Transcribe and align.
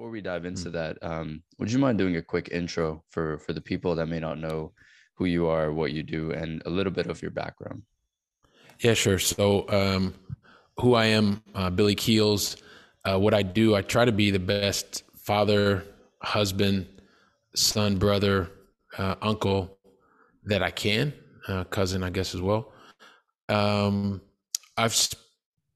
before 0.00 0.10
we 0.10 0.22
dive 0.22 0.46
into 0.46 0.70
mm. 0.70 0.72
that, 0.72 0.96
um, 1.02 1.42
would 1.58 1.70
you 1.70 1.78
mind 1.78 1.98
doing 1.98 2.16
a 2.16 2.22
quick 2.22 2.48
intro 2.50 3.04
for 3.10 3.38
for 3.40 3.52
the 3.52 3.60
people 3.60 3.94
that 3.94 4.06
may 4.06 4.18
not 4.18 4.38
know 4.38 4.72
who 5.16 5.26
you 5.26 5.46
are, 5.46 5.74
what 5.74 5.92
you 5.92 6.02
do, 6.02 6.30
and 6.30 6.62
a 6.64 6.70
little 6.70 6.90
bit 6.90 7.06
of 7.06 7.20
your 7.20 7.30
background? 7.30 7.82
Yeah, 8.82 8.94
sure. 8.94 9.18
So, 9.18 9.68
um, 9.68 10.14
who 10.78 10.94
I 10.94 11.04
am, 11.04 11.42
uh, 11.54 11.68
Billy 11.68 11.94
Keels. 11.94 12.56
Uh, 13.04 13.18
what 13.18 13.34
I 13.34 13.42
do, 13.42 13.74
I 13.74 13.82
try 13.82 14.06
to 14.06 14.12
be 14.12 14.30
the 14.30 14.38
best 14.38 15.02
father, 15.16 15.84
husband, 16.22 16.86
son, 17.54 17.98
brother, 17.98 18.48
uh, 18.96 19.16
uncle 19.20 19.78
that 20.44 20.62
I 20.62 20.70
can, 20.70 21.12
uh, 21.46 21.64
cousin, 21.64 22.02
I 22.02 22.08
guess 22.08 22.34
as 22.34 22.40
well. 22.40 22.72
Um, 23.50 24.22
I've 24.78 24.94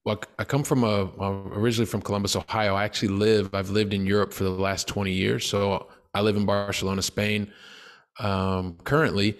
well, 0.05 0.21
I 0.39 0.45
come 0.45 0.63
from 0.65 0.85
a 0.85 1.11
originally 1.19 1.87
from 1.87 2.03
Columbus, 2.03 2.37
Ohio. 2.37 2.75
I 2.75 2.85
actually 2.85 3.09
live. 3.09 3.55
I've 3.55 3.71
lived 3.71 3.95
in 3.95 4.05
Europe 4.05 4.33
for 4.33 4.45
the 4.45 4.51
last 4.51 4.87
twenty 4.87 5.13
years. 5.13 5.47
So 5.47 5.89
I 6.13 6.21
live 6.21 6.37
in 6.37 6.45
Barcelona, 6.45 7.03
Spain, 7.03 7.51
um, 8.21 8.77
currently. 8.85 9.39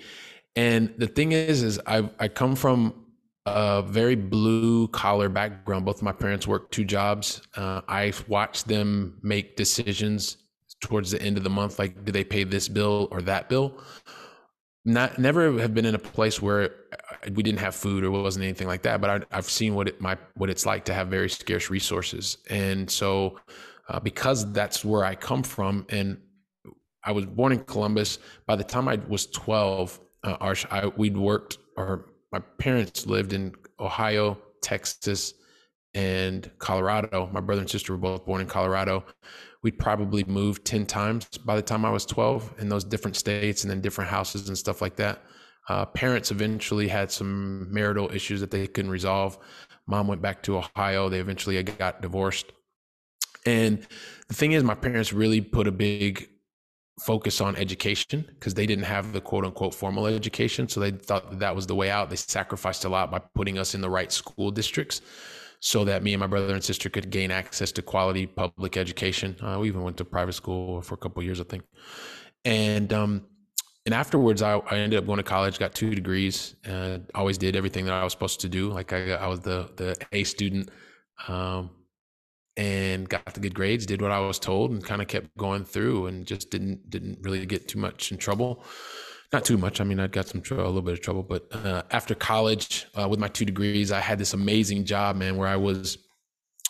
And 0.57 0.95
the 0.97 1.07
thing 1.07 1.33
is, 1.33 1.63
is 1.63 1.81
I 1.87 2.09
I 2.19 2.29
come 2.29 2.57
from 2.57 3.05
a 3.45 3.83
very 3.83 4.15
blue 4.15 4.89
collar 4.89 5.29
background. 5.29 5.85
Both 5.85 6.01
my 6.01 6.13
parents 6.13 6.47
worked 6.47 6.73
two 6.73 6.85
jobs. 6.85 7.43
Uh, 7.57 7.83
I 7.87 8.15
watched 8.27 8.67
them 8.67 9.19
make 9.23 9.57
decisions 9.57 10.39
towards 10.81 11.11
the 11.11 11.21
end 11.21 11.37
of 11.37 11.45
the 11.45 11.51
month, 11.51 11.79
like 11.79 12.05
do 12.05 12.13
they 12.13 12.25
pay 12.25 12.45
this 12.45 12.69
bill 12.69 13.09
or 13.11 13.21
that 13.23 13.51
bill. 13.51 13.75
Not 14.87 15.19
never 15.19 15.59
have 15.61 15.75
been 15.75 15.85
in 15.85 15.95
a 15.95 15.99
place 15.99 16.41
where 16.41 16.71
we 17.33 17.43
didn't 17.43 17.61
have 17.61 17.75
food 17.75 18.05
or 18.05 18.07
it 18.07 18.11
wasn't 18.11 18.45
anything 18.45 18.67
like 18.67 18.83
that. 18.83 19.01
But 19.01 19.25
I, 19.33 19.37
have 19.37 19.49
seen 19.49 19.75
what 19.75 19.89
it 19.89 20.01
my 20.01 20.17
what 20.35 20.51
it's 20.51 20.67
like 20.67 20.85
to 20.87 20.95
have 20.95 21.09
very 21.09 21.31
scarce 21.31 21.71
resources, 21.71 22.39
and 22.51 22.91
so 22.91 23.39
uh, 23.89 24.01
because 24.01 24.51
that's 24.53 24.85
where 24.85 25.05
I 25.05 25.15
come 25.15 25.43
from, 25.43 25.87
and 25.89 26.19
I 27.03 27.13
was 27.13 27.27
born 27.27 27.53
in 27.53 27.61
Columbus. 27.65 28.19
By 28.47 28.57
the 28.57 28.65
time 28.65 28.89
I 28.89 28.97
was 29.09 29.27
twelve, 29.27 30.01
uh, 30.23 30.55
I, 30.71 30.87
we'd 30.97 31.17
worked, 31.17 31.59
or 31.77 32.07
my 32.33 32.41
parents 32.59 33.07
lived 33.07 33.33
in 33.33 33.55
Ohio, 33.79 34.39
Texas, 34.63 35.35
and 35.95 36.51
Colorado. 36.59 37.29
My 37.33 37.41
brother 37.41 37.61
and 37.61 37.71
sister 37.71 37.93
were 37.93 37.99
both 37.99 38.27
born 38.27 38.41
in 38.41 38.47
Colorado. 38.47 39.05
We'd 39.63 39.79
probably 39.79 40.25
moved 40.25 40.65
10 40.65 40.85
times 40.87 41.27
by 41.39 41.57
the 41.57 41.63
time 41.63 41.85
I 41.85 41.91
was 41.91 42.05
12 42.05 42.55
in 42.59 42.69
those 42.69 42.85
different 42.85 43.17
states 43.17 43.65
and 43.65 43.71
then 43.71 43.81
different 43.81 44.11
houses 44.11 44.49
and 44.49 44.59
stuff 44.59 44.83
like 44.83 44.97
that. 44.97 45.23
Uh, 45.69 45.87
parents 45.87 46.31
eventually 46.31 46.89
had 46.89 47.11
some 47.11 47.73
marital 47.73 48.11
issues 48.13 48.41
that 48.41 48.51
they 48.51 48.67
couldn't 48.67 48.91
resolve. 48.91 49.39
Mom 49.87 50.09
went 50.09 50.23
back 50.23 50.43
to 50.43 50.59
Ohio. 50.59 51.09
They 51.09 51.21
eventually 51.21 51.63
got 51.63 52.03
divorced. 52.03 52.53
And 53.47 53.87
the 54.29 54.35
thing 54.35 54.53
is, 54.53 54.63
my 54.63 54.75
parents 54.75 55.13
really 55.13 55.41
put 55.41 55.67
a 55.67 55.73
big 55.73 56.29
focus 57.01 57.41
on 57.41 57.57
education 57.57 58.25
because 58.29 58.55
they 58.55 58.67
didn't 58.67 58.85
have 58.85 59.13
the 59.13 59.21
quote 59.21 59.45
unquote 59.45 59.75
formal 59.75 60.07
education. 60.07 60.69
So 60.69 60.81
they 60.81 60.93
thought 60.93 61.31
that, 61.31 61.41
that 61.41 61.57
was 61.57 61.67
the 61.67 61.75
way 61.75 61.91
out. 61.91 62.09
They 62.09 62.17
sacrificed 62.17 62.85
a 62.85 62.89
lot 62.89 63.11
by 63.11 63.21
putting 63.35 63.59
us 63.59 63.75
in 63.75 63.81
the 63.81 63.91
right 63.91 64.13
school 64.13 64.51
districts 64.51 65.01
so 65.61 65.85
that 65.85 66.03
me 66.03 66.13
and 66.13 66.21
my 66.21 66.27
brother 66.27 66.55
and 66.55 66.63
sister 66.63 66.89
could 66.89 67.11
gain 67.11 67.31
access 67.31 67.73
to 67.73 67.83
quality 67.83 68.27
public 68.27 68.77
education. 68.77 69.37
Uh, 69.43 69.59
we 69.61 69.69
even 69.69 69.83
went 69.83 69.97
to 69.97 70.05
private 70.05 70.35
school 70.35 70.83
for 70.83 70.95
a 70.95 70.99
couple 70.99 71.23
years, 71.23 71.41
I 71.41 71.45
think. 71.45 71.65
And 72.45 72.93
um, 72.93 73.27
and 73.87 73.95
afterwards, 73.95 74.41
I, 74.41 74.57
I 74.57 74.79
ended 74.79 74.99
up 74.99 75.07
going 75.07 75.19
to 75.19 75.23
college, 75.23 75.59
got 75.59 75.75
two 75.75 75.95
degrees, 75.95 76.57
and 76.65 77.09
always 77.15 77.37
did 77.37 77.55
everything 77.55 77.85
that 77.85 77.95
I 77.95 78.03
was 78.03 78.13
supposed 78.13 78.41
to 78.41 78.49
do. 78.49 78.71
Like 78.71 78.93
I, 78.93 79.13
I 79.13 79.27
was 79.27 79.41
the 79.41 79.71
the 79.77 79.95
A 80.13 80.25
student, 80.25 80.71
um, 81.29 81.71
and 82.57 83.09
got 83.09 83.35
the 83.35 83.41
good 83.41 83.55
grades, 83.55 83.85
did 83.85 84.01
what 84.01 84.11
I 84.11 84.21
was 84.21 84.39
told, 84.39 84.71
and 84.71 84.83
kind 84.83 85.03
of 85.03 85.09
kept 85.09 85.37
going 85.37 85.65
through, 85.65 86.07
and 86.07 86.27
just 86.27 86.51
didn't 86.51 86.89
didn't 86.89 87.19
really 87.23 87.45
get 87.45 87.69
too 87.69 87.79
much 87.79 88.11
in 88.11 88.17
trouble. 88.17 88.65
Not 89.33 89.45
too 89.45 89.59
much. 89.59 89.81
I 89.81 89.85
mean, 89.85 90.01
I 90.01 90.07
got 90.07 90.29
some 90.29 90.41
trouble, 90.41 90.65
a 90.65 90.67
little 90.67 90.83
bit 90.83 90.95
of 90.95 91.01
trouble, 91.01 91.23
but 91.23 91.47
uh, 91.53 91.83
after 91.91 92.15
college, 92.15 92.87
uh, 92.95 93.09
with 93.09 93.19
my 93.19 93.29
two 93.29 93.45
degrees, 93.45 93.93
I 93.93 94.01
had 94.01 94.19
this 94.19 94.33
amazing 94.33 94.85
job, 94.85 95.17
man, 95.17 95.37
where 95.37 95.49
I 95.49 95.57
was. 95.57 95.99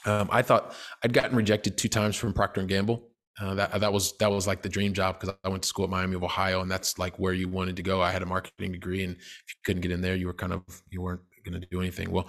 Um, 0.06 0.28
I 0.30 0.42
thought 0.42 0.74
I'd 1.03 1.14
gotten 1.14 1.36
rejected 1.36 1.78
two 1.78 1.88
times 1.88 2.16
from 2.16 2.34
Procter 2.34 2.60
and 2.60 2.69
Gamble 2.69 3.08
uh, 3.41 3.55
that 3.55 3.81
that 3.81 3.93
was 3.93 4.17
that 4.19 4.31
was 4.31 4.47
like 4.47 4.62
the 4.62 4.69
dream 4.69 4.93
job 4.93 5.19
because 5.19 5.34
I 5.43 5.49
went 5.49 5.62
to 5.62 5.69
school 5.69 5.84
at 5.84 5.91
Miami 5.91 6.15
of 6.15 6.22
Ohio, 6.22 6.61
and 6.61 6.71
that's 6.71 6.99
like 6.99 7.19
where 7.19 7.33
you 7.33 7.49
wanted 7.49 7.77
to 7.77 7.83
go. 7.83 8.00
I 8.00 8.11
had 8.11 8.22
a 8.22 8.27
marketing 8.27 8.72
degree, 8.72 9.03
and 9.03 9.17
if 9.17 9.21
you 9.49 9.55
couldn't 9.65 9.83
get 9.83 9.91
in 9.91 10.00
there, 10.00 10.15
you 10.15 10.27
were 10.27 10.34
kind 10.34 10.53
of 10.53 10.62
you 10.91 11.03
weren't 11.03 11.22
going 11.45 11.61
to 11.61 11.67
do 11.71 11.81
anything. 11.81 12.11
Well, 12.11 12.28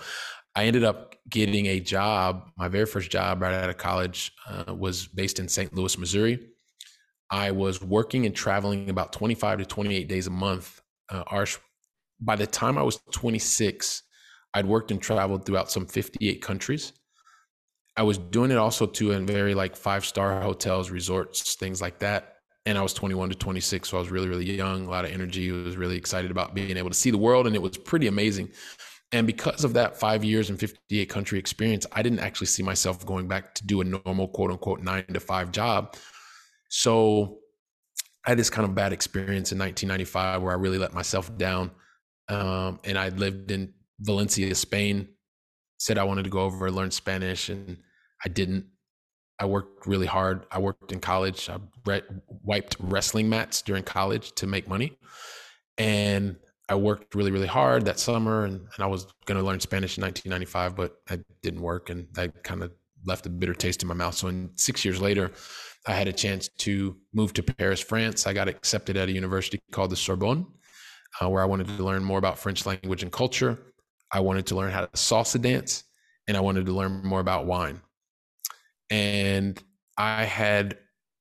I 0.56 0.66
ended 0.66 0.84
up 0.84 1.16
getting 1.30 1.68
a 1.68 1.80
job. 1.80 2.50
My 2.58 2.68
very 2.68 2.86
first 2.86 3.12
job 3.12 3.42
right 3.42 3.54
out 3.54 3.70
of 3.70 3.78
college 3.78 4.32
uh, 4.50 4.74
was 4.74 5.08
based 5.08 5.40
in 5.40 5.48
St. 5.48 5.74
Louis, 5.74 5.98
Missouri. 5.98 6.40
I 7.30 7.52
was 7.52 7.82
working 7.82 8.26
and 8.26 8.36
traveling 8.36 8.90
about 8.90 9.12
25 9.12 9.60
to 9.60 9.66
28 9.66 10.08
days 10.08 10.28
a 10.28 10.32
month. 10.32 10.82
Uh, 11.10 11.24
Arsh, 11.26 11.58
by 12.20 12.36
the 12.36 12.48
time 12.48 12.78
I 12.78 12.84
was 12.84 13.00
26, 13.12 14.04
I'd 14.54 14.66
worked 14.66 14.92
and 14.92 15.02
traveled 15.02 15.46
throughout 15.46 15.72
some 15.72 15.86
58 15.86 16.42
countries. 16.42 16.94
I 17.98 18.04
was 18.04 18.18
doing 18.18 18.52
it 18.52 18.58
also 18.58 18.86
too 18.86 19.12
in 19.12 19.26
very 19.26 19.56
like 19.56 19.76
five 19.76 20.06
star 20.06 20.42
hotels, 20.42 20.92
resorts, 20.92 21.56
things 21.56 21.82
like 21.82 22.00
that. 22.00 22.34
And 22.66 22.78
I 22.78 22.82
was 22.82 22.94
21 22.94 23.30
to 23.30 23.36
26, 23.36 23.90
so 23.90 23.98
I 23.98 24.00
was 24.00 24.10
really, 24.10 24.28
really 24.28 24.52
young, 24.52 24.88
a 24.88 24.90
lot 24.90 25.06
of 25.06 25.12
energy. 25.12 25.52
Was 25.52 25.78
really 25.78 25.98
excited 25.98 26.32
about 26.32 26.56
being 26.56 26.78
able 26.78 26.90
to 26.90 26.96
see 26.96 27.12
the 27.12 27.18
world, 27.18 27.46
and 27.46 27.56
it 27.56 27.62
was 27.62 27.78
pretty 27.78 28.08
amazing. 28.08 28.50
And 29.12 29.28
because 29.28 29.64
of 29.64 29.74
that 29.74 29.98
five 29.98 30.24
years 30.24 30.50
and 30.50 30.60
58 30.60 31.08
country 31.08 31.38
experience, 31.38 31.86
I 31.92 32.02
didn't 32.02 32.20
actually 32.20 32.48
see 32.48 32.64
myself 32.64 33.06
going 33.06 33.28
back 33.28 33.54
to 33.56 33.66
do 33.66 33.82
a 33.82 33.84
normal 33.84 34.28
quote 34.28 34.52
unquote 34.52 34.82
nine 34.82 35.06
to 35.06 35.20
five 35.20 35.52
job. 35.52 35.96
So 36.70 37.38
I 38.26 38.32
had 38.32 38.40
this 38.40 38.50
kind 38.50 38.68
of 38.68 38.74
bad 38.74 38.94
experience 38.94 39.52
in 39.52 39.60
1995 39.60 40.42
where 40.42 40.52
I 40.52 40.56
really 40.56 40.80
let 40.80 40.94
myself 40.94 41.36
down. 41.38 41.72
Um, 42.28 42.80
and 42.84 42.98
I 42.98 43.10
lived 43.10 43.52
in 43.52 43.74
Valencia, 44.00 44.54
Spain, 44.56 45.10
said 45.86 46.00
I 46.00 46.04
wanted 46.04 46.24
to 46.24 46.32
go 46.32 46.40
over 46.40 46.66
and 46.66 46.76
learn 46.76 46.90
Spanish, 46.90 47.50
and 47.50 47.78
I 48.26 48.30
didn't. 48.30 48.66
I 49.40 49.46
worked 49.46 49.86
really 49.86 50.08
hard. 50.08 50.46
I 50.52 50.60
worked 50.60 50.92
in 50.92 51.00
college. 51.00 51.48
I 51.50 51.58
re- 51.86 52.02
wiped 52.28 52.78
wrestling 52.80 53.30
mats 53.30 53.62
during 53.62 53.84
college 53.84 54.32
to 54.34 54.48
make 54.48 54.68
money, 54.68 54.98
and 55.78 56.38
I 56.68 56.76
worked 56.76 57.14
really, 57.14 57.32
really 57.32 57.48
hard 57.48 57.86
that 57.86 58.00
summer. 58.00 58.46
And, 58.46 58.56
and 58.56 58.80
I 58.80 58.88
was 58.88 59.06
going 59.26 59.38
to 59.38 59.46
learn 59.46 59.60
Spanish 59.60 59.98
in 59.98 60.04
1995, 60.04 60.76
but 60.76 60.96
I 61.10 61.20
didn't 61.44 61.62
work, 61.62 61.92
and 61.92 62.08
that 62.14 62.44
kind 62.44 62.64
of 62.64 62.72
left 63.06 63.28
a 63.28 63.30
bitter 63.30 63.54
taste 63.54 63.84
in 63.84 63.88
my 63.88 63.94
mouth. 63.94 64.16
So, 64.16 64.28
in 64.30 64.50
six 64.56 64.84
years 64.84 65.00
later, 65.00 65.32
I 65.86 65.94
had 65.94 66.08
a 66.08 66.14
chance 66.14 66.48
to 66.60 66.98
move 67.14 67.34
to 67.34 67.44
Paris, 67.44 67.80
France. 67.80 68.26
I 68.26 68.34
got 68.34 68.48
accepted 68.48 68.98
at 68.98 69.10
a 69.10 69.12
university 69.12 69.60
called 69.72 69.92
the 69.92 69.96
Sorbonne, 69.96 70.48
uh, 71.22 71.30
where 71.30 71.44
I 71.44 71.46
wanted 71.46 71.68
to 71.68 71.84
learn 71.84 72.04
more 72.04 72.18
about 72.18 72.40
French 72.40 72.66
language 72.66 73.04
and 73.04 73.12
culture. 73.12 73.60
I 74.12 74.20
wanted 74.20 74.46
to 74.48 74.56
learn 74.56 74.72
how 74.72 74.82
to 74.82 74.88
salsa 74.88 75.42
dance 75.42 75.84
and 76.28 76.38
I 76.38 76.40
wanted 76.40 76.66
to 76.66 76.72
learn 76.72 77.04
more 77.04 77.20
about 77.20 77.46
wine. 77.46 77.82
And 78.90 79.62
I 79.98 80.24
had 80.24 80.78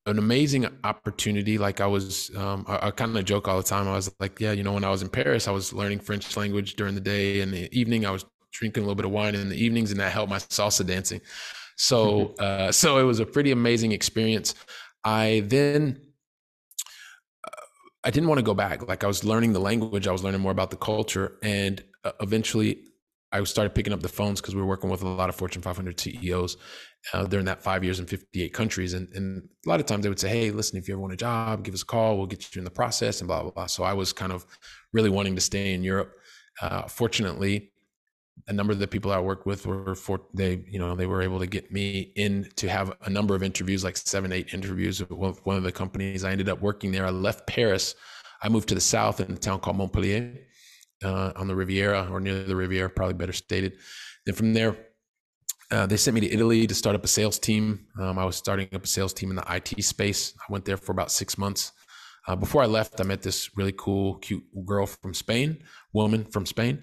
an 0.06 0.18
amazing 0.18 0.66
opportunity. 0.84 1.56
Like 1.58 1.80
I 1.80 1.86
was, 1.86 2.34
um, 2.36 2.64
I, 2.68 2.88
I 2.88 2.90
kind 2.90 3.16
of 3.16 3.24
joke 3.24 3.48
all 3.48 3.56
the 3.56 3.62
time. 3.62 3.88
I 3.88 3.92
was 3.92 4.14
like, 4.20 4.38
yeah, 4.40 4.52
you 4.52 4.62
know, 4.62 4.72
when 4.72 4.84
I 4.84 4.90
was 4.90 5.02
in 5.02 5.08
Paris, 5.08 5.48
I 5.48 5.50
was 5.50 5.72
learning 5.72 6.00
French 6.00 6.36
language 6.36 6.74
during 6.74 6.94
the 6.94 7.00
day 7.00 7.40
and 7.40 7.52
the 7.52 7.68
evening. 7.78 8.04
I 8.04 8.10
was 8.10 8.24
drinking 8.52 8.82
a 8.82 8.86
little 8.86 8.94
bit 8.94 9.04
of 9.04 9.10
wine 9.10 9.34
in 9.34 9.48
the 9.48 9.56
evenings, 9.56 9.90
and 9.90 10.00
that 10.00 10.12
helped 10.12 10.30
my 10.30 10.38
salsa 10.38 10.86
dancing. 10.86 11.20
So, 11.76 12.34
mm-hmm. 12.38 12.44
uh, 12.44 12.72
so 12.72 12.98
it 12.98 13.02
was 13.02 13.20
a 13.20 13.26
pretty 13.26 13.50
amazing 13.50 13.92
experience. 13.92 14.54
I 15.04 15.42
then 15.46 16.00
uh, 17.46 17.50
I 18.04 18.10
didn't 18.10 18.28
want 18.28 18.38
to 18.38 18.44
go 18.44 18.54
back. 18.54 18.86
Like 18.86 19.04
I 19.04 19.06
was 19.06 19.24
learning 19.24 19.52
the 19.52 19.60
language, 19.60 20.06
I 20.06 20.12
was 20.12 20.22
learning 20.22 20.40
more 20.40 20.52
about 20.52 20.70
the 20.70 20.76
culture, 20.76 21.38
and 21.42 21.82
uh, 22.04 22.12
eventually 22.20 22.84
I 23.34 23.42
started 23.42 23.74
picking 23.74 23.92
up 23.92 24.00
the 24.00 24.08
phones 24.08 24.40
because 24.40 24.54
we 24.54 24.60
were 24.60 24.66
working 24.68 24.90
with 24.90 25.02
a 25.02 25.08
lot 25.08 25.28
of 25.28 25.34
Fortune 25.34 25.60
500 25.60 25.98
CEOs 25.98 26.56
uh, 27.12 27.24
during 27.24 27.46
that 27.46 27.62
five 27.62 27.82
years 27.82 27.98
in 27.98 28.06
58 28.06 28.52
countries. 28.52 28.94
And, 28.94 29.08
and 29.12 29.48
a 29.66 29.68
lot 29.68 29.80
of 29.80 29.86
times 29.86 30.04
they 30.04 30.08
would 30.08 30.20
say, 30.20 30.28
Hey, 30.28 30.50
listen, 30.52 30.78
if 30.78 30.86
you 30.86 30.94
ever 30.94 31.00
want 31.00 31.14
a 31.14 31.16
job, 31.16 31.64
give 31.64 31.74
us 31.74 31.82
a 31.82 31.86
call. 31.86 32.16
We'll 32.16 32.28
get 32.28 32.54
you 32.54 32.60
in 32.60 32.64
the 32.64 32.70
process 32.70 33.20
and 33.20 33.26
blah, 33.26 33.42
blah, 33.42 33.50
blah. 33.50 33.66
So 33.66 33.82
I 33.82 33.92
was 33.92 34.12
kind 34.12 34.30
of 34.30 34.46
really 34.92 35.10
wanting 35.10 35.34
to 35.34 35.40
stay 35.40 35.74
in 35.74 35.82
Europe. 35.82 36.14
Uh, 36.62 36.82
fortunately, 36.82 37.72
a 38.46 38.52
number 38.52 38.72
of 38.72 38.78
the 38.78 38.86
people 38.86 39.10
I 39.10 39.18
worked 39.18 39.46
with 39.46 39.66
were 39.66 39.96
for 39.96 40.20
they, 40.32 40.64
you 40.68 40.78
know, 40.78 40.94
they 40.94 41.06
were 41.06 41.22
able 41.22 41.40
to 41.40 41.46
get 41.46 41.72
me 41.72 42.12
in 42.14 42.48
to 42.54 42.68
have 42.68 42.92
a 43.02 43.10
number 43.10 43.34
of 43.34 43.42
interviews, 43.42 43.82
like 43.82 43.96
seven, 43.96 44.30
eight 44.30 44.54
interviews 44.54 45.00
with 45.08 45.44
one 45.44 45.56
of 45.56 45.64
the 45.64 45.72
companies. 45.72 46.22
I 46.22 46.30
ended 46.30 46.48
up 46.48 46.60
working 46.60 46.92
there. 46.92 47.04
I 47.04 47.10
left 47.10 47.48
Paris. 47.48 47.96
I 48.42 48.48
moved 48.48 48.68
to 48.68 48.76
the 48.76 48.80
south 48.80 49.20
in 49.20 49.32
a 49.32 49.36
town 49.36 49.58
called 49.58 49.76
Montpellier 49.76 50.34
uh, 51.02 51.32
on 51.36 51.48
the 51.48 51.54
Riviera 51.54 52.08
or 52.10 52.20
near 52.20 52.44
the 52.44 52.56
Riviera, 52.56 52.88
probably 52.90 53.14
better 53.14 53.32
stated. 53.32 53.78
Then 54.26 54.34
from 54.34 54.54
there, 54.54 54.76
uh, 55.70 55.86
they 55.86 55.96
sent 55.96 56.14
me 56.14 56.20
to 56.20 56.32
Italy 56.32 56.66
to 56.66 56.74
start 56.74 56.94
up 56.94 57.04
a 57.04 57.08
sales 57.08 57.38
team. 57.38 57.86
Um, 57.98 58.18
I 58.18 58.24
was 58.24 58.36
starting 58.36 58.68
up 58.74 58.84
a 58.84 58.86
sales 58.86 59.12
team 59.12 59.30
in 59.30 59.36
the 59.36 59.44
IT 59.48 59.82
space. 59.82 60.34
I 60.38 60.52
went 60.52 60.64
there 60.64 60.76
for 60.76 60.92
about 60.92 61.10
six 61.10 61.38
months. 61.38 61.72
Uh, 62.26 62.36
before 62.36 62.62
I 62.62 62.66
left, 62.66 63.00
I 63.00 63.04
met 63.04 63.22
this 63.22 63.50
really 63.56 63.74
cool, 63.76 64.14
cute 64.16 64.44
girl 64.64 64.86
from 64.86 65.12
Spain, 65.12 65.62
woman 65.92 66.24
from 66.24 66.46
Spain, 66.46 66.82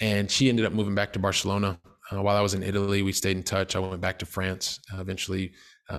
and 0.00 0.30
she 0.30 0.48
ended 0.48 0.64
up 0.64 0.72
moving 0.72 0.94
back 0.94 1.12
to 1.14 1.18
Barcelona. 1.18 1.80
Uh, 2.12 2.22
while 2.22 2.36
I 2.36 2.40
was 2.40 2.54
in 2.54 2.62
Italy, 2.62 3.02
we 3.02 3.12
stayed 3.12 3.36
in 3.36 3.42
touch. 3.42 3.74
I 3.74 3.80
went 3.80 4.00
back 4.00 4.18
to 4.20 4.26
France. 4.26 4.78
Uh, 4.92 5.00
eventually, 5.00 5.54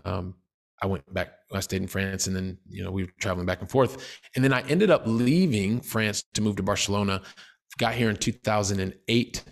um, 0.06 0.36
I 0.81 0.86
went 0.86 1.12
back, 1.13 1.33
I 1.51 1.59
stayed 1.59 1.81
in 1.81 1.88
France 1.88 2.27
and 2.27 2.36
then, 2.36 2.57
you 2.69 2.83
know, 2.83 2.92
we 2.92 3.04
were 3.04 3.09
traveling 3.19 3.45
back 3.45 3.62
and 3.62 3.69
forth. 3.69 4.19
And 4.36 4.44
then 4.44 4.54
I 4.54 4.62
ended 4.69 4.92
up 4.92 5.04
leaving 5.06 5.81
France 5.81 6.24
to 6.36 6.42
move 6.42 6.56
to 6.57 6.63
Barcelona. 6.63 7.21
Got 7.78 7.94
here 7.94 8.10
in 8.10 8.18
2008. 8.18 9.44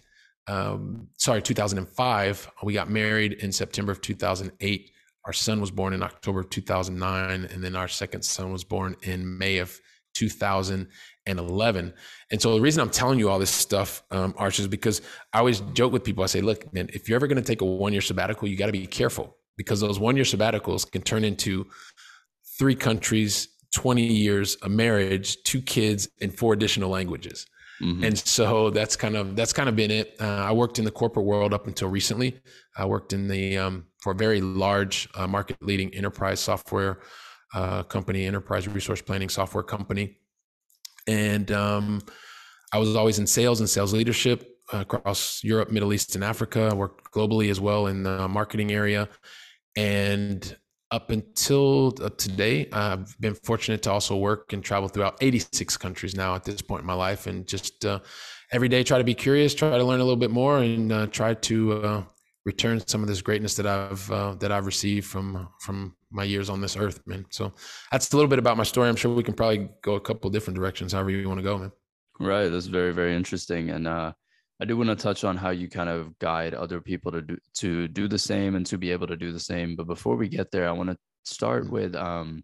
Um, 0.48 1.08
sorry, 1.18 1.42
2005. 1.42 2.52
We 2.64 2.74
got 2.74 2.90
married 2.90 3.34
in 3.34 3.52
September 3.52 3.92
of 3.92 4.02
2008. 4.02 4.92
Our 5.26 5.34
son 5.34 5.60
was 5.60 5.72
born 5.72 5.94
in 5.94 6.04
October 6.04 6.42
of 6.42 6.50
2009. 6.50 7.46
And 7.46 7.64
then 7.64 7.76
our 7.76 7.88
second 7.88 8.24
son 8.24 8.52
was 8.52 8.64
born 8.64 8.96
in 9.04 9.38
May 9.38 9.58
of 9.58 9.80
2011. 10.16 11.94
And 12.32 12.42
so 12.42 12.56
the 12.56 12.62
reason 12.62 12.82
I'm 12.82 12.90
telling 12.90 13.20
you 13.20 13.30
all 13.30 13.40
this 13.40 13.52
stuff, 13.52 14.04
um, 14.12 14.34
Arsh, 14.34 14.60
is 14.60 14.68
because 14.68 15.02
I 15.34 15.40
always 15.40 15.60
joke 15.74 15.94
with 15.94 16.04
people. 16.04 16.24
I 16.24 16.28
say, 16.28 16.42
look, 16.42 16.72
man, 16.74 16.90
if 16.94 17.08
you're 17.08 17.18
ever 17.18 17.28
going 17.28 17.42
to 17.42 17.44
take 17.44 17.62
a 17.62 17.66
one 17.66 17.92
year 17.92 18.02
sabbatical, 18.02 18.48
you 18.48 18.56
got 18.58 18.68
to 18.68 18.72
be 18.72 18.88
careful 18.88 19.38
because 19.58 19.80
those 19.80 20.00
one 20.00 20.16
year 20.16 20.26
sabbaticals 20.26 20.90
can 20.90 21.02
turn 21.02 21.24
into 21.24 21.68
three 22.58 22.76
countries, 22.76 23.50
20 23.76 24.06
years, 24.06 24.58
a 24.64 24.70
marriage, 24.70 25.44
two 25.44 25.62
kids, 25.62 26.08
and 26.22 26.34
four 26.34 26.54
additional 26.54 26.90
languages. 26.90 27.46
Mm-hmm. 27.82 28.04
And 28.04 28.18
so 28.18 28.70
that's 28.70 28.96
kind 28.96 29.16
of 29.16 29.36
that's 29.36 29.52
kind 29.52 29.68
of 29.68 29.76
been 29.76 29.92
it. 29.92 30.16
Uh, 30.20 30.46
I 30.50 30.52
worked 30.52 30.80
in 30.80 30.86
the 30.86 30.92
corporate 30.92 31.26
world 31.26 31.54
up 31.54 31.68
until 31.68 31.90
recently. 31.90 32.40
I 32.78 32.86
worked 32.86 33.12
in 33.12 33.28
the 33.28 33.58
um, 33.58 33.86
for 34.00 34.14
a 34.14 34.16
very 34.16 34.42
large 34.42 35.10
uh, 35.16 35.28
market 35.28 35.58
leading 35.62 35.94
enterprise 35.94 36.40
software 36.40 37.00
uh, 37.54 37.84
company, 37.84 38.26
enterprise 38.26 38.68
resource 38.68 39.02
planning 39.02 39.30
software 39.30 39.64
company, 39.64 40.18
and 41.08 41.52
um, 41.52 42.02
I 42.72 42.78
was 42.78 42.96
always 42.96 43.20
in 43.20 43.28
sales 43.28 43.60
and 43.60 43.70
sales 43.70 43.94
leadership 43.94 44.50
across 44.72 45.44
Europe, 45.44 45.70
Middle 45.70 45.94
East, 45.94 46.16
and 46.16 46.24
Africa. 46.24 46.70
I 46.72 46.74
worked 46.74 47.12
globally 47.12 47.50
as 47.50 47.60
well 47.60 47.88
in 47.88 48.04
the 48.04 48.28
marketing 48.30 48.72
area, 48.72 49.10
and 49.76 50.56
up 50.92 51.10
until 51.10 51.94
uh, 52.02 52.10
today, 52.18 52.70
I've 52.72 53.20
been 53.20 53.34
fortunate 53.34 53.82
to 53.84 53.92
also 53.92 54.16
work 54.16 54.54
and 54.54 54.64
travel 54.64 54.88
throughout 54.88 55.18
86 55.22 55.78
countries 55.78 56.16
now 56.16 56.36
at 56.36 56.44
this 56.44 56.62
point 56.62 56.82
in 56.82 56.88
my 56.88 56.94
life, 56.94 57.28
and 57.28 57.48
just 57.48 57.86
uh, 57.86 58.00
every 58.52 58.70
day 58.70 58.84
try 58.84 58.98
to 58.98 59.04
be 59.04 59.16
curious, 59.16 59.54
try 59.54 59.78
to 59.78 59.84
learn 59.84 60.00
a 60.00 60.04
little 60.04 60.16
bit 60.16 60.32
more, 60.32 60.60
and 60.60 60.92
uh, 60.92 61.08
try 61.08 61.34
to 61.34 61.84
uh, 61.84 62.04
return 62.46 62.86
some 62.88 63.02
of 63.02 63.08
this 63.08 63.22
greatness 63.22 63.56
that 63.56 63.66
I've 63.66 64.10
uh, 64.12 64.36
that 64.36 64.52
I've 64.52 64.66
received 64.66 65.08
from 65.08 65.50
from 65.60 65.96
my 66.12 66.24
years 66.24 66.50
on 66.50 66.62
this 66.62 66.78
earth, 66.78 67.02
man. 67.06 67.26
So 67.30 67.54
that's 67.92 68.12
a 68.14 68.16
little 68.16 68.30
bit 68.30 68.40
about 68.40 68.58
my 68.58 68.64
story. 68.64 68.88
I'm 68.88 68.96
sure 68.96 69.14
we 69.14 69.24
can 69.24 69.34
probably 69.34 69.70
go 69.82 69.96
a 69.96 70.02
couple 70.02 70.30
different 70.30 70.58
directions, 70.58 70.94
however 70.94 71.10
you 71.10 71.28
want 71.28 71.40
to 71.40 71.44
go, 71.44 71.58
man. 71.58 71.72
Right, 72.20 72.48
that's 72.50 72.68
very 72.68 72.94
very 72.94 73.16
interesting, 73.16 73.72
and 73.72 73.88
uh, 73.88 74.14
I 74.62 74.66
do 74.66 74.78
want 74.78 74.90
to 74.90 74.96
touch 74.96 75.24
on 75.24 75.36
how 75.36 75.50
you 75.50 75.70
kind 75.70 75.90
of 75.90 76.18
guide 76.20 76.54
other 76.54 76.80
people 76.80 77.12
to 77.12 77.22
do 77.22 77.38
to 77.56 77.88
do 77.88 78.08
the 78.08 78.18
same 78.18 78.56
and 78.56 78.66
to 78.68 78.78
be 78.78 78.92
able 78.92 79.08
to 79.08 79.18
do 79.18 79.32
the 79.32 79.40
same. 79.40 79.76
But 79.76 79.88
before 79.88 80.16
we 80.16 80.30
get 80.30 80.52
there, 80.52 80.68
I 80.68 80.72
want 80.72 80.90
to 80.90 80.98
start 81.24 81.64
mm-hmm. 81.64 81.74
with 81.74 81.96
um, 81.96 82.44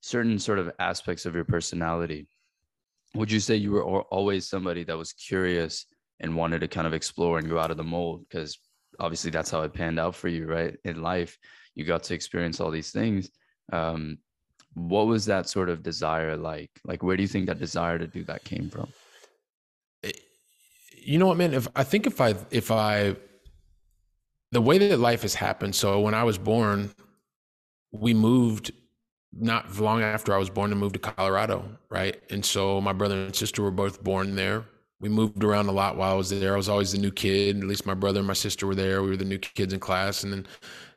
certain 0.00 0.38
sort 0.38 0.58
of 0.58 0.70
aspects 0.78 1.26
of 1.26 1.34
your 1.34 1.44
personality. 1.44 2.28
Would 3.14 3.32
you 3.32 3.40
say 3.40 3.56
you 3.56 3.72
were 3.72 3.84
always 3.84 4.46
somebody 4.46 4.84
that 4.84 4.98
was 4.98 5.14
curious 5.14 5.86
and 6.20 6.36
wanted 6.36 6.60
to 6.60 6.68
kind 6.68 6.86
of 6.86 6.92
explore 6.92 7.38
and 7.38 7.48
go 7.48 7.58
out 7.58 7.70
of 7.70 7.78
the 7.78 7.84
mold? 7.84 8.26
Because 8.28 8.58
obviously 9.00 9.30
that's 9.30 9.50
how 9.50 9.62
it 9.62 9.72
panned 9.72 9.98
out 9.98 10.14
for 10.14 10.28
you, 10.28 10.46
right? 10.46 10.76
In 10.84 11.00
life, 11.00 11.38
you 11.74 11.84
got 11.84 12.02
to 12.04 12.14
experience 12.14 12.60
all 12.60 12.70
these 12.70 12.90
things. 12.90 13.30
Um, 13.72 14.18
what 14.74 15.06
was 15.06 15.24
that 15.26 15.48
sort 15.48 15.70
of 15.70 15.82
desire 15.82 16.36
like? 16.36 16.70
Like, 16.84 17.02
where 17.02 17.16
do 17.16 17.22
you 17.22 17.28
think 17.28 17.46
that 17.46 17.58
desire 17.58 17.98
to 17.98 18.06
do 18.06 18.24
that 18.24 18.44
came 18.44 18.68
from? 18.68 18.92
You 21.02 21.18
know 21.18 21.26
what, 21.26 21.36
man? 21.36 21.54
If 21.54 21.68
I 21.74 21.84
think 21.84 22.06
if 22.06 22.20
I 22.20 22.34
if 22.50 22.70
I 22.70 23.16
the 24.52 24.60
way 24.60 24.78
that 24.78 24.98
life 24.98 25.22
has 25.22 25.34
happened. 25.34 25.74
So 25.74 26.00
when 26.00 26.14
I 26.14 26.24
was 26.24 26.38
born, 26.38 26.90
we 27.92 28.14
moved 28.14 28.72
not 29.32 29.78
long 29.78 30.02
after 30.02 30.34
I 30.34 30.38
was 30.38 30.50
born 30.50 30.70
to 30.70 30.76
move 30.76 30.92
to 30.94 30.98
Colorado, 30.98 31.64
right? 31.90 32.20
And 32.30 32.44
so 32.44 32.80
my 32.80 32.92
brother 32.92 33.16
and 33.16 33.34
sister 33.34 33.62
were 33.62 33.70
both 33.70 34.02
born 34.02 34.36
there. 34.36 34.64
We 35.00 35.08
moved 35.08 35.44
around 35.44 35.68
a 35.68 35.72
lot 35.72 35.96
while 35.96 36.12
I 36.12 36.16
was 36.16 36.30
there. 36.30 36.54
I 36.54 36.56
was 36.56 36.68
always 36.68 36.92
the 36.92 36.98
new 36.98 37.12
kid. 37.12 37.58
At 37.58 37.64
least 37.64 37.86
my 37.86 37.94
brother 37.94 38.18
and 38.18 38.26
my 38.26 38.32
sister 38.32 38.66
were 38.66 38.74
there. 38.74 39.02
We 39.02 39.10
were 39.10 39.16
the 39.16 39.24
new 39.24 39.38
kids 39.38 39.72
in 39.72 39.78
class, 39.78 40.24
and 40.24 40.32
then 40.32 40.46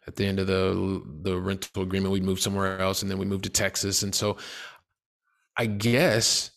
at 0.08 0.16
the 0.16 0.26
end 0.26 0.40
of 0.40 0.48
the 0.48 1.04
the 1.22 1.38
rental 1.38 1.84
agreement, 1.84 2.12
we 2.12 2.20
moved 2.20 2.42
somewhere 2.42 2.80
else, 2.80 3.04
and 3.04 3.12
then 3.12 3.20
we 3.20 3.26
moved 3.26 3.44
to 3.44 3.52
Texas. 3.52 4.02
And 4.02 4.16
so, 4.16 4.38
I 5.56 5.68
guess 5.68 6.50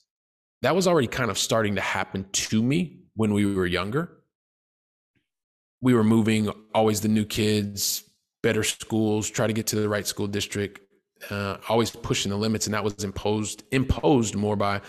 that 0.63 0.75
was 0.75 0.87
already 0.87 1.09
kind 1.09 1.31
of 1.31 1.37
starting 1.37 1.75
to 1.75 1.83
happen 1.83 2.25
to 2.33 2.63
me 2.63 3.04
when 3.17 3.33
we 3.33 3.47
were 3.47 3.67
younger. 3.67 4.11
We 5.81 5.95
were 5.95 6.05
moving, 6.05 6.49
always 6.75 7.01
the 7.01 7.09
new 7.09 7.25
kids, 7.25 8.05
better 8.43 8.63
schools, 8.63 9.29
try 9.29 9.47
to 9.47 9.53
get 9.53 9.67
to 9.69 9.77
the 9.77 9.89
right 9.89 10.07
school 10.07 10.27
district, 10.27 10.81
uh, 11.31 11.59
always 11.69 11.91
pushing 11.91 12.31
the 12.31 12.37
limits, 12.37 12.67
and 12.67 12.75
that 12.75 12.85
was 12.85 13.05
imposed 13.05 13.65
imposed 13.71 14.35
more 14.35 14.57
by 14.57 14.81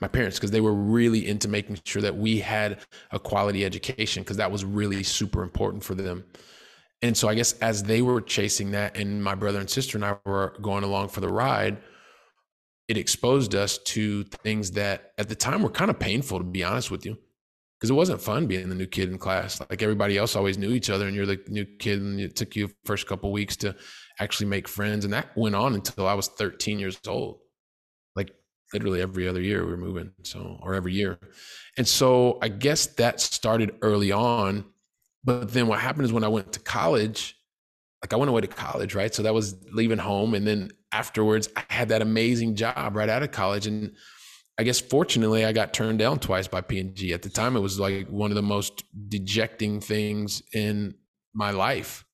my 0.00 0.08
parents 0.08 0.38
because 0.38 0.50
they 0.50 0.60
were 0.60 0.74
really 0.74 1.26
into 1.26 1.48
making 1.48 1.78
sure 1.84 2.02
that 2.02 2.16
we 2.16 2.38
had 2.38 2.78
a 3.10 3.18
quality 3.18 3.64
education 3.64 4.22
because 4.22 4.36
that 4.36 4.50
was 4.50 4.64
really 4.64 5.02
super 5.02 5.42
important 5.42 5.82
for 5.82 5.94
them. 5.94 6.24
And 7.02 7.16
so 7.16 7.28
I 7.28 7.34
guess 7.34 7.54
as 7.54 7.82
they 7.82 8.00
were 8.00 8.20
chasing 8.20 8.70
that, 8.72 8.96
and 8.96 9.22
my 9.22 9.34
brother 9.34 9.58
and 9.58 9.68
sister 9.68 9.98
and 9.98 10.04
I 10.04 10.16
were 10.24 10.56
going 10.62 10.84
along 10.84 11.08
for 11.08 11.20
the 11.20 11.28
ride, 11.28 11.78
it 12.88 12.96
exposed 12.96 13.54
us 13.54 13.78
to 13.78 14.22
things 14.24 14.72
that 14.72 15.12
at 15.18 15.28
the 15.28 15.34
time 15.34 15.62
were 15.62 15.70
kind 15.70 15.90
of 15.90 15.98
painful, 15.98 16.38
to 16.38 16.44
be 16.44 16.62
honest 16.62 16.90
with 16.90 17.04
you 17.04 17.18
because 17.82 17.90
it 17.90 17.94
wasn't 17.94 18.22
fun 18.22 18.46
being 18.46 18.68
the 18.68 18.76
new 18.76 18.86
kid 18.86 19.10
in 19.10 19.18
class. 19.18 19.60
Like 19.68 19.82
everybody 19.82 20.16
else 20.16 20.36
always 20.36 20.56
knew 20.56 20.70
each 20.70 20.88
other, 20.88 21.08
and 21.08 21.16
you're 21.16 21.26
the 21.26 21.40
new 21.48 21.64
kid, 21.64 22.00
and 22.00 22.20
it 22.20 22.36
took 22.36 22.54
you 22.54 22.70
first 22.84 23.08
couple 23.08 23.32
weeks 23.32 23.56
to 23.56 23.74
actually 24.20 24.46
make 24.46 24.68
friends, 24.68 25.04
and 25.04 25.12
that 25.12 25.36
went 25.36 25.56
on 25.56 25.74
until 25.74 26.06
I 26.06 26.14
was 26.14 26.28
13 26.28 26.78
years 26.78 26.96
old. 27.08 27.40
Like 28.14 28.30
literally 28.72 29.02
every 29.02 29.26
other 29.26 29.40
year 29.40 29.64
we 29.64 29.72
were 29.72 29.76
moving, 29.76 30.12
so 30.22 30.60
or 30.62 30.74
every 30.74 30.92
year, 30.92 31.18
and 31.76 31.88
so 31.88 32.38
I 32.40 32.50
guess 32.50 32.86
that 32.86 33.20
started 33.20 33.74
early 33.82 34.12
on. 34.12 34.64
But 35.24 35.52
then 35.52 35.66
what 35.66 35.80
happened 35.80 36.04
is 36.04 36.12
when 36.12 36.22
I 36.22 36.28
went 36.28 36.52
to 36.52 36.60
college, 36.60 37.36
like 38.00 38.12
I 38.12 38.16
went 38.16 38.28
away 38.28 38.42
to 38.42 38.46
college, 38.46 38.94
right? 38.94 39.12
So 39.12 39.24
that 39.24 39.34
was 39.34 39.56
leaving 39.72 39.98
home, 39.98 40.34
and 40.34 40.46
then 40.46 40.70
afterwards 40.92 41.48
I 41.56 41.64
had 41.68 41.88
that 41.88 42.00
amazing 42.00 42.54
job 42.54 42.94
right 42.94 43.08
out 43.08 43.24
of 43.24 43.32
college, 43.32 43.66
and 43.66 43.96
I 44.62 44.64
guess 44.64 44.78
fortunately 44.78 45.44
I 45.44 45.50
got 45.50 45.74
turned 45.74 45.98
down 45.98 46.20
twice 46.20 46.46
by 46.46 46.60
P&G. 46.60 47.12
At 47.12 47.22
the 47.22 47.28
time, 47.28 47.56
it 47.56 47.60
was 47.60 47.80
like 47.80 48.06
one 48.06 48.30
of 48.30 48.36
the 48.36 48.42
most 48.42 48.84
dejecting 49.08 49.80
things 49.80 50.40
in 50.52 50.94
my 51.34 51.50
life. 51.50 52.04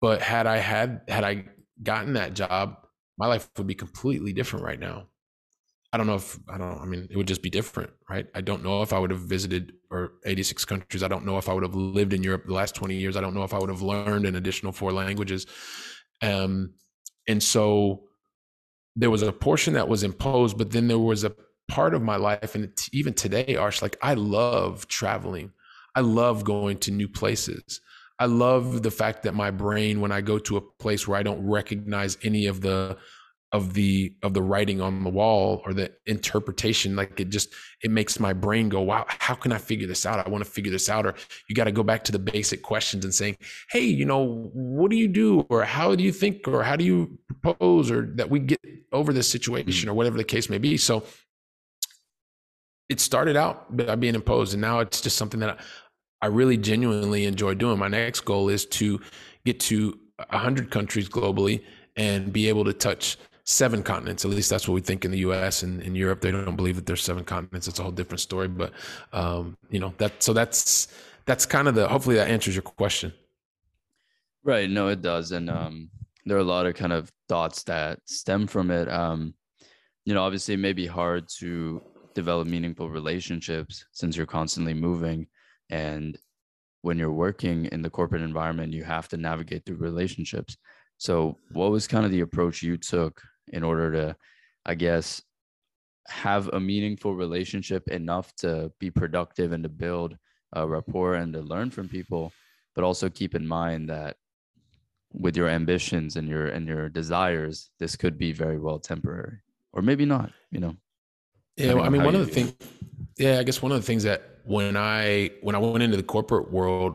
But 0.00 0.20
had 0.20 0.48
I 0.48 0.56
had 0.56 1.02
had 1.06 1.22
I 1.22 1.44
gotten 1.80 2.14
that 2.14 2.34
job, 2.34 2.78
my 3.16 3.28
life 3.28 3.48
would 3.56 3.68
be 3.68 3.76
completely 3.76 4.32
different 4.32 4.64
right 4.64 4.80
now. 4.80 5.06
I 5.92 5.98
don't 5.98 6.08
know 6.08 6.16
if 6.16 6.36
I 6.48 6.58
don't. 6.58 6.80
I 6.80 6.84
mean, 6.84 7.06
it 7.12 7.16
would 7.16 7.28
just 7.28 7.42
be 7.42 7.50
different, 7.50 7.90
right? 8.10 8.26
I 8.34 8.40
don't 8.40 8.64
know 8.64 8.82
if 8.82 8.92
I 8.92 8.98
would 8.98 9.12
have 9.12 9.20
visited 9.20 9.74
or 9.88 10.14
86 10.26 10.64
countries. 10.64 11.04
I 11.04 11.08
don't 11.08 11.24
know 11.24 11.38
if 11.38 11.48
I 11.48 11.52
would 11.52 11.62
have 11.62 11.76
lived 11.76 12.12
in 12.12 12.24
Europe 12.24 12.46
the 12.46 12.54
last 12.54 12.74
20 12.74 12.96
years. 12.96 13.16
I 13.16 13.20
don't 13.20 13.34
know 13.34 13.44
if 13.44 13.54
I 13.54 13.58
would 13.60 13.70
have 13.70 13.82
learned 13.82 14.26
an 14.26 14.34
additional 14.34 14.72
four 14.72 14.90
languages. 14.90 15.46
Um, 16.22 16.74
and 17.28 17.40
so 17.40 18.08
there 18.96 19.10
was 19.10 19.22
a 19.22 19.30
portion 19.30 19.74
that 19.74 19.86
was 19.86 20.02
imposed, 20.02 20.58
but 20.58 20.72
then 20.72 20.88
there 20.88 20.98
was 20.98 21.22
a 21.22 21.32
part 21.68 21.94
of 21.94 22.02
my 22.02 22.16
life 22.16 22.54
and 22.54 22.72
even 22.92 23.12
today 23.12 23.54
arsh 23.58 23.82
like 23.82 23.96
i 24.02 24.14
love 24.14 24.88
traveling. 24.88 25.52
I 25.94 26.00
love 26.00 26.44
going 26.44 26.78
to 26.78 26.92
new 26.92 27.08
places. 27.08 27.80
I 28.20 28.26
love 28.26 28.82
the 28.82 28.90
fact 28.90 29.24
that 29.24 29.34
my 29.34 29.50
brain 29.50 30.00
when 30.00 30.12
i 30.12 30.20
go 30.20 30.38
to 30.38 30.56
a 30.56 30.60
place 30.60 31.06
where 31.06 31.18
i 31.18 31.22
don't 31.22 31.44
recognize 31.46 32.18
any 32.22 32.46
of 32.46 32.60
the 32.60 32.96
of 33.52 33.72
the 33.72 34.14
of 34.22 34.34
the 34.34 34.42
writing 34.42 34.80
on 34.80 35.02
the 35.04 35.10
wall 35.10 35.62
or 35.64 35.72
the 35.72 35.90
interpretation 36.06 36.94
like 36.94 37.18
it 37.18 37.30
just 37.30 37.48
it 37.82 37.90
makes 37.90 38.20
my 38.20 38.32
brain 38.32 38.68
go 38.68 38.82
wow 38.82 39.06
how 39.08 39.34
can 39.34 39.52
i 39.52 39.58
figure 39.58 39.86
this 39.86 40.04
out? 40.04 40.24
I 40.24 40.28
want 40.28 40.44
to 40.44 40.50
figure 40.50 40.70
this 40.70 40.88
out. 40.88 41.06
Or 41.06 41.14
you 41.48 41.54
got 41.54 41.64
to 41.64 41.72
go 41.72 41.82
back 41.82 42.04
to 42.04 42.12
the 42.12 42.18
basic 42.18 42.62
questions 42.62 43.04
and 43.04 43.14
saying 43.14 43.38
hey 43.70 43.84
you 43.84 44.04
know 44.04 44.50
what 44.52 44.90
do 44.90 44.96
you 44.96 45.08
do? 45.08 45.46
Or 45.48 45.64
how 45.64 45.94
do 45.94 46.04
you 46.04 46.12
think? 46.12 46.46
Or 46.46 46.62
how 46.62 46.76
do 46.76 46.84
you 46.84 47.18
propose? 47.42 47.90
Or 47.90 48.02
that 48.16 48.28
we 48.28 48.40
get 48.40 48.60
over 48.92 49.12
this 49.12 49.30
situation 49.30 49.82
mm-hmm. 49.82 49.90
or 49.90 49.94
whatever 49.94 50.18
the 50.18 50.24
case 50.24 50.50
may 50.50 50.58
be. 50.58 50.76
So 50.76 51.04
it 52.88 53.00
started 53.00 53.36
out 53.36 53.76
by 53.76 53.94
being 53.96 54.14
imposed 54.14 54.54
and 54.54 54.60
now 54.60 54.80
it's 54.80 55.00
just 55.00 55.16
something 55.16 55.40
that 55.40 55.50
I, 55.50 56.26
I 56.26 56.26
really 56.26 56.56
genuinely 56.56 57.26
enjoy 57.26 57.54
doing. 57.54 57.78
My 57.78 57.88
next 57.88 58.20
goal 58.20 58.48
is 58.48 58.66
to 58.66 59.00
get 59.44 59.60
to 59.60 59.98
100 60.30 60.70
countries 60.70 61.08
globally 61.08 61.62
and 61.96 62.32
be 62.32 62.48
able 62.48 62.64
to 62.64 62.72
touch 62.72 63.16
seven 63.44 63.82
continents. 63.82 64.24
At 64.24 64.30
least 64.30 64.50
that's 64.50 64.68
what 64.68 64.74
we 64.74 64.80
think 64.80 65.04
in 65.04 65.10
the 65.10 65.18
US 65.20 65.62
and 65.62 65.80
in 65.82 65.94
Europe. 65.94 66.20
They 66.20 66.30
don't 66.30 66.56
believe 66.56 66.76
that 66.76 66.86
there's 66.86 67.02
seven 67.02 67.24
continents. 67.24 67.68
It's 67.68 67.78
a 67.78 67.82
whole 67.82 67.92
different 67.92 68.20
story. 68.20 68.48
But, 68.48 68.72
um, 69.12 69.56
you 69.70 69.80
know, 69.80 69.94
that, 69.98 70.22
so 70.22 70.32
that's, 70.32 70.88
that's 71.24 71.46
kind 71.46 71.68
of 71.68 71.74
the, 71.74 71.88
hopefully 71.88 72.16
that 72.16 72.28
answers 72.28 72.54
your 72.54 72.62
question. 72.62 73.12
Right. 74.44 74.68
No, 74.68 74.88
it 74.88 75.02
does. 75.02 75.32
And, 75.32 75.48
um, 75.48 75.90
there 76.26 76.36
are 76.36 76.40
a 76.40 76.44
lot 76.44 76.66
of 76.66 76.74
kind 76.74 76.92
of 76.92 77.10
thoughts 77.28 77.62
that 77.64 78.00
stem 78.04 78.46
from 78.46 78.70
it. 78.70 78.88
Um, 78.88 79.34
you 80.04 80.14
know, 80.14 80.22
obviously 80.22 80.54
it 80.54 80.58
may 80.58 80.74
be 80.74 80.86
hard 80.86 81.26
to 81.38 81.82
develop 82.14 82.46
meaningful 82.46 82.88
relationships 82.90 83.84
since 83.92 84.16
you're 84.16 84.26
constantly 84.26 84.74
moving 84.74 85.26
and 85.70 86.18
when 86.82 86.98
you're 86.98 87.12
working 87.12 87.66
in 87.66 87.82
the 87.82 87.90
corporate 87.90 88.22
environment 88.22 88.72
you 88.72 88.84
have 88.84 89.08
to 89.08 89.16
navigate 89.16 89.64
through 89.64 89.76
relationships 89.76 90.56
So, 90.98 91.38
what 91.52 91.70
was 91.70 91.86
kind 91.86 92.04
of 92.04 92.10
the 92.10 92.20
approach 92.22 92.62
you 92.62 92.76
took 92.76 93.22
in 93.48 93.62
order 93.62 93.92
to, 93.92 94.16
I 94.66 94.74
guess, 94.74 95.22
have 96.08 96.48
a 96.48 96.60
meaningful 96.60 97.14
relationship 97.14 97.88
enough 97.88 98.34
to 98.36 98.72
be 98.80 98.90
productive 98.90 99.52
and 99.52 99.62
to 99.62 99.68
build 99.68 100.16
a 100.52 100.66
rapport 100.66 101.14
and 101.14 101.32
to 101.34 101.40
learn 101.40 101.70
from 101.70 101.88
people, 101.88 102.32
but 102.74 102.84
also 102.84 103.08
keep 103.08 103.34
in 103.34 103.46
mind 103.46 103.88
that 103.90 104.16
with 105.12 105.36
your 105.36 105.48
ambitions 105.48 106.16
and 106.16 106.28
your 106.28 106.48
and 106.48 106.66
your 106.66 106.88
desires, 106.88 107.70
this 107.78 107.96
could 107.96 108.18
be 108.18 108.32
very 108.32 108.58
well 108.58 108.78
temporary, 108.78 109.38
or 109.72 109.82
maybe 109.82 110.04
not. 110.04 110.32
You 110.50 110.60
know. 110.60 110.76
Yeah, 111.58 111.74
well, 111.74 111.84
I 111.84 111.88
mean, 111.88 112.04
one 112.04 112.14
of 112.14 112.26
the 112.26 112.32
things. 112.32 112.54
Yeah, 113.16 113.38
I 113.38 113.42
guess 113.42 113.60
one 113.60 113.72
of 113.72 113.78
the 113.78 113.86
things 113.86 114.04
that 114.04 114.38
when 114.44 114.76
I 114.76 115.30
when 115.42 115.54
I 115.54 115.58
went 115.58 115.82
into 115.82 115.96
the 115.96 116.02
corporate 116.02 116.52
world, 116.52 116.94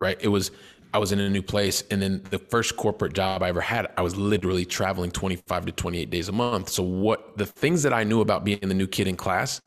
right, 0.00 0.18
it 0.20 0.28
was 0.28 0.50
I 0.92 0.98
was 0.98 1.12
in 1.12 1.20
a 1.20 1.28
new 1.28 1.42
place. 1.42 1.82
And 1.90 2.00
then 2.00 2.22
the 2.30 2.38
first 2.38 2.76
corporate 2.76 3.14
job 3.14 3.42
I 3.42 3.48
ever 3.48 3.60
had, 3.60 3.88
I 3.96 4.02
was 4.02 4.16
literally 4.16 4.64
traveling 4.64 5.10
25 5.10 5.66
to 5.66 5.72
28 5.72 6.10
days 6.10 6.28
a 6.28 6.32
month. 6.32 6.68
So, 6.68 6.82
what 6.82 7.36
the 7.36 7.46
things 7.46 7.82
that 7.82 7.92
I 7.92 8.04
knew 8.04 8.20
about 8.20 8.44
being 8.44 8.60
the 8.60 8.74
new 8.74 8.86
kid 8.86 9.08
in 9.08 9.16
class, 9.16 9.60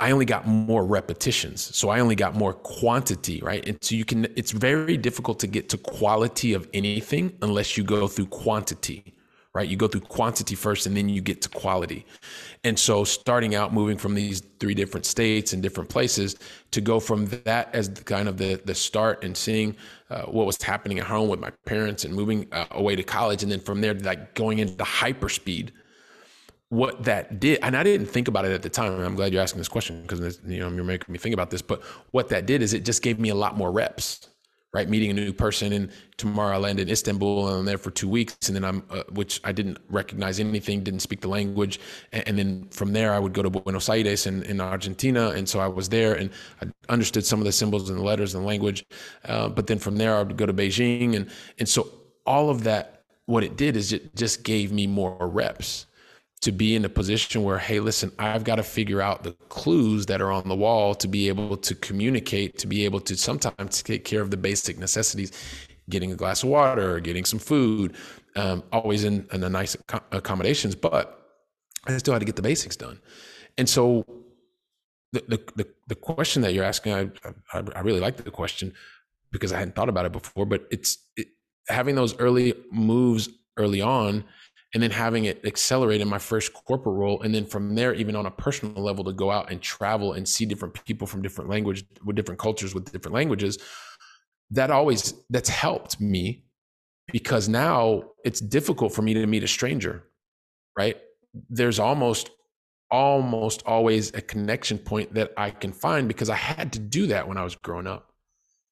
I 0.00 0.10
only 0.10 0.24
got 0.24 0.46
more 0.46 0.84
repetitions. 0.84 1.74
So, 1.76 1.90
I 1.90 2.00
only 2.00 2.16
got 2.16 2.34
more 2.34 2.52
quantity, 2.52 3.40
right? 3.42 3.66
And 3.66 3.78
so, 3.82 3.94
you 3.94 4.04
can, 4.04 4.26
it's 4.36 4.50
very 4.50 4.96
difficult 4.96 5.38
to 5.40 5.46
get 5.46 5.68
to 5.70 5.78
quality 5.78 6.54
of 6.54 6.68
anything 6.74 7.36
unless 7.42 7.76
you 7.76 7.84
go 7.84 8.08
through 8.08 8.26
quantity 8.26 9.17
right? 9.54 9.68
You 9.68 9.76
go 9.76 9.88
through 9.88 10.02
quantity 10.02 10.54
first 10.54 10.86
and 10.86 10.96
then 10.96 11.08
you 11.08 11.20
get 11.20 11.42
to 11.42 11.48
quality. 11.48 12.06
And 12.64 12.78
so 12.78 13.04
starting 13.04 13.54
out 13.54 13.72
moving 13.72 13.96
from 13.96 14.14
these 14.14 14.42
three 14.60 14.74
different 14.74 15.06
states 15.06 15.52
and 15.52 15.62
different 15.62 15.88
places 15.88 16.36
to 16.70 16.80
go 16.80 17.00
from 17.00 17.26
that 17.44 17.74
as 17.74 17.88
kind 17.88 18.28
of 18.28 18.36
the 18.36 18.60
the 18.64 18.74
start 18.74 19.24
and 19.24 19.36
seeing 19.36 19.76
uh, 20.10 20.22
what 20.22 20.46
was 20.46 20.60
happening 20.62 20.98
at 20.98 21.06
home 21.06 21.28
with 21.28 21.40
my 21.40 21.50
parents 21.66 22.04
and 22.04 22.14
moving 22.14 22.46
uh, 22.52 22.66
away 22.72 22.96
to 22.96 23.02
college 23.02 23.42
and 23.42 23.50
then 23.50 23.60
from 23.60 23.80
there 23.80 23.94
like 23.94 24.34
going 24.34 24.58
into 24.58 24.84
hyperspeed 24.84 25.70
what 26.70 27.04
that 27.04 27.40
did 27.40 27.58
and 27.62 27.76
i 27.76 27.82
didn't 27.82 28.06
think 28.06 28.28
about 28.28 28.44
it 28.44 28.52
at 28.52 28.62
the 28.62 28.68
time 28.68 29.00
i'm 29.00 29.14
glad 29.14 29.32
you're 29.32 29.42
asking 29.42 29.58
this 29.58 29.68
question 29.68 30.02
because 30.02 30.38
you 30.46 30.58
know 30.58 30.68
you're 30.68 30.84
making 30.84 31.10
me 31.10 31.18
think 31.18 31.32
about 31.32 31.50
this 31.50 31.62
but 31.62 31.82
what 32.10 32.28
that 32.28 32.44
did 32.44 32.60
is 32.62 32.74
it 32.74 32.84
just 32.84 33.02
gave 33.02 33.18
me 33.18 33.30
a 33.30 33.34
lot 33.34 33.56
more 33.56 33.72
reps 33.72 34.28
right? 34.74 34.88
Meeting 34.88 35.10
a 35.10 35.14
new 35.14 35.32
person, 35.32 35.72
and 35.72 35.90
tomorrow 36.18 36.54
I 36.54 36.58
land 36.58 36.78
in 36.78 36.88
Istanbul, 36.88 37.48
and 37.48 37.58
I'm 37.58 37.64
there 37.64 37.78
for 37.78 37.90
two 37.90 38.08
weeks, 38.08 38.36
and 38.48 38.56
then 38.56 38.64
I'm, 38.64 38.82
uh, 38.90 39.02
which 39.10 39.40
I 39.42 39.52
didn't 39.52 39.78
recognize 39.88 40.40
anything, 40.40 40.82
didn't 40.82 41.00
speak 41.00 41.20
the 41.20 41.28
language, 41.28 41.80
and, 42.12 42.28
and, 42.28 42.38
then 42.38 42.68
from 42.70 42.92
there 42.92 43.14
I 43.14 43.18
would 43.18 43.32
go 43.32 43.42
to 43.42 43.50
Buenos 43.50 43.88
Aires 43.88 44.26
in, 44.26 44.42
in 44.42 44.60
Argentina, 44.60 45.30
and 45.30 45.48
so 45.48 45.58
I 45.58 45.68
was 45.68 45.88
there, 45.88 46.14
and 46.14 46.30
I 46.62 46.66
understood 46.92 47.24
some 47.24 47.38
of 47.38 47.46
the 47.46 47.52
symbols 47.52 47.88
and 47.88 47.98
the 47.98 48.02
letters 48.02 48.34
and 48.34 48.44
the 48.44 48.46
language, 48.46 48.84
uh, 49.24 49.48
but 49.48 49.66
then 49.66 49.78
from 49.78 49.96
there 49.96 50.16
I 50.16 50.22
would 50.22 50.36
go 50.36 50.44
to 50.44 50.52
Beijing, 50.52 51.16
and 51.16 51.30
and 51.58 51.68
so 51.68 51.88
all 52.26 52.50
of 52.50 52.64
that, 52.64 53.04
what 53.24 53.42
it 53.42 53.56
did 53.56 53.76
is 53.76 53.92
it 53.92 54.14
just 54.14 54.42
gave 54.42 54.70
me 54.70 54.86
more 54.86 55.16
reps 55.28 55.86
to 56.40 56.52
be 56.52 56.76
in 56.76 56.84
a 56.84 56.88
position 56.88 57.42
where, 57.42 57.58
hey, 57.58 57.80
listen, 57.80 58.12
I've 58.18 58.44
got 58.44 58.56
to 58.56 58.62
figure 58.62 59.00
out 59.00 59.24
the 59.24 59.32
clues 59.48 60.06
that 60.06 60.20
are 60.20 60.30
on 60.30 60.48
the 60.48 60.54
wall 60.54 60.94
to 60.94 61.08
be 61.08 61.28
able 61.28 61.56
to 61.56 61.74
communicate, 61.74 62.58
to 62.58 62.66
be 62.66 62.84
able 62.84 63.00
to 63.00 63.16
sometimes 63.16 63.82
take 63.82 64.04
care 64.04 64.20
of 64.20 64.30
the 64.30 64.36
basic 64.36 64.78
necessities, 64.78 65.32
getting 65.90 66.12
a 66.12 66.14
glass 66.14 66.42
of 66.42 66.50
water, 66.50 67.00
getting 67.00 67.24
some 67.24 67.38
food, 67.38 67.96
um, 68.36 68.62
always 68.72 69.04
in, 69.04 69.26
in 69.32 69.42
a 69.42 69.48
nice 69.48 69.76
accommodations, 70.12 70.74
but 70.74 71.18
I 71.86 71.96
still 71.98 72.14
had 72.14 72.20
to 72.20 72.26
get 72.26 72.36
the 72.36 72.42
basics 72.42 72.76
done. 72.76 73.00
And 73.56 73.68
so 73.68 74.04
the, 75.12 75.24
the, 75.26 75.52
the, 75.56 75.68
the 75.88 75.94
question 75.94 76.42
that 76.42 76.54
you're 76.54 76.64
asking, 76.64 76.92
I, 76.92 77.10
I, 77.52 77.62
I, 77.74 77.80
really 77.80 78.00
like 78.00 78.16
the 78.16 78.30
question 78.30 78.74
because 79.32 79.52
I 79.52 79.58
hadn't 79.58 79.74
thought 79.74 79.88
about 79.88 80.04
it 80.04 80.12
before, 80.12 80.46
but 80.46 80.66
it's 80.70 80.98
it, 81.16 81.28
having 81.68 81.94
those 81.94 82.16
early 82.18 82.54
moves 82.70 83.28
early 83.56 83.80
on 83.80 84.24
and 84.74 84.82
then 84.82 84.90
having 84.90 85.24
it 85.24 85.44
accelerate 85.46 86.00
in 86.00 86.08
my 86.08 86.18
first 86.18 86.52
corporate 86.52 86.94
role 86.94 87.22
and 87.22 87.34
then 87.34 87.46
from 87.46 87.74
there 87.74 87.94
even 87.94 88.14
on 88.14 88.26
a 88.26 88.30
personal 88.30 88.82
level 88.82 89.02
to 89.02 89.12
go 89.12 89.30
out 89.30 89.50
and 89.50 89.62
travel 89.62 90.12
and 90.12 90.28
see 90.28 90.44
different 90.44 90.74
people 90.84 91.06
from 91.06 91.22
different 91.22 91.48
language 91.48 91.84
with 92.04 92.16
different 92.16 92.38
cultures 92.38 92.74
with 92.74 92.90
different 92.92 93.14
languages 93.14 93.58
that 94.50 94.70
always 94.70 95.14
that's 95.30 95.48
helped 95.48 96.00
me 96.00 96.44
because 97.12 97.48
now 97.48 98.02
it's 98.24 98.40
difficult 98.40 98.94
for 98.94 99.00
me 99.02 99.14
to 99.14 99.26
meet 99.26 99.42
a 99.42 99.48
stranger 99.48 100.04
right? 100.78 100.96
There's 101.50 101.78
almost 101.78 102.30
almost 102.90 103.62
always 103.66 104.14
a 104.14 104.20
connection 104.22 104.78
point 104.78 105.12
that 105.12 105.32
I 105.36 105.50
can 105.50 105.72
find 105.72 106.08
because 106.08 106.30
I 106.30 106.36
had 106.36 106.72
to 106.72 106.78
do 106.78 107.08
that 107.08 107.28
when 107.28 107.36
I 107.36 107.44
was 107.44 107.54
growing 107.54 107.86
up. 107.86 108.12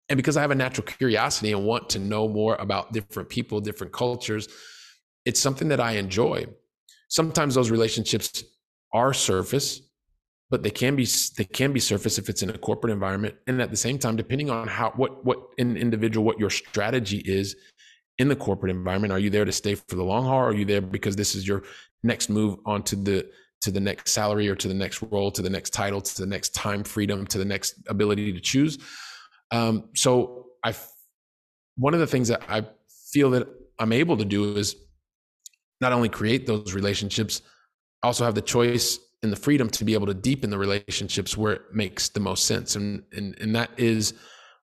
And 0.08 0.16
because 0.16 0.38
I 0.38 0.40
have 0.40 0.52
a 0.52 0.54
natural 0.54 0.86
curiosity 0.86 1.52
and 1.52 1.66
want 1.66 1.90
to 1.90 1.98
know 1.98 2.26
more 2.26 2.54
about 2.54 2.92
different 2.92 3.28
people 3.28 3.60
different 3.60 3.92
cultures 3.92 4.48
it's 5.26 5.40
something 5.40 5.68
that 5.68 5.80
I 5.80 5.92
enjoy. 5.92 6.46
Sometimes 7.08 7.54
those 7.54 7.70
relationships 7.70 8.44
are 8.94 9.12
surface, 9.12 9.82
but 10.48 10.62
they 10.62 10.70
can 10.70 10.96
be 10.96 11.06
they 11.36 11.44
can 11.44 11.72
be 11.72 11.80
surface 11.80 12.18
if 12.18 12.28
it's 12.28 12.42
in 12.42 12.50
a 12.50 12.56
corporate 12.56 12.92
environment. 12.92 13.34
And 13.46 13.60
at 13.60 13.70
the 13.70 13.76
same 13.76 13.98
time, 13.98 14.16
depending 14.16 14.48
on 14.48 14.68
how 14.68 14.92
what 14.96 15.24
what 15.24 15.38
an 15.58 15.76
individual 15.76 16.24
what 16.24 16.38
your 16.38 16.50
strategy 16.50 17.18
is 17.18 17.56
in 18.18 18.28
the 18.28 18.36
corporate 18.36 18.70
environment, 18.70 19.12
are 19.12 19.18
you 19.18 19.28
there 19.28 19.44
to 19.44 19.52
stay 19.52 19.74
for 19.74 19.96
the 19.96 20.04
long 20.04 20.24
haul? 20.24 20.38
Or 20.38 20.48
are 20.50 20.54
you 20.54 20.64
there 20.64 20.80
because 20.80 21.16
this 21.16 21.34
is 21.34 21.46
your 21.46 21.64
next 22.02 22.30
move 22.30 22.58
onto 22.64 22.96
the 22.96 23.28
to 23.62 23.70
the 23.70 23.80
next 23.80 24.12
salary 24.12 24.48
or 24.48 24.54
to 24.54 24.68
the 24.68 24.74
next 24.74 25.02
role, 25.02 25.30
to 25.32 25.42
the 25.42 25.50
next 25.50 25.70
title, 25.70 26.00
to 26.00 26.20
the 26.20 26.26
next 26.26 26.54
time 26.54 26.84
freedom, 26.84 27.26
to 27.26 27.38
the 27.38 27.44
next 27.44 27.74
ability 27.88 28.32
to 28.32 28.40
choose? 28.40 28.78
Um, 29.50 29.88
so 29.94 30.46
I, 30.64 30.74
one 31.76 31.94
of 31.94 32.00
the 32.00 32.06
things 32.06 32.28
that 32.28 32.42
I 32.48 32.66
feel 33.12 33.30
that 33.30 33.48
I'm 33.78 33.92
able 33.92 34.16
to 34.16 34.24
do 34.24 34.56
is 34.56 34.76
not 35.80 35.92
only 35.92 36.08
create 36.08 36.46
those 36.46 36.74
relationships, 36.74 37.42
also 38.02 38.24
have 38.24 38.34
the 38.34 38.42
choice 38.42 38.98
and 39.22 39.32
the 39.32 39.36
freedom 39.36 39.68
to 39.70 39.84
be 39.84 39.94
able 39.94 40.06
to 40.06 40.14
deepen 40.14 40.50
the 40.50 40.58
relationships 40.58 41.36
where 41.36 41.52
it 41.54 41.62
makes 41.72 42.08
the 42.08 42.20
most 42.20 42.46
sense. 42.46 42.76
And 42.76 43.02
and 43.12 43.36
and 43.40 43.54
that 43.56 43.70
is 43.76 44.14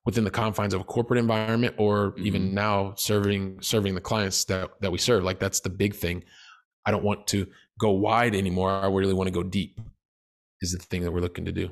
within 0.04 0.24
the 0.24 0.30
confines 0.30 0.74
of 0.74 0.80
a 0.80 0.84
corporate 0.84 1.18
environment 1.18 1.74
or 1.78 2.12
mm-hmm. 2.12 2.26
even 2.26 2.54
now 2.54 2.94
serving 2.96 3.60
serving 3.60 3.94
the 3.94 4.00
clients 4.00 4.44
that 4.46 4.70
that 4.80 4.92
we 4.92 4.98
serve. 4.98 5.24
Like 5.24 5.38
that's 5.38 5.60
the 5.60 5.70
big 5.70 5.94
thing. 5.94 6.24
I 6.86 6.90
don't 6.90 7.04
want 7.04 7.26
to 7.28 7.46
go 7.78 7.90
wide 7.90 8.34
anymore. 8.34 8.70
I 8.70 8.88
really 8.88 9.14
want 9.14 9.28
to 9.28 9.32
go 9.32 9.42
deep 9.42 9.80
is 10.60 10.72
the 10.72 10.78
thing 10.78 11.02
that 11.02 11.12
we're 11.12 11.20
looking 11.20 11.44
to 11.44 11.52
do. 11.52 11.70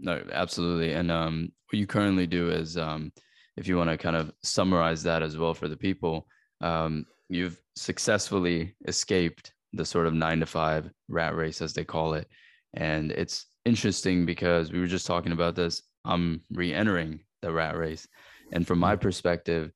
No, 0.00 0.22
absolutely. 0.32 0.92
And 0.92 1.10
um, 1.10 1.52
what 1.70 1.78
you 1.78 1.86
currently 1.86 2.26
do 2.26 2.50
is 2.50 2.76
um, 2.76 3.12
if 3.56 3.66
you 3.66 3.76
want 3.76 3.90
to 3.90 3.98
kind 3.98 4.16
of 4.16 4.32
summarize 4.42 5.02
that 5.02 5.22
as 5.22 5.36
well 5.36 5.54
for 5.54 5.68
the 5.68 5.76
people, 5.76 6.26
um, 6.60 7.04
you've 7.28 7.60
successfully 7.78 8.74
escaped 8.86 9.52
the 9.72 9.84
sort 9.84 10.06
of 10.06 10.14
nine 10.14 10.40
to 10.40 10.46
five 10.46 10.90
rat 11.08 11.34
race, 11.34 11.62
as 11.62 11.72
they 11.72 11.84
call 11.84 12.14
it. 12.14 12.26
And 12.74 13.12
it's 13.12 13.46
interesting 13.64 14.26
because 14.26 14.72
we 14.72 14.80
were 14.80 14.86
just 14.86 15.06
talking 15.06 15.32
about 15.32 15.54
this. 15.54 15.82
I'm 16.04 16.42
re 16.50 16.72
entering 16.72 17.20
the 17.42 17.52
rat 17.52 17.76
race. 17.76 18.06
And 18.52 18.66
from 18.66 18.78
my 18.78 18.96
perspective, 18.96 19.70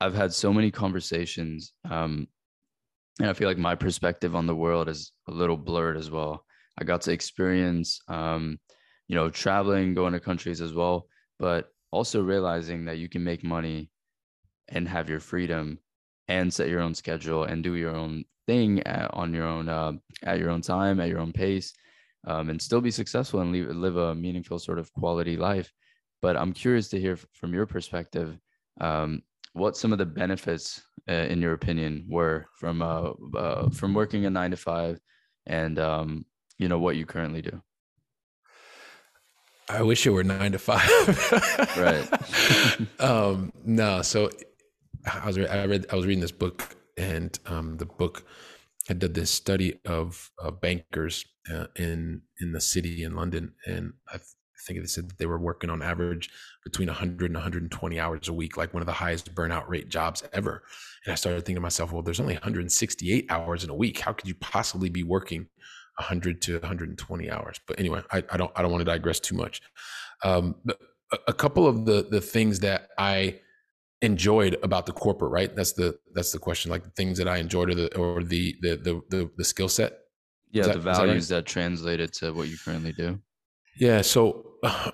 I've 0.00 0.14
had 0.14 0.34
so 0.34 0.52
many 0.52 0.70
conversations. 0.70 1.72
Um, 1.88 2.26
and 3.20 3.28
I 3.28 3.34
feel 3.34 3.48
like 3.48 3.58
my 3.58 3.74
perspective 3.74 4.34
on 4.34 4.46
the 4.46 4.56
world 4.56 4.88
is 4.88 5.12
a 5.28 5.32
little 5.32 5.56
blurred 5.56 5.96
as 5.96 6.10
well. 6.10 6.44
I 6.78 6.84
got 6.84 7.02
to 7.02 7.12
experience, 7.12 8.00
um, 8.08 8.58
you 9.06 9.14
know, 9.14 9.28
traveling, 9.28 9.94
going 9.94 10.14
to 10.14 10.20
countries 10.20 10.60
as 10.60 10.72
well, 10.72 11.06
but 11.38 11.68
also 11.90 12.22
realizing 12.22 12.86
that 12.86 12.98
you 12.98 13.08
can 13.08 13.22
make 13.22 13.44
money 13.44 13.90
and 14.68 14.88
have 14.88 15.10
your 15.10 15.20
freedom 15.20 15.78
and 16.32 16.52
set 16.52 16.70
your 16.70 16.80
own 16.80 16.94
schedule 16.94 17.44
and 17.44 17.62
do 17.62 17.74
your 17.74 17.94
own 17.94 18.24
thing 18.46 18.82
at, 18.84 19.12
on 19.12 19.34
your 19.34 19.46
own 19.46 19.68
uh, 19.68 19.92
at 20.24 20.38
your 20.38 20.50
own 20.50 20.62
time 20.62 20.98
at 20.98 21.08
your 21.08 21.20
own 21.20 21.32
pace 21.32 21.74
um, 22.26 22.48
and 22.48 22.60
still 22.60 22.80
be 22.80 22.90
successful 22.90 23.40
and 23.40 23.52
live, 23.52 23.68
live 23.76 23.96
a 23.96 24.14
meaningful 24.14 24.58
sort 24.58 24.78
of 24.78 24.90
quality 24.94 25.36
life 25.36 25.70
but 26.22 26.36
i'm 26.36 26.52
curious 26.52 26.88
to 26.88 26.98
hear 26.98 27.16
from 27.32 27.52
your 27.52 27.66
perspective 27.66 28.38
um, 28.80 29.22
what 29.52 29.76
some 29.76 29.92
of 29.92 29.98
the 29.98 30.06
benefits 30.06 30.82
uh, 31.10 31.26
in 31.32 31.42
your 31.42 31.52
opinion 31.52 32.06
were 32.08 32.46
from 32.56 32.80
uh, 32.80 33.10
uh, 33.36 33.68
from 33.68 33.92
working 33.92 34.24
a 34.24 34.30
nine 34.30 34.50
to 34.50 34.56
five 34.56 34.98
and 35.46 35.78
um, 35.78 36.24
you 36.58 36.68
know 36.68 36.78
what 36.78 36.96
you 36.96 37.04
currently 37.04 37.42
do 37.42 37.60
I 39.68 39.80
wish 39.82 40.06
it 40.06 40.10
were 40.10 40.24
nine 40.24 40.52
to 40.52 40.58
five. 40.58 40.86
right. 41.78 42.06
um, 43.00 43.52
no, 43.64 44.02
so 44.02 44.28
I 45.06 45.26
was 45.26 45.38
I 45.38 45.64
read 45.66 45.86
I 45.90 45.96
was 45.96 46.06
reading 46.06 46.20
this 46.20 46.32
book, 46.32 46.76
and 46.96 47.38
um, 47.46 47.76
the 47.76 47.86
book 47.86 48.24
had 48.88 48.98
done 48.98 49.12
this 49.12 49.30
study 49.30 49.80
of 49.84 50.30
uh, 50.42 50.50
bankers 50.50 51.24
uh, 51.52 51.66
in 51.76 52.22
in 52.40 52.52
the 52.52 52.60
city 52.60 53.04
in 53.04 53.14
London, 53.14 53.54
and 53.66 53.94
I, 54.08 54.18
th- 54.18 54.26
think 54.62 54.80
they 54.80 54.86
said 54.86 55.08
that 55.08 55.18
they 55.18 55.26
were 55.26 55.38
working 55.38 55.70
on 55.70 55.82
average 55.82 56.30
between 56.64 56.88
100 56.88 57.26
and 57.26 57.34
120 57.34 58.00
hours 58.00 58.28
a 58.28 58.32
week, 58.32 58.56
like 58.56 58.72
one 58.72 58.82
of 58.82 58.86
the 58.86 58.92
highest 58.92 59.34
burnout 59.34 59.68
rate 59.68 59.88
jobs 59.88 60.22
ever. 60.32 60.62
And 61.04 61.12
I 61.12 61.16
started 61.16 61.40
thinking 61.40 61.56
to 61.56 61.60
myself, 61.60 61.92
well, 61.92 62.02
there's 62.02 62.20
only 62.20 62.34
168 62.34 63.26
hours 63.30 63.64
in 63.64 63.70
a 63.70 63.74
week. 63.74 63.98
How 63.98 64.12
could 64.12 64.28
you 64.28 64.34
possibly 64.36 64.88
be 64.88 65.02
working 65.02 65.48
100 65.96 66.40
to 66.42 66.52
120 66.54 67.30
hours? 67.30 67.60
But 67.66 67.78
anyway, 67.78 68.02
I, 68.10 68.22
I 68.30 68.36
don't 68.36 68.52
I 68.54 68.62
don't 68.62 68.70
want 68.70 68.82
to 68.82 68.90
digress 68.90 69.20
too 69.20 69.34
much. 69.34 69.60
Um, 70.22 70.56
but 70.64 70.78
a, 71.12 71.18
a 71.28 71.32
couple 71.32 71.66
of 71.66 71.84
the 71.84 72.06
the 72.08 72.20
things 72.20 72.60
that 72.60 72.88
I 72.98 73.40
enjoyed 74.02 74.58
about 74.62 74.86
the 74.86 74.92
corporate 74.92 75.32
right? 75.32 75.54
That's 75.54 75.72
the 75.72 75.98
that's 76.14 76.32
the 76.32 76.38
question 76.38 76.70
like 76.70 76.84
the 76.84 76.90
things 76.90 77.18
that 77.18 77.28
i 77.28 77.38
enjoyed 77.38 77.70
or 77.70 77.74
the 77.74 77.96
or 77.96 78.22
the 78.22 78.56
the 78.60 78.76
the, 78.76 79.00
the, 79.08 79.30
the 79.36 79.44
skill 79.44 79.68
set? 79.68 79.98
Yeah 80.50 80.66
that, 80.66 80.74
the 80.74 80.80
values 80.80 81.28
that, 81.28 81.36
right? 81.36 81.44
that, 81.44 81.50
translated 81.50 82.12
to 82.14 82.32
what 82.32 82.48
you 82.48 82.56
currently 82.62 82.92
do. 82.92 83.18
Yeah 83.78 84.02
so 84.02 84.56
uh, 84.62 84.90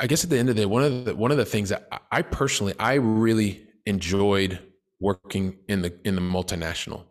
i 0.00 0.06
guess 0.06 0.24
at 0.24 0.30
the 0.30 0.38
end 0.38 0.48
of 0.48 0.56
the 0.56 0.62
day 0.62 0.66
one 0.66 0.82
of 0.82 1.04
the 1.04 1.14
one 1.14 1.30
of 1.30 1.36
the 1.36 1.44
things 1.44 1.68
that 1.68 1.88
i 2.10 2.22
personally 2.22 2.74
i 2.78 2.94
really 2.94 3.66
enjoyed 3.86 4.58
working 5.00 5.58
in 5.68 5.82
the 5.82 5.94
in 6.04 6.14
the 6.14 6.20
multinational. 6.20 7.04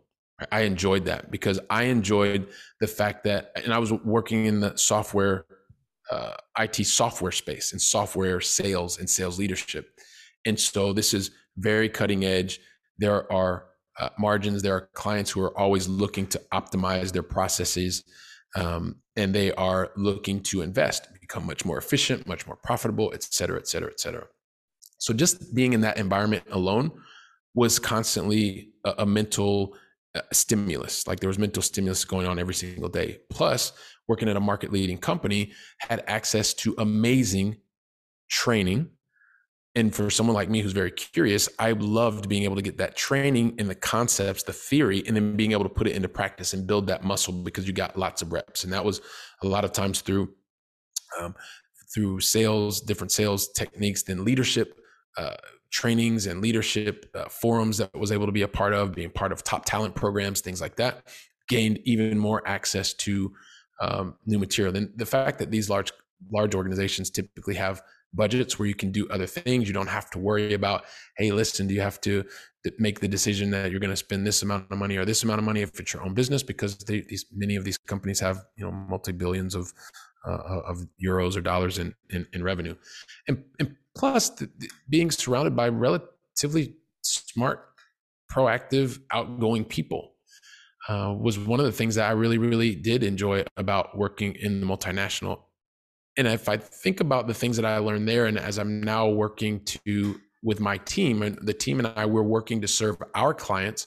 I 0.50 0.62
enjoyed 0.62 1.04
that 1.04 1.30
because 1.30 1.60
i 1.70 1.84
enjoyed 1.84 2.48
the 2.80 2.88
fact 2.88 3.24
that 3.24 3.52
and 3.54 3.72
i 3.72 3.78
was 3.78 3.92
working 3.92 4.46
in 4.46 4.60
the 4.60 4.76
software 4.76 5.46
uh, 6.10 6.34
it 6.60 6.84
software 6.84 7.32
space 7.32 7.72
and 7.72 7.80
software 7.80 8.40
sales 8.40 8.98
and 8.98 9.08
sales 9.08 9.38
leadership 9.38 9.98
and 10.46 10.58
so 10.58 10.92
this 10.92 11.14
is 11.14 11.30
very 11.56 11.88
cutting 11.88 12.24
edge. 12.24 12.60
There 12.98 13.30
are 13.32 13.66
uh, 14.00 14.10
margins. 14.18 14.62
There 14.62 14.74
are 14.74 14.88
clients 14.92 15.30
who 15.30 15.40
are 15.42 15.56
always 15.58 15.88
looking 15.88 16.26
to 16.28 16.40
optimize 16.52 17.12
their 17.12 17.22
processes, 17.22 18.04
um, 18.56 18.96
and 19.16 19.34
they 19.34 19.52
are 19.52 19.92
looking 19.96 20.40
to 20.44 20.62
invest, 20.62 21.08
become 21.20 21.46
much 21.46 21.64
more 21.64 21.78
efficient, 21.78 22.26
much 22.26 22.46
more 22.46 22.56
profitable, 22.56 23.12
et 23.14 23.22
cetera, 23.22 23.58
et 23.58 23.68
cetera, 23.68 23.90
et 23.90 24.00
cetera. 24.00 24.26
So 24.98 25.12
just 25.14 25.54
being 25.54 25.72
in 25.72 25.80
that 25.82 25.98
environment 25.98 26.44
alone 26.50 26.90
was 27.54 27.78
constantly 27.78 28.70
a, 28.84 28.94
a 28.98 29.06
mental 29.06 29.76
uh, 30.14 30.22
stimulus. 30.32 31.06
Like 31.06 31.20
there 31.20 31.28
was 31.28 31.38
mental 31.38 31.62
stimulus 31.62 32.04
going 32.04 32.26
on 32.26 32.38
every 32.38 32.54
single 32.54 32.88
day. 32.88 33.18
Plus, 33.30 33.72
working 34.08 34.28
at 34.28 34.36
a 34.36 34.40
market 34.40 34.72
leading 34.72 34.98
company 34.98 35.52
had 35.78 36.02
access 36.06 36.54
to 36.54 36.74
amazing 36.78 37.56
training 38.28 38.90
and 39.76 39.94
for 39.94 40.08
someone 40.08 40.34
like 40.34 40.48
me 40.48 40.60
who's 40.60 40.72
very 40.72 40.90
curious, 40.90 41.48
I 41.58 41.72
loved 41.72 42.28
being 42.28 42.44
able 42.44 42.54
to 42.56 42.62
get 42.62 42.78
that 42.78 42.96
training 42.96 43.56
in 43.58 43.66
the 43.66 43.74
concepts, 43.74 44.44
the 44.44 44.52
theory, 44.52 45.02
and 45.06 45.16
then 45.16 45.36
being 45.36 45.52
able 45.52 45.64
to 45.64 45.68
put 45.68 45.88
it 45.88 45.96
into 45.96 46.08
practice 46.08 46.52
and 46.52 46.66
build 46.66 46.86
that 46.86 47.02
muscle 47.02 47.32
because 47.32 47.66
you 47.66 47.72
got 47.72 47.98
lots 47.98 48.22
of 48.22 48.32
reps. 48.32 48.62
And 48.62 48.72
that 48.72 48.84
was 48.84 49.00
a 49.42 49.48
lot 49.48 49.64
of 49.64 49.72
times 49.72 50.00
through 50.00 50.32
um, 51.20 51.34
through 51.92 52.20
sales, 52.20 52.80
different 52.80 53.12
sales 53.12 53.48
techniques, 53.50 54.02
then 54.02 54.24
leadership 54.24 54.80
uh, 55.16 55.36
trainings 55.70 56.26
and 56.26 56.40
leadership 56.40 57.10
uh, 57.14 57.28
forums 57.28 57.78
that 57.78 57.90
I 57.94 57.98
was 57.98 58.12
able 58.12 58.26
to 58.26 58.32
be 58.32 58.42
a 58.42 58.48
part 58.48 58.72
of, 58.72 58.94
being 58.94 59.10
part 59.10 59.32
of 59.32 59.42
top 59.42 59.64
talent 59.64 59.94
programs, 59.94 60.40
things 60.40 60.60
like 60.60 60.76
that. 60.76 61.06
Gained 61.48 61.78
even 61.84 62.18
more 62.18 62.46
access 62.46 62.94
to 62.94 63.32
um, 63.80 64.16
new 64.24 64.38
material. 64.38 64.76
And 64.76 64.90
the 64.96 65.06
fact 65.06 65.38
that 65.40 65.50
these 65.50 65.68
large 65.68 65.92
large 66.32 66.54
organizations 66.54 67.10
typically 67.10 67.54
have 67.54 67.82
budgets 68.14 68.58
where 68.58 68.68
you 68.68 68.74
can 68.74 68.90
do 68.90 69.08
other 69.08 69.26
things. 69.26 69.66
You 69.66 69.74
don't 69.74 69.88
have 69.88 70.10
to 70.10 70.18
worry 70.18 70.54
about, 70.54 70.84
hey, 71.16 71.32
listen, 71.32 71.66
do 71.66 71.74
you 71.74 71.80
have 71.80 72.00
to 72.02 72.24
make 72.78 73.00
the 73.00 73.08
decision 73.08 73.50
that 73.50 73.70
you're 73.70 73.80
going 73.80 73.90
to 73.90 73.96
spend 73.96 74.26
this 74.26 74.42
amount 74.42 74.70
of 74.70 74.78
money 74.78 74.96
or 74.96 75.04
this 75.04 75.22
amount 75.22 75.38
of 75.38 75.44
money 75.44 75.62
if 75.62 75.78
it's 75.78 75.92
your 75.92 76.04
own 76.04 76.14
business? 76.14 76.42
Because 76.42 76.76
they, 76.78 77.00
these 77.02 77.26
many 77.32 77.56
of 77.56 77.64
these 77.64 77.78
companies 77.78 78.20
have 78.20 78.44
you 78.56 78.64
know 78.64 78.72
multi 78.72 79.12
billions 79.12 79.54
of 79.54 79.72
uh, 80.26 80.60
of 80.66 80.78
euros 81.04 81.36
or 81.36 81.40
dollars 81.40 81.78
in 81.78 81.94
in, 82.10 82.26
in 82.32 82.42
revenue, 82.42 82.74
and, 83.28 83.44
and 83.58 83.74
plus 83.96 84.30
the, 84.30 84.48
the 84.58 84.70
being 84.88 85.10
surrounded 85.10 85.54
by 85.54 85.68
relatively 85.68 86.76
smart, 87.02 87.68
proactive, 88.30 89.00
outgoing 89.12 89.64
people. 89.64 90.12
Uh, 90.86 91.16
was 91.18 91.38
one 91.38 91.60
of 91.60 91.64
the 91.64 91.72
things 91.72 91.94
that 91.94 92.06
I 92.06 92.12
really, 92.12 92.36
really 92.36 92.74
did 92.74 93.04
enjoy 93.04 93.42
about 93.56 93.96
working 93.96 94.34
in 94.34 94.60
the 94.60 94.66
multinational 94.66 95.44
and 96.16 96.28
if 96.28 96.48
I 96.48 96.56
think 96.56 97.00
about 97.00 97.26
the 97.26 97.34
things 97.34 97.56
that 97.56 97.64
I 97.64 97.78
learned 97.78 98.08
there, 98.08 98.26
and 98.26 98.38
as 98.38 98.58
I'm 98.58 98.82
now 98.82 99.08
working 99.08 99.60
to 99.64 100.20
with 100.42 100.60
my 100.60 100.76
team, 100.78 101.22
and 101.22 101.38
the 101.40 101.54
team 101.54 101.78
and 101.78 101.92
I, 101.96 102.06
we're 102.06 102.22
working 102.22 102.60
to 102.60 102.68
serve 102.68 102.96
our 103.14 103.32
clients. 103.34 103.86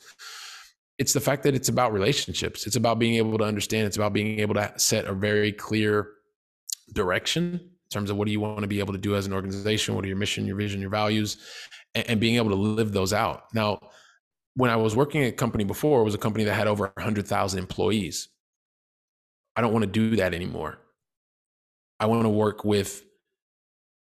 It's 0.97 1.13
the 1.13 1.21
fact 1.21 1.43
that 1.43 1.53
it's 1.53 1.69
about 1.69 1.93
relationships. 1.93 2.65
It's 2.65 2.75
about 2.75 2.97
being 2.97 3.15
able 3.15 3.37
to 3.37 3.43
understand. 3.43 3.85
It's 3.85 3.97
about 3.97 4.13
being 4.13 4.39
able 4.39 4.55
to 4.55 4.73
set 4.77 5.05
a 5.05 5.13
very 5.13 5.51
clear 5.51 6.09
direction 6.91 7.53
in 7.53 7.89
terms 7.91 8.09
of 8.09 8.17
what 8.17 8.25
do 8.25 8.31
you 8.31 8.39
want 8.39 8.61
to 8.61 8.67
be 8.67 8.79
able 8.79 8.93
to 8.93 8.99
do 8.99 9.15
as 9.15 9.27
an 9.27 9.33
organization, 9.33 9.95
what 9.95 10.03
are 10.03 10.07
your 10.07 10.17
mission, 10.17 10.47
your 10.47 10.55
vision, 10.55 10.81
your 10.81 10.89
values, 10.89 11.37
and, 11.93 12.09
and 12.09 12.19
being 12.19 12.35
able 12.35 12.49
to 12.49 12.55
live 12.55 12.91
those 12.91 13.13
out. 13.13 13.43
Now, 13.53 13.79
when 14.55 14.71
I 14.71 14.75
was 14.75 14.95
working 14.95 15.23
at 15.23 15.29
a 15.29 15.35
company 15.35 15.63
before, 15.63 16.01
it 16.01 16.03
was 16.03 16.15
a 16.15 16.17
company 16.17 16.43
that 16.45 16.53
had 16.53 16.67
over 16.67 16.91
100,000 16.95 17.59
employees. 17.59 18.29
I 19.55 19.61
don't 19.61 19.71
want 19.71 19.83
to 19.83 19.91
do 19.91 20.15
that 20.15 20.33
anymore. 20.33 20.79
I 21.99 22.05
want 22.05 22.23
to 22.23 22.29
work 22.29 22.63
with 22.63 23.03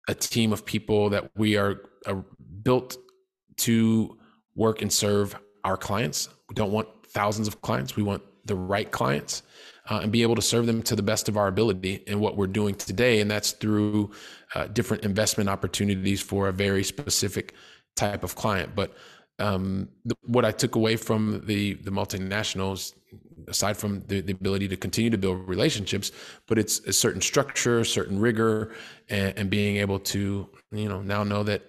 a 0.07 0.15
team 0.15 0.53
of 0.53 0.65
people 0.65 1.09
that 1.09 1.29
we 1.35 1.57
are, 1.57 1.81
are 2.05 2.23
built 2.63 2.97
to 3.57 4.17
work 4.55 4.81
and 4.81 4.91
serve 4.91 5.35
our 5.63 5.77
clients. 5.77 6.29
We 6.49 6.55
don't 6.55 6.71
want 6.71 6.87
thousands 7.07 7.47
of 7.47 7.61
clients. 7.61 7.95
We 7.95 8.03
want 8.03 8.23
the 8.45 8.55
right 8.55 8.89
clients 8.89 9.43
uh, 9.89 9.99
and 10.03 10.11
be 10.11 10.21
able 10.21 10.35
to 10.35 10.41
serve 10.41 10.65
them 10.65 10.81
to 10.83 10.95
the 10.95 11.03
best 11.03 11.27
of 11.27 11.37
our 11.37 11.47
ability 11.47 12.03
in 12.07 12.19
what 12.19 12.37
we're 12.37 12.47
doing 12.47 12.75
today. 12.75 13.19
And 13.19 13.29
that's 13.29 13.51
through 13.51 14.11
uh, 14.55 14.67
different 14.67 15.03
investment 15.03 15.49
opportunities 15.49 16.21
for 16.21 16.47
a 16.47 16.53
very 16.53 16.83
specific 16.83 17.53
type 17.95 18.23
of 18.23 18.35
client. 18.35 18.75
But 18.75 18.93
um, 19.39 19.89
the, 20.05 20.15
what 20.23 20.45
I 20.45 20.51
took 20.51 20.75
away 20.75 20.95
from 20.95 21.43
the 21.45 21.73
the 21.75 21.91
multinationals 21.91 22.93
aside 23.47 23.77
from 23.77 24.01
the, 24.07 24.21
the 24.21 24.33
ability 24.33 24.67
to 24.67 24.77
continue 24.77 25.09
to 25.09 25.17
build 25.17 25.47
relationships, 25.47 26.11
but 26.47 26.59
it's 26.59 26.79
a 26.81 26.93
certain 26.93 27.21
structure, 27.21 27.83
certain 27.83 28.19
rigor, 28.19 28.73
and, 29.09 29.37
and 29.37 29.49
being 29.49 29.77
able 29.77 29.99
to, 29.99 30.49
you 30.71 30.89
know, 30.89 31.01
now 31.01 31.23
know 31.23 31.43
that 31.43 31.61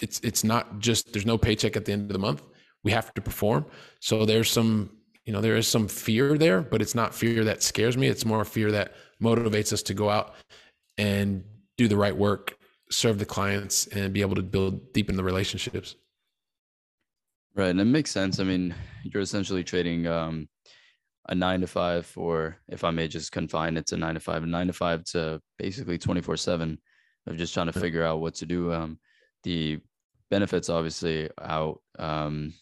it's 0.00 0.20
it's 0.20 0.44
not 0.44 0.78
just 0.78 1.12
there's 1.12 1.26
no 1.26 1.38
paycheck 1.38 1.76
at 1.76 1.84
the 1.84 1.92
end 1.92 2.02
of 2.02 2.12
the 2.12 2.18
month. 2.18 2.42
We 2.84 2.92
have 2.92 3.12
to 3.14 3.20
perform. 3.20 3.66
So 4.00 4.24
there's 4.24 4.50
some, 4.50 4.90
you 5.24 5.32
know, 5.32 5.40
there 5.40 5.56
is 5.56 5.66
some 5.66 5.88
fear 5.88 6.38
there, 6.38 6.60
but 6.62 6.80
it's 6.80 6.94
not 6.94 7.14
fear 7.14 7.44
that 7.44 7.62
scares 7.62 7.96
me. 7.96 8.06
It's 8.06 8.24
more 8.24 8.44
fear 8.44 8.70
that 8.72 8.94
motivates 9.20 9.72
us 9.72 9.82
to 9.82 9.94
go 9.94 10.08
out 10.08 10.34
and 10.96 11.44
do 11.76 11.88
the 11.88 11.96
right 11.96 12.16
work, 12.16 12.56
serve 12.90 13.18
the 13.18 13.24
clients, 13.24 13.86
and 13.88 14.12
be 14.12 14.20
able 14.20 14.36
to 14.36 14.42
build 14.42 14.92
deepen 14.92 15.16
the 15.16 15.24
relationships. 15.24 15.96
Right, 17.54 17.70
and 17.70 17.80
it 17.80 17.86
makes 17.86 18.12
sense. 18.12 18.38
I 18.38 18.44
mean, 18.44 18.72
you're 19.02 19.22
essentially 19.22 19.64
trading 19.64 20.06
um, 20.06 20.48
a 21.28 21.34
nine 21.34 21.60
to 21.60 21.66
five 21.66 22.10
or 22.16 22.56
if 22.68 22.84
I 22.84 22.90
may 22.90 23.08
just 23.08 23.32
confine 23.32 23.76
it 23.76 23.86
to 23.88 23.96
nine 23.96 24.14
to 24.14 24.20
five, 24.20 24.42
and 24.42 24.52
nine 24.52 24.66
to 24.68 24.72
five 24.72 25.04
to 25.06 25.40
basically 25.58 25.98
24 25.98 26.36
seven 26.36 26.78
of 27.26 27.36
just 27.36 27.52
trying 27.52 27.66
to 27.66 27.78
figure 27.78 28.04
out 28.04 28.20
what 28.20 28.34
to 28.36 28.46
do. 28.46 28.72
Um, 28.72 28.98
the 29.42 29.80
benefits 30.30 30.68
obviously 30.68 31.28
outweigh 31.40 31.78
um, 31.98 32.52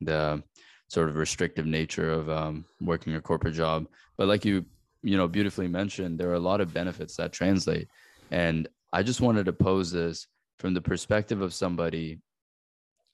the 0.00 0.42
sort 0.88 1.08
of 1.08 1.16
restrictive 1.16 1.66
nature 1.66 2.10
of 2.10 2.30
um, 2.30 2.64
working 2.80 3.14
a 3.16 3.20
corporate 3.20 3.54
job. 3.54 3.86
But 4.16 4.28
like 4.28 4.44
you, 4.44 4.64
you 5.02 5.16
know, 5.16 5.28
beautifully 5.28 5.68
mentioned, 5.68 6.18
there 6.18 6.30
are 6.30 6.34
a 6.34 6.40
lot 6.40 6.60
of 6.60 6.72
benefits 6.72 7.16
that 7.16 7.32
translate. 7.32 7.88
And 8.30 8.68
I 8.92 9.02
just 9.02 9.20
wanted 9.20 9.46
to 9.46 9.52
pose 9.52 9.90
this 9.90 10.28
from 10.58 10.74
the 10.74 10.80
perspective 10.80 11.40
of 11.40 11.52
somebody 11.52 12.20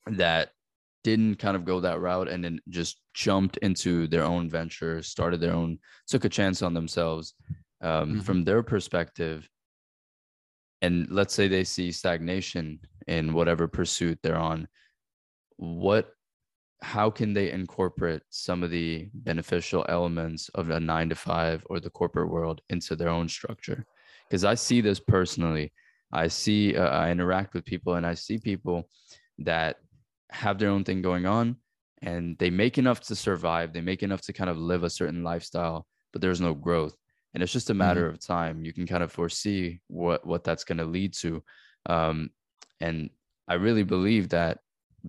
that 0.06 0.52
didn't 1.02 1.36
kind 1.36 1.56
of 1.56 1.64
go 1.64 1.80
that 1.80 2.00
route 2.00 2.28
and 2.28 2.44
then 2.44 2.60
just 2.68 3.00
jumped 3.14 3.56
into 3.58 4.06
their 4.08 4.24
own 4.24 4.50
venture, 4.50 5.02
started 5.02 5.40
their 5.40 5.54
own, 5.54 5.78
took 6.06 6.24
a 6.24 6.28
chance 6.28 6.62
on 6.62 6.74
themselves 6.74 7.34
um, 7.80 7.90
mm-hmm. 7.90 8.20
from 8.20 8.44
their 8.44 8.62
perspective. 8.62 9.48
And 10.82 11.08
let's 11.10 11.34
say 11.34 11.48
they 11.48 11.64
see 11.64 11.92
stagnation 11.92 12.80
in 13.06 13.32
whatever 13.32 13.68
pursuit 13.68 14.18
they're 14.22 14.36
on. 14.36 14.68
What, 15.56 16.10
how 16.82 17.10
can 17.10 17.34
they 17.34 17.50
incorporate 17.50 18.22
some 18.30 18.62
of 18.62 18.70
the 18.70 19.08
beneficial 19.12 19.84
elements 19.88 20.48
of 20.54 20.70
a 20.70 20.80
nine 20.80 21.10
to 21.10 21.14
five 21.14 21.64
or 21.68 21.80
the 21.80 21.90
corporate 21.90 22.30
world 22.30 22.62
into 22.70 22.96
their 22.96 23.10
own 23.10 23.28
structure? 23.28 23.84
Because 24.28 24.44
I 24.44 24.54
see 24.54 24.80
this 24.80 25.00
personally. 25.00 25.72
I 26.12 26.28
see, 26.28 26.76
uh, 26.76 26.88
I 26.88 27.10
interact 27.10 27.54
with 27.54 27.64
people 27.64 27.94
and 27.94 28.06
I 28.06 28.14
see 28.14 28.38
people 28.38 28.88
that 29.38 29.76
have 30.32 30.58
their 30.58 30.70
own 30.70 30.84
thing 30.84 31.02
going 31.02 31.26
on 31.26 31.56
and 32.02 32.36
they 32.38 32.50
make 32.50 32.78
enough 32.78 33.00
to 33.00 33.14
survive. 33.14 33.72
They 33.72 33.80
make 33.80 34.02
enough 34.02 34.22
to 34.22 34.32
kind 34.32 34.50
of 34.50 34.56
live 34.56 34.84
a 34.84 34.90
certain 34.90 35.22
lifestyle, 35.22 35.86
but 36.12 36.22
there's 36.22 36.40
no 36.40 36.54
growth. 36.54 36.96
And 37.34 37.42
it's 37.42 37.52
just 37.52 37.70
a 37.70 37.74
matter 37.74 38.06
mm-hmm. 38.06 38.14
of 38.14 38.26
time. 38.26 38.64
You 38.64 38.72
can 38.72 38.86
kind 38.86 39.02
of 39.02 39.12
foresee 39.12 39.80
what 39.86 40.26
what 40.26 40.42
that's 40.42 40.64
going 40.64 40.78
to 40.78 40.84
lead 40.84 41.14
to. 41.14 41.42
Um, 41.86 42.30
and 42.80 43.10
I 43.46 43.54
really 43.54 43.84
believe 43.84 44.30
that 44.30 44.58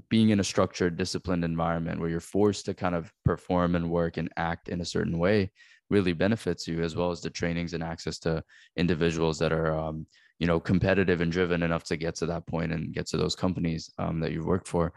being 0.10 0.30
in 0.30 0.40
a 0.40 0.44
structured, 0.44 0.98
disciplined 0.98 1.44
environment 1.44 2.00
where 2.00 2.10
you're 2.10 2.20
forced 2.20 2.66
to 2.66 2.74
kind 2.74 2.96
of 2.96 3.12
perform 3.26 3.76
and 3.76 3.90
work 3.90 4.18
and 4.18 4.30
act 4.38 4.70
in 4.70 4.82
a 4.82 4.86
certain 4.86 5.18
way 5.18 5.52
really 5.90 6.14
benefits 6.14 6.68
you, 6.68 6.82
as 6.82 6.96
well 6.96 7.12
as 7.12 7.22
the 7.22 7.30
trainings 7.30 7.74
and 7.74 7.84
access 7.84 8.18
to 8.20 8.44
individuals 8.78 9.38
that 9.40 9.52
are, 9.52 9.78
um, 9.78 10.06
you 10.42 10.48
know, 10.48 10.60
competitive 10.60 11.22
and 11.22 11.32
driven 11.32 11.62
enough 11.62 11.84
to 11.84 11.96
get 11.96 12.16
to 12.16 12.26
that 12.26 12.48
point 12.48 12.74
and 12.74 12.92
get 12.92 13.06
to 13.06 13.16
those 13.16 13.36
companies 13.36 13.92
um, 14.00 14.20
that 14.20 14.32
you've 14.32 14.48
worked 14.48 14.68
for. 14.68 14.92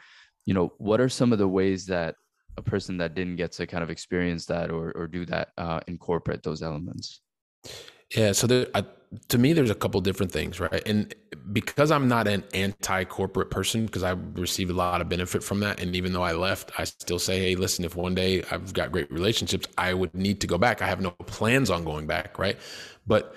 You 0.47 0.55
know, 0.55 0.73
what 0.79 1.03
are 1.03 1.11
some 1.11 1.35
of 1.35 1.39
the 1.39 1.47
ways 1.47 1.85
that 1.87 2.15
a 2.57 2.63
person 2.63 2.97
that 2.97 3.15
didn't 3.15 3.37
get 3.37 3.53
to 3.53 3.67
kind 3.67 3.85
of 3.85 3.91
experience 3.91 4.47
that 4.47 4.71
or, 4.71 4.91
or 4.93 5.07
do 5.07 5.27
that 5.27 5.49
uh, 5.59 5.81
incorporate 5.87 6.43
those 6.43 6.63
elements? 6.63 7.21
Yeah. 8.17 8.33
So 8.33 8.47
there, 8.47 8.69
I, 8.75 8.85
to 9.29 9.37
me, 9.37 9.53
there's 9.53 9.69
a 9.69 9.75
couple 9.75 10.01
different 10.01 10.33
things, 10.33 10.61
right? 10.61 10.83
And 10.87 11.15
because 11.53 11.91
I'm 11.91 12.09
not 12.09 12.27
an 12.27 12.43
anti-corporate 12.55 13.51
person, 13.51 13.85
because 13.85 14.03
I 14.03 14.13
received 14.13 14.71
a 14.71 14.75
lot 14.75 15.03
of 15.03 15.11
benefit 15.11 15.45
from 15.45 15.61
that, 15.61 15.79
and 15.79 15.95
even 15.95 16.15
though 16.15 16.23
I 16.23 16.33
left, 16.33 16.73
I 16.79 16.85
still 16.85 17.19
say, 17.19 17.41
hey, 17.41 17.55
listen, 17.55 17.85
if 17.85 17.97
one 17.97 18.15
day 18.15 18.43
I've 18.51 18.73
got 18.73 18.93
great 18.93 19.13
relationships, 19.13 19.69
I 19.77 19.93
would 19.93 20.15
need 20.15 20.41
to 20.41 20.47
go 20.47 20.57
back. 20.57 20.81
I 20.81 20.87
have 20.87 21.03
no 21.03 21.11
plans 21.11 21.69
on 21.69 21.85
going 21.85 22.07
back, 22.07 22.39
right? 22.39 22.57
But 23.07 23.35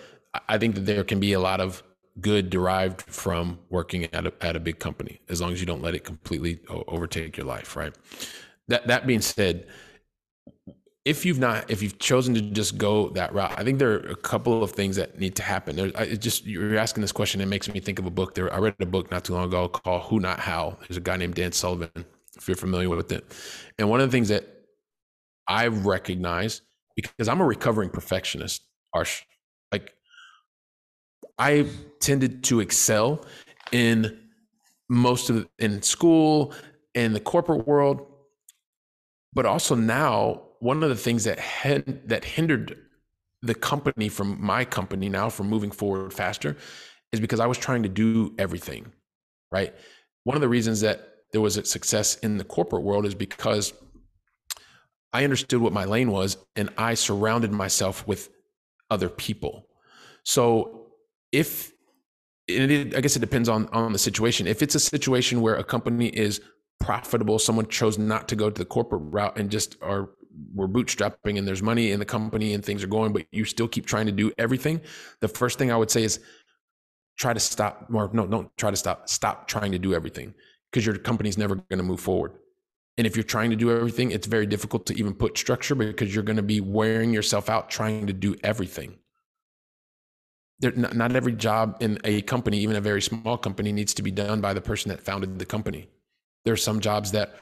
I 0.47 0.57
think 0.57 0.75
that 0.75 0.85
there 0.85 1.03
can 1.03 1.19
be 1.19 1.33
a 1.33 1.39
lot 1.39 1.59
of 1.59 1.83
good 2.21 2.49
derived 2.49 3.01
from 3.01 3.59
working 3.69 4.05
at 4.13 4.27
a, 4.27 4.33
at 4.41 4.55
a 4.55 4.59
big 4.59 4.79
company, 4.79 5.19
as 5.29 5.41
long 5.41 5.53
as 5.53 5.59
you 5.59 5.65
don't 5.65 5.81
let 5.81 5.95
it 5.95 6.03
completely 6.03 6.59
overtake 6.69 7.37
your 7.37 7.45
life, 7.45 7.75
right? 7.75 7.93
That 8.67 8.87
that 8.87 9.07
being 9.07 9.21
said, 9.21 9.67
if 11.07 11.25
you've 11.25 11.39
not 11.39 11.71
if 11.71 11.81
you've 11.81 11.97
chosen 11.99 12.33
to 12.33 12.41
just 12.41 12.77
go 12.77 13.09
that 13.11 13.33
route 13.33 13.53
i 13.57 13.63
think 13.63 13.79
there 13.79 13.91
are 13.93 14.09
a 14.09 14.15
couple 14.15 14.61
of 14.61 14.71
things 14.71 14.97
that 14.97 15.17
need 15.17 15.37
to 15.37 15.41
happen. 15.41 15.77
There's 15.77 15.95
I, 15.95 16.15
just 16.15 16.45
you're 16.45 16.77
asking 16.77 16.99
this 16.99 17.13
question 17.13 17.39
it 17.39 17.45
makes 17.45 17.69
me 17.69 17.79
think 17.79 17.97
of 17.97 18.05
a 18.05 18.11
book. 18.11 18.35
There 18.35 18.53
i 18.53 18.57
read 18.57 18.75
a 18.81 18.85
book 18.85 19.09
not 19.09 19.23
too 19.23 19.33
long 19.33 19.45
ago 19.45 19.69
called 19.69 20.03
who 20.03 20.19
not 20.19 20.39
how. 20.39 20.77
There's 20.81 20.97
a 20.97 21.01
guy 21.01 21.15
named 21.15 21.35
dan 21.35 21.53
sullivan 21.53 21.89
if 22.35 22.47
you're 22.47 22.57
familiar 22.57 22.89
with 22.89 23.11
it. 23.13 23.23
And 23.79 23.89
one 23.89 24.01
of 24.01 24.11
the 24.11 24.11
things 24.11 24.27
that 24.27 24.43
i 25.47 25.67
recognize 25.67 26.61
because 26.97 27.29
i'm 27.29 27.39
a 27.39 27.45
recovering 27.45 27.89
perfectionist 27.89 28.63
arsh 28.93 29.21
like 29.71 29.93
i 31.37 31.65
tended 31.99 32.43
to 32.43 32.59
excel 32.59 33.25
in 33.71 34.19
most 34.89 35.29
of 35.29 35.47
in 35.59 35.81
school 35.81 36.53
in 36.93 37.13
the 37.13 37.19
corporate 37.19 37.67
world 37.67 38.05
but 39.33 39.45
also 39.45 39.75
now 39.75 40.41
one 40.59 40.81
of 40.83 40.89
the 40.89 40.95
things 40.95 41.23
that 41.23 41.39
that 42.05 42.23
hindered 42.23 42.77
the 43.41 43.55
company 43.55 44.09
from 44.09 44.43
my 44.43 44.65
company 44.65 45.09
now 45.09 45.29
from 45.29 45.47
moving 45.47 45.71
forward 45.71 46.13
faster 46.13 46.55
is 47.11 47.19
because 47.19 47.39
I 47.39 47.45
was 47.45 47.57
trying 47.57 47.83
to 47.83 47.89
do 47.89 48.33
everything, 48.37 48.91
right? 49.51 49.73
One 50.23 50.35
of 50.35 50.41
the 50.41 50.49
reasons 50.49 50.81
that 50.81 51.07
there 51.31 51.41
was 51.41 51.57
a 51.57 51.65
success 51.65 52.15
in 52.17 52.37
the 52.37 52.43
corporate 52.43 52.83
world 52.83 53.05
is 53.05 53.15
because 53.15 53.73
I 55.13 55.23
understood 55.23 55.61
what 55.61 55.73
my 55.73 55.85
lane 55.85 56.11
was 56.11 56.37
and 56.55 56.69
I 56.77 56.95
surrounded 56.95 57.51
myself 57.51 58.05
with 58.07 58.29
other 58.89 59.09
people. 59.09 59.67
So 60.23 60.86
if 61.31 61.71
it, 62.47 62.95
I 62.95 63.01
guess 63.01 63.15
it 63.15 63.19
depends 63.19 63.49
on 63.49 63.67
on 63.69 63.93
the 63.93 63.99
situation. 63.99 64.47
If 64.47 64.61
it's 64.61 64.75
a 64.75 64.79
situation 64.79 65.41
where 65.41 65.55
a 65.55 65.63
company 65.63 66.07
is 66.07 66.41
profitable, 66.79 67.39
someone 67.39 67.67
chose 67.67 67.97
not 67.97 68.27
to 68.29 68.35
go 68.35 68.49
to 68.49 68.57
the 68.57 68.65
corporate 68.65 69.01
route 69.05 69.37
and 69.37 69.49
just 69.49 69.75
are 69.81 70.09
we're 70.53 70.67
bootstrapping 70.67 71.37
and 71.37 71.47
there's 71.47 71.63
money 71.63 71.91
in 71.91 71.99
the 71.99 72.05
company 72.05 72.53
and 72.53 72.63
things 72.63 72.83
are 72.83 72.87
going, 72.87 73.11
but 73.11 73.25
you 73.31 73.43
still 73.43 73.67
keep 73.67 73.85
trying 73.85 74.05
to 74.05 74.11
do 74.11 74.31
everything, 74.37 74.79
the 75.19 75.27
first 75.27 75.57
thing 75.57 75.71
I 75.71 75.77
would 75.77 75.89
say 75.89 76.03
is 76.03 76.19
try 77.17 77.33
to 77.33 77.39
stop 77.39 77.87
or 77.91 78.09
no, 78.13 78.27
don't 78.27 78.55
try 78.57 78.69
to 78.69 78.77
stop. 78.77 79.09
Stop 79.09 79.47
trying 79.47 79.71
to 79.71 79.79
do 79.79 79.93
everything 79.93 80.33
because 80.71 80.85
your 80.85 80.97
company's 80.97 81.37
never 81.37 81.55
going 81.55 81.77
to 81.77 81.83
move 81.83 81.99
forward. 81.99 82.33
And 82.97 83.05
if 83.05 83.15
you're 83.15 83.23
trying 83.23 83.51
to 83.51 83.55
do 83.55 83.71
everything, 83.71 84.11
it's 84.11 84.27
very 84.27 84.45
difficult 84.45 84.85
to 84.87 84.97
even 84.97 85.13
put 85.13 85.37
structure 85.37 85.75
because 85.75 86.13
you're 86.13 86.23
going 86.23 86.37
to 86.37 86.43
be 86.43 86.61
wearing 86.61 87.13
yourself 87.13 87.49
out 87.49 87.69
trying 87.69 88.07
to 88.07 88.13
do 88.13 88.35
everything. 88.43 88.97
There, 90.59 90.71
not, 90.71 91.15
every 91.15 91.33
job 91.33 91.77
in 91.81 91.99
a 92.03 92.21
company, 92.23 92.57
even 92.59 92.75
a 92.75 92.81
very 92.81 93.01
small 93.01 93.37
company, 93.37 93.71
needs 93.71 93.93
to 93.95 94.01
be 94.01 94.11
done 94.11 94.41
by 94.41 94.53
the 94.53 94.61
person 94.61 94.89
that 94.89 95.01
founded 95.01 95.37
the 95.37 95.45
company. 95.45 95.87
There 96.45 96.53
are 96.53 96.57
some 96.57 96.79
jobs 96.79 97.11
that 97.11 97.35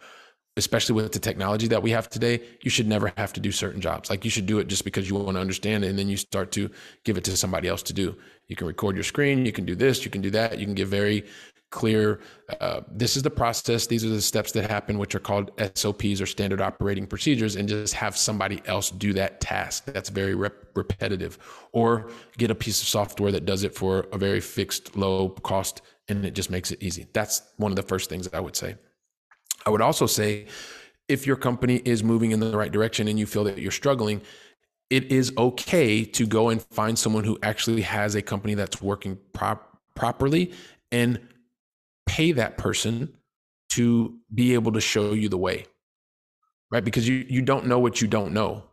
especially 0.58 0.95
with 0.95 1.12
the 1.12 1.19
technology 1.19 1.67
that 1.67 1.84
we 1.84 1.91
have 1.91 2.10
today, 2.10 2.41
you 2.62 2.69
should 2.69 2.88
never 2.88 3.12
have 3.17 3.34
to 3.34 3.39
do 3.39 3.51
certain 3.51 3.82
jobs. 3.82 4.10
Like 4.10 4.23
you 4.23 4.32
should 4.32 4.45
do 4.45 4.60
it 4.60 4.67
just 4.67 4.86
because 4.86 5.10
you 5.10 5.15
want 5.15 5.36
to 5.36 5.41
understand 5.41 5.84
it. 5.84 5.89
And 5.89 5.99
then 5.99 6.08
you 6.08 6.15
start 6.15 6.51
to 6.54 6.69
give 7.04 7.17
it 7.17 7.25
to 7.25 7.36
somebody 7.36 7.67
else 7.67 7.84
to 7.84 7.93
do. 7.93 8.15
You 8.47 8.56
can 8.56 8.67
record 8.67 8.95
your 8.95 9.04
screen, 9.04 9.45
you 9.45 9.51
can 9.51 9.65
do 9.65 9.75
this, 9.75 10.06
you 10.06 10.12
can 10.12 10.21
do 10.21 10.30
that. 10.32 10.58
You 10.58 10.65
can 10.65 10.75
give 10.75 10.88
very 10.88 11.25
clear, 11.71 12.19
uh, 12.62 12.82
this 12.89 13.17
is 13.17 13.23
the 13.23 13.30
process. 13.30 13.88
These 13.88 14.06
are 14.06 14.10
the 14.10 14.21
steps 14.21 14.51
that 14.54 14.69
happen, 14.69 14.97
which 14.97 15.15
are 15.15 15.19
called 15.19 15.51
SOPs 15.75 16.21
or 16.21 16.25
standard 16.25 16.62
operating 16.62 17.08
procedures, 17.08 17.56
and 17.56 17.67
just 17.67 17.93
have 17.93 18.17
somebody 18.17 18.62
else 18.65 18.89
do 18.89 19.13
that 19.13 19.41
task. 19.41 19.86
That's 19.86 20.10
very 20.10 20.36
rep- 20.36 20.65
repetitive. 20.75 21.38
Or 21.71 22.10
get 22.38 22.51
a 22.51 22.56
piece 22.56 22.82
of 22.82 22.88
software 22.88 23.32
that 23.32 23.45
does 23.45 23.63
it 23.63 23.75
for 23.75 24.08
a 24.12 24.17
very 24.17 24.39
fixed, 24.39 24.95
low 24.95 25.30
cost, 25.30 25.82
and 26.08 26.25
it 26.25 26.34
just 26.36 26.49
makes 26.49 26.71
it 26.71 26.82
easy. 26.82 27.08
That's 27.13 27.41
one 27.58 27.71
of 27.71 27.75
the 27.75 27.84
first 27.84 28.10
things 28.10 28.28
that 28.30 28.38
I 28.38 28.39
would 28.39 28.56
say. 28.56 28.75
I 29.65 29.69
would 29.69 29.82
also 29.82 30.06
say 30.06 30.45
if 31.08 31.28
your 31.28 31.36
company 31.36 31.82
is 31.86 32.04
moving 32.04 32.32
in 32.32 32.39
the 32.39 32.58
right 32.58 32.71
direction 32.71 33.08
and 33.08 33.19
you 33.19 33.25
feel 33.25 33.43
that 33.45 33.58
you're 33.58 33.71
struggling, 33.71 34.21
it 34.89 35.12
is 35.12 35.34
okay 35.38 36.06
to 36.06 36.28
go 36.28 36.49
and 36.49 36.62
find 36.62 36.97
someone 36.97 37.23
who 37.23 37.38
actually 37.41 37.82
has 37.82 38.15
a 38.15 38.21
company 38.21 38.54
that's 38.54 38.82
working 38.82 39.17
prop- 39.34 39.80
properly 39.95 40.54
and 40.91 41.19
pay 42.06 42.32
that 42.34 42.58
person 42.58 43.13
to 43.72 44.18
be 44.34 44.54
able 44.54 44.72
to 44.72 44.82
show 44.82 45.13
you 45.13 45.30
the 45.30 45.38
way. 45.38 45.65
Right? 46.72 46.84
Because 46.84 47.08
you 47.08 47.26
you 47.30 47.41
don't 47.41 47.68
know 47.68 47.80
what 47.80 48.02
you 48.02 48.08
don't 48.08 48.34
know. 48.34 48.63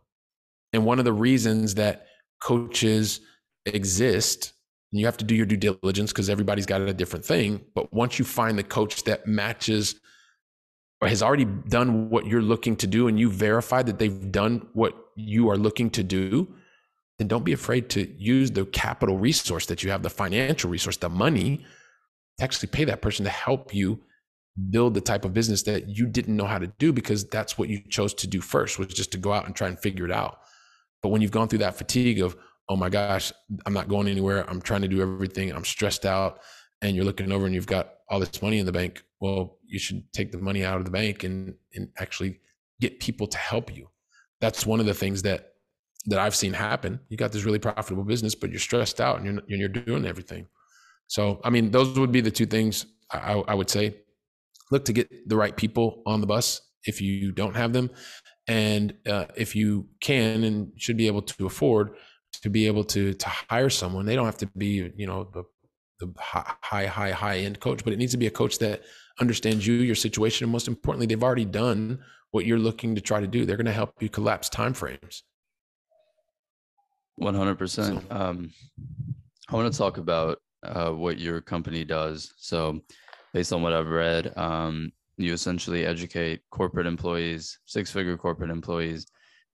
And 0.73 0.85
one 0.85 0.99
of 0.99 1.05
the 1.05 1.13
reasons 1.13 1.75
that 1.75 2.07
coaches 2.41 3.21
exist 3.65 4.53
and 4.91 4.99
you 4.99 5.07
have 5.07 5.17
to 5.17 5.25
do 5.25 5.35
your 5.35 5.45
due 5.45 5.57
diligence 5.57 6.11
because 6.11 6.29
everybody's 6.29 6.67
got 6.67 6.81
a 6.81 6.93
different 6.93 7.25
thing, 7.25 7.65
but 7.73 7.91
once 7.91 8.19
you 8.19 8.25
find 8.25 8.57
the 8.57 8.63
coach 8.63 9.03
that 9.03 9.25
matches 9.25 9.95
or 11.01 11.07
has 11.07 11.23
already 11.23 11.45
done 11.45 12.09
what 12.11 12.27
you're 12.27 12.43
looking 12.43 12.75
to 12.75 12.87
do 12.87 13.07
and 13.07 13.19
you 13.19 13.29
verify 13.29 13.81
that 13.81 13.97
they've 13.97 14.31
done 14.31 14.67
what 14.73 14.95
you 15.15 15.49
are 15.49 15.57
looking 15.57 15.89
to 15.89 16.03
do, 16.03 16.47
then 17.17 17.27
don't 17.27 17.43
be 17.43 17.53
afraid 17.53 17.89
to 17.89 18.07
use 18.17 18.51
the 18.51 18.65
capital 18.65 19.17
resource 19.17 19.65
that 19.65 19.83
you 19.83 19.89
have, 19.89 20.03
the 20.03 20.09
financial 20.09 20.69
resource, 20.69 20.97
the 20.97 21.09
money 21.09 21.65
actually 22.39 22.69
pay 22.69 22.83
that 22.85 23.01
person 23.01 23.23
to 23.25 23.31
help 23.31 23.73
you 23.73 23.99
build 24.69 24.93
the 24.93 25.01
type 25.01 25.25
of 25.25 25.33
business 25.33 25.63
that 25.63 25.89
you 25.89 26.05
didn't 26.05 26.35
know 26.35 26.45
how 26.45 26.59
to 26.59 26.67
do 26.77 26.93
because 26.93 27.25
that's 27.25 27.57
what 27.57 27.69
you 27.69 27.81
chose 27.89 28.13
to 28.13 28.27
do 28.27 28.39
first 28.39 28.77
was 28.77 28.87
just 28.87 29.11
to 29.11 29.17
go 29.17 29.33
out 29.33 29.45
and 29.45 29.55
try 29.55 29.67
and 29.67 29.79
figure 29.79 30.05
it 30.05 30.11
out. 30.11 30.39
But 31.01 31.09
when 31.09 31.21
you've 31.21 31.31
gone 31.31 31.47
through 31.47 31.59
that 31.59 31.75
fatigue 31.75 32.21
of, 32.21 32.35
oh 32.69 32.75
my 32.75 32.89
gosh, 32.89 33.31
I'm 33.65 33.73
not 33.73 33.89
going 33.89 34.07
anywhere, 34.07 34.49
I'm 34.49 34.61
trying 34.61 34.81
to 34.83 34.87
do 34.87 35.01
everything, 35.01 35.51
I'm 35.51 35.65
stressed 35.65 36.05
out, 36.05 36.39
and 36.81 36.95
you're 36.95 37.05
looking 37.05 37.31
over 37.31 37.45
and 37.45 37.55
you've 37.55 37.67
got 37.67 37.93
all 38.09 38.19
this 38.19 38.41
money 38.41 38.59
in 38.59 38.65
the 38.65 38.71
bank, 38.71 39.03
well, 39.19 39.57
you 39.65 39.79
should 39.79 40.03
take 40.13 40.31
the 40.31 40.37
money 40.37 40.63
out 40.63 40.77
of 40.77 40.85
the 40.85 40.91
bank 40.91 41.23
and 41.23 41.55
and 41.73 41.89
actually 41.97 42.39
get 42.79 42.99
people 42.99 43.25
to 43.27 43.37
help 43.37 43.75
you. 43.75 43.89
That's 44.39 44.65
one 44.65 44.79
of 44.79 44.85
the 44.85 44.93
things 44.93 45.21
that 45.23 45.53
that 46.05 46.19
I've 46.19 46.35
seen 46.35 46.53
happen. 46.53 46.99
You 47.09 47.17
got 47.17 47.31
this 47.31 47.45
really 47.45 47.59
profitable 47.59 48.03
business, 48.03 48.35
but 48.35 48.49
you're 48.49 48.59
stressed 48.59 48.99
out 48.99 49.19
and 49.19 49.41
you're 49.47 49.59
you're 49.59 49.69
doing 49.69 50.05
everything. 50.05 50.47
So, 51.07 51.39
I 51.43 51.49
mean, 51.49 51.71
those 51.71 51.97
would 51.99 52.11
be 52.11 52.21
the 52.21 52.31
two 52.31 52.45
things 52.45 52.85
I, 53.11 53.33
I 53.47 53.53
would 53.53 53.69
say. 53.69 53.95
Look 54.71 54.85
to 54.85 54.93
get 54.93 55.29
the 55.29 55.35
right 55.35 55.55
people 55.55 56.01
on 56.05 56.21
the 56.21 56.27
bus 56.27 56.61
if 56.85 57.01
you 57.01 57.31
don't 57.31 57.55
have 57.55 57.73
them, 57.73 57.91
and 58.47 58.93
uh, 59.07 59.25
if 59.35 59.55
you 59.55 59.87
can 60.01 60.43
and 60.43 60.71
should 60.77 60.97
be 60.97 61.07
able 61.07 61.21
to 61.21 61.45
afford 61.45 61.95
to 62.41 62.49
be 62.49 62.65
able 62.65 62.83
to 62.85 63.13
to 63.13 63.29
hire 63.29 63.69
someone. 63.69 64.05
They 64.05 64.15
don't 64.15 64.25
have 64.25 64.37
to 64.37 64.47
be 64.57 64.91
you 64.97 65.05
know 65.05 65.29
the 65.33 65.43
the 65.99 66.11
high 66.19 66.87
high 66.87 67.11
high 67.11 67.37
end 67.37 67.59
coach, 67.59 67.83
but 67.83 67.93
it 67.93 67.97
needs 67.97 68.13
to 68.13 68.17
be 68.17 68.27
a 68.27 68.31
coach 68.31 68.57
that 68.59 68.81
understands 69.19 69.67
you, 69.67 69.75
your 69.75 69.95
situation, 69.95 70.45
and 70.45 70.51
most 70.51 70.67
importantly, 70.67 71.05
they've 71.05 71.23
already 71.23 71.45
done 71.45 71.99
what 72.31 72.45
you're 72.45 72.57
looking 72.57 72.95
to 72.95 73.01
try 73.01 73.19
to 73.19 73.27
do. 73.27 73.45
They're 73.45 73.57
going 73.57 73.67
to 73.67 73.71
help 73.71 74.01
you 74.01 74.09
collapse 74.09 74.49
timeframes. 74.49 75.21
One 77.15 77.35
hundred 77.35 77.59
percent. 77.59 78.03
Um, 78.11 78.51
I 79.49 79.55
want 79.55 79.71
to 79.71 79.77
talk 79.77 79.97
about 79.97 80.39
uh, 80.63 80.91
what 80.91 81.19
your 81.19 81.41
company 81.41 81.83
does. 81.83 82.33
So, 82.37 82.81
based 83.33 83.53
on 83.53 83.61
what 83.61 83.73
I've 83.73 83.87
read, 83.87 84.37
um, 84.37 84.91
you 85.17 85.33
essentially 85.33 85.85
educate 85.85 86.41
corporate 86.51 86.87
employees, 86.87 87.59
six-figure 87.65 88.17
corporate 88.17 88.49
employees, 88.49 89.07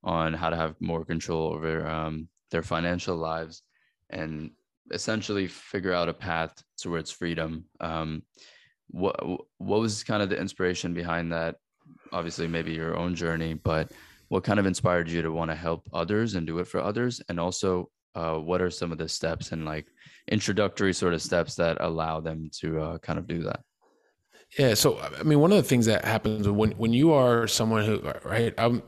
on 0.03 0.33
how 0.33 0.49
to 0.49 0.55
have 0.55 0.75
more 0.79 1.03
control 1.03 1.53
over 1.53 1.85
um, 1.87 2.27
their 2.51 2.63
financial 2.63 3.15
lives 3.15 3.63
and 4.09 4.51
essentially 4.91 5.47
figure 5.47 5.93
out 5.93 6.09
a 6.09 6.13
path 6.13 6.51
towards 6.77 7.11
freedom. 7.11 7.65
Um, 7.79 8.23
what 8.87 9.19
what 9.57 9.79
was 9.79 10.03
kind 10.03 10.23
of 10.23 10.29
the 10.29 10.39
inspiration 10.39 10.93
behind 10.93 11.31
that? 11.31 11.55
Obviously, 12.11 12.47
maybe 12.47 12.71
your 12.73 12.97
own 12.97 13.13
journey, 13.13 13.53
but 13.53 13.91
what 14.29 14.43
kind 14.43 14.59
of 14.59 14.65
inspired 14.65 15.09
you 15.09 15.21
to 15.21 15.31
want 15.31 15.51
to 15.51 15.55
help 15.55 15.87
others 15.93 16.35
and 16.35 16.47
do 16.47 16.59
it 16.59 16.67
for 16.67 16.79
others? 16.79 17.21
And 17.29 17.39
also, 17.39 17.89
uh, 18.15 18.35
what 18.35 18.61
are 18.61 18.69
some 18.69 18.91
of 18.91 18.97
the 18.97 19.07
steps 19.07 19.51
and 19.51 19.65
like 19.65 19.87
introductory 20.29 20.93
sort 20.93 21.13
of 21.13 21.21
steps 21.21 21.55
that 21.55 21.77
allow 21.79 22.19
them 22.19 22.49
to 22.59 22.81
uh, 22.81 22.97
kind 22.99 23.19
of 23.19 23.27
do 23.27 23.43
that? 23.43 23.61
Yeah. 24.57 24.73
So, 24.73 24.99
I 24.99 25.23
mean, 25.23 25.39
one 25.39 25.51
of 25.51 25.57
the 25.57 25.63
things 25.63 25.85
that 25.85 26.05
happens 26.05 26.47
when 26.47 26.71
when 26.71 26.93
you 26.93 27.13
are 27.13 27.47
someone 27.47 27.85
who, 27.85 28.01
right? 28.23 28.53
I'm 28.57 28.81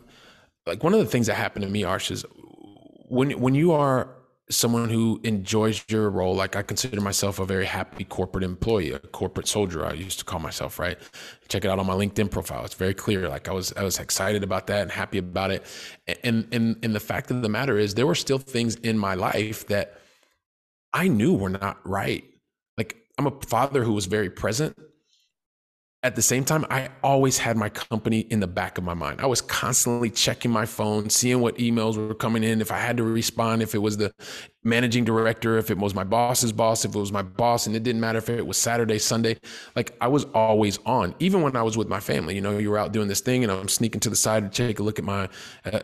like 0.66 0.84
one 0.84 0.94
of 0.94 1.00
the 1.00 1.06
things 1.06 1.28
that 1.28 1.36
happened 1.36 1.64
to 1.64 1.70
me, 1.70 1.84
Arsh, 1.84 2.12
is 2.12 2.26
when 3.10 3.40
when 3.40 3.56
you 3.56 3.72
are 3.74 4.16
someone 4.52 4.90
who 4.90 5.20
enjoys 5.24 5.84
your 5.88 6.10
role. 6.10 6.36
Like 6.36 6.56
I 6.56 6.62
consider 6.62 7.02
myself 7.02 7.40
a 7.40 7.46
very 7.46 7.66
happy 7.66 8.04
corporate 8.04 8.44
employee, 8.44 8.92
a 8.92 9.00
corporate 9.00 9.48
soldier. 9.48 9.86
I 9.86 9.94
used 9.94 10.20
to 10.20 10.26
call 10.26 10.40
myself, 10.40 10.78
right? 10.78 10.98
Check 11.48 11.66
it 11.66 11.70
out 11.70 11.80
on 11.80 11.88
my 11.88 11.94
LinkedIn 11.94 12.30
profile. 12.30 12.64
It's 12.66 12.76
very 12.76 12.94
clear. 12.94 13.28
Like 13.30 13.48
I 13.48 13.54
was, 13.54 13.74
I 13.74 13.84
was 13.84 14.00
excited 14.00 14.44
about 14.44 14.68
that 14.68 14.82
and 14.82 14.92
happy 14.92 15.18
about 15.18 15.52
it. 15.52 15.66
And, 16.24 16.48
and, 16.52 16.78
and 16.84 16.94
the 16.94 17.00
fact 17.00 17.32
of 17.32 17.42
the 17.42 17.50
matter 17.50 17.78
is 17.78 17.96
there 17.96 18.08
were 18.08 18.16
still 18.16 18.38
things 18.38 18.76
in 18.76 18.98
my 18.98 19.16
life 19.16 19.68
that 19.68 20.00
I 20.94 21.08
knew 21.08 21.34
were 21.34 21.50
not 21.50 21.80
right. 21.88 22.24
Like 22.78 22.98
I'm 23.18 23.28
a 23.28 23.32
father 23.48 23.84
who 23.84 23.94
was 23.94 24.06
very 24.06 24.30
present. 24.30 24.78
At 26.04 26.16
the 26.16 26.22
same 26.24 26.44
time, 26.44 26.66
I 26.72 26.90
always 27.04 27.38
had 27.38 27.58
my 27.58 27.70
company 27.70 28.22
in 28.22 28.40
the 28.40 28.48
back 28.48 28.80
of 28.80 28.84
my 28.84 28.96
mind. 28.96 29.22
I 29.22 29.28
was 29.28 29.40
constantly 29.40 30.10
checking 30.10 30.50
my 30.50 30.66
phone, 30.66 31.12
seeing 31.12 31.42
what 31.42 31.60
emails 31.60 31.96
were 31.96 32.16
coming 32.16 32.44
in, 32.44 32.60
if 32.60 32.72
I 32.72 32.80
had 32.80 32.98
to 32.98 33.04
respond, 33.04 33.62
if 33.62 33.76
it 33.76 33.78
was 33.78 33.98
the 33.98 34.12
managing 34.64 35.06
director, 35.06 35.60
if 35.60 35.70
it 35.70 35.78
was 35.78 35.94
my 35.94 36.04
boss's 36.04 36.52
boss, 36.52 36.86
if 36.86 36.96
it 36.96 37.00
was 37.00 37.12
my 37.12 37.22
boss, 37.22 37.68
and 37.68 37.76
it 37.76 37.84
didn't 37.84 38.02
matter 38.02 38.18
if 38.18 38.30
it 38.30 38.48
was 38.48 38.58
Saturday, 38.58 38.98
Sunday. 38.98 39.38
Like 39.76 39.96
I 40.02 40.08
was 40.08 40.26
always 40.34 40.80
on, 40.88 41.14
even 41.20 41.44
when 41.44 41.56
I 41.56 41.62
was 41.62 41.78
with 41.78 41.88
my 41.88 42.00
family. 42.00 42.34
You 42.34 42.42
know, 42.42 42.58
you 42.58 42.72
were 42.72 42.80
out 42.80 42.94
doing 42.94 43.08
this 43.08 43.22
thing, 43.22 43.44
and 43.44 43.52
I'm 43.52 43.68
sneaking 43.68 44.00
to 44.00 44.10
the 44.10 44.16
side 44.16 44.52
to 44.52 44.68
take 44.68 44.80
a 44.80 44.84
look 44.84 44.98
at 44.98 45.06
my 45.06 45.30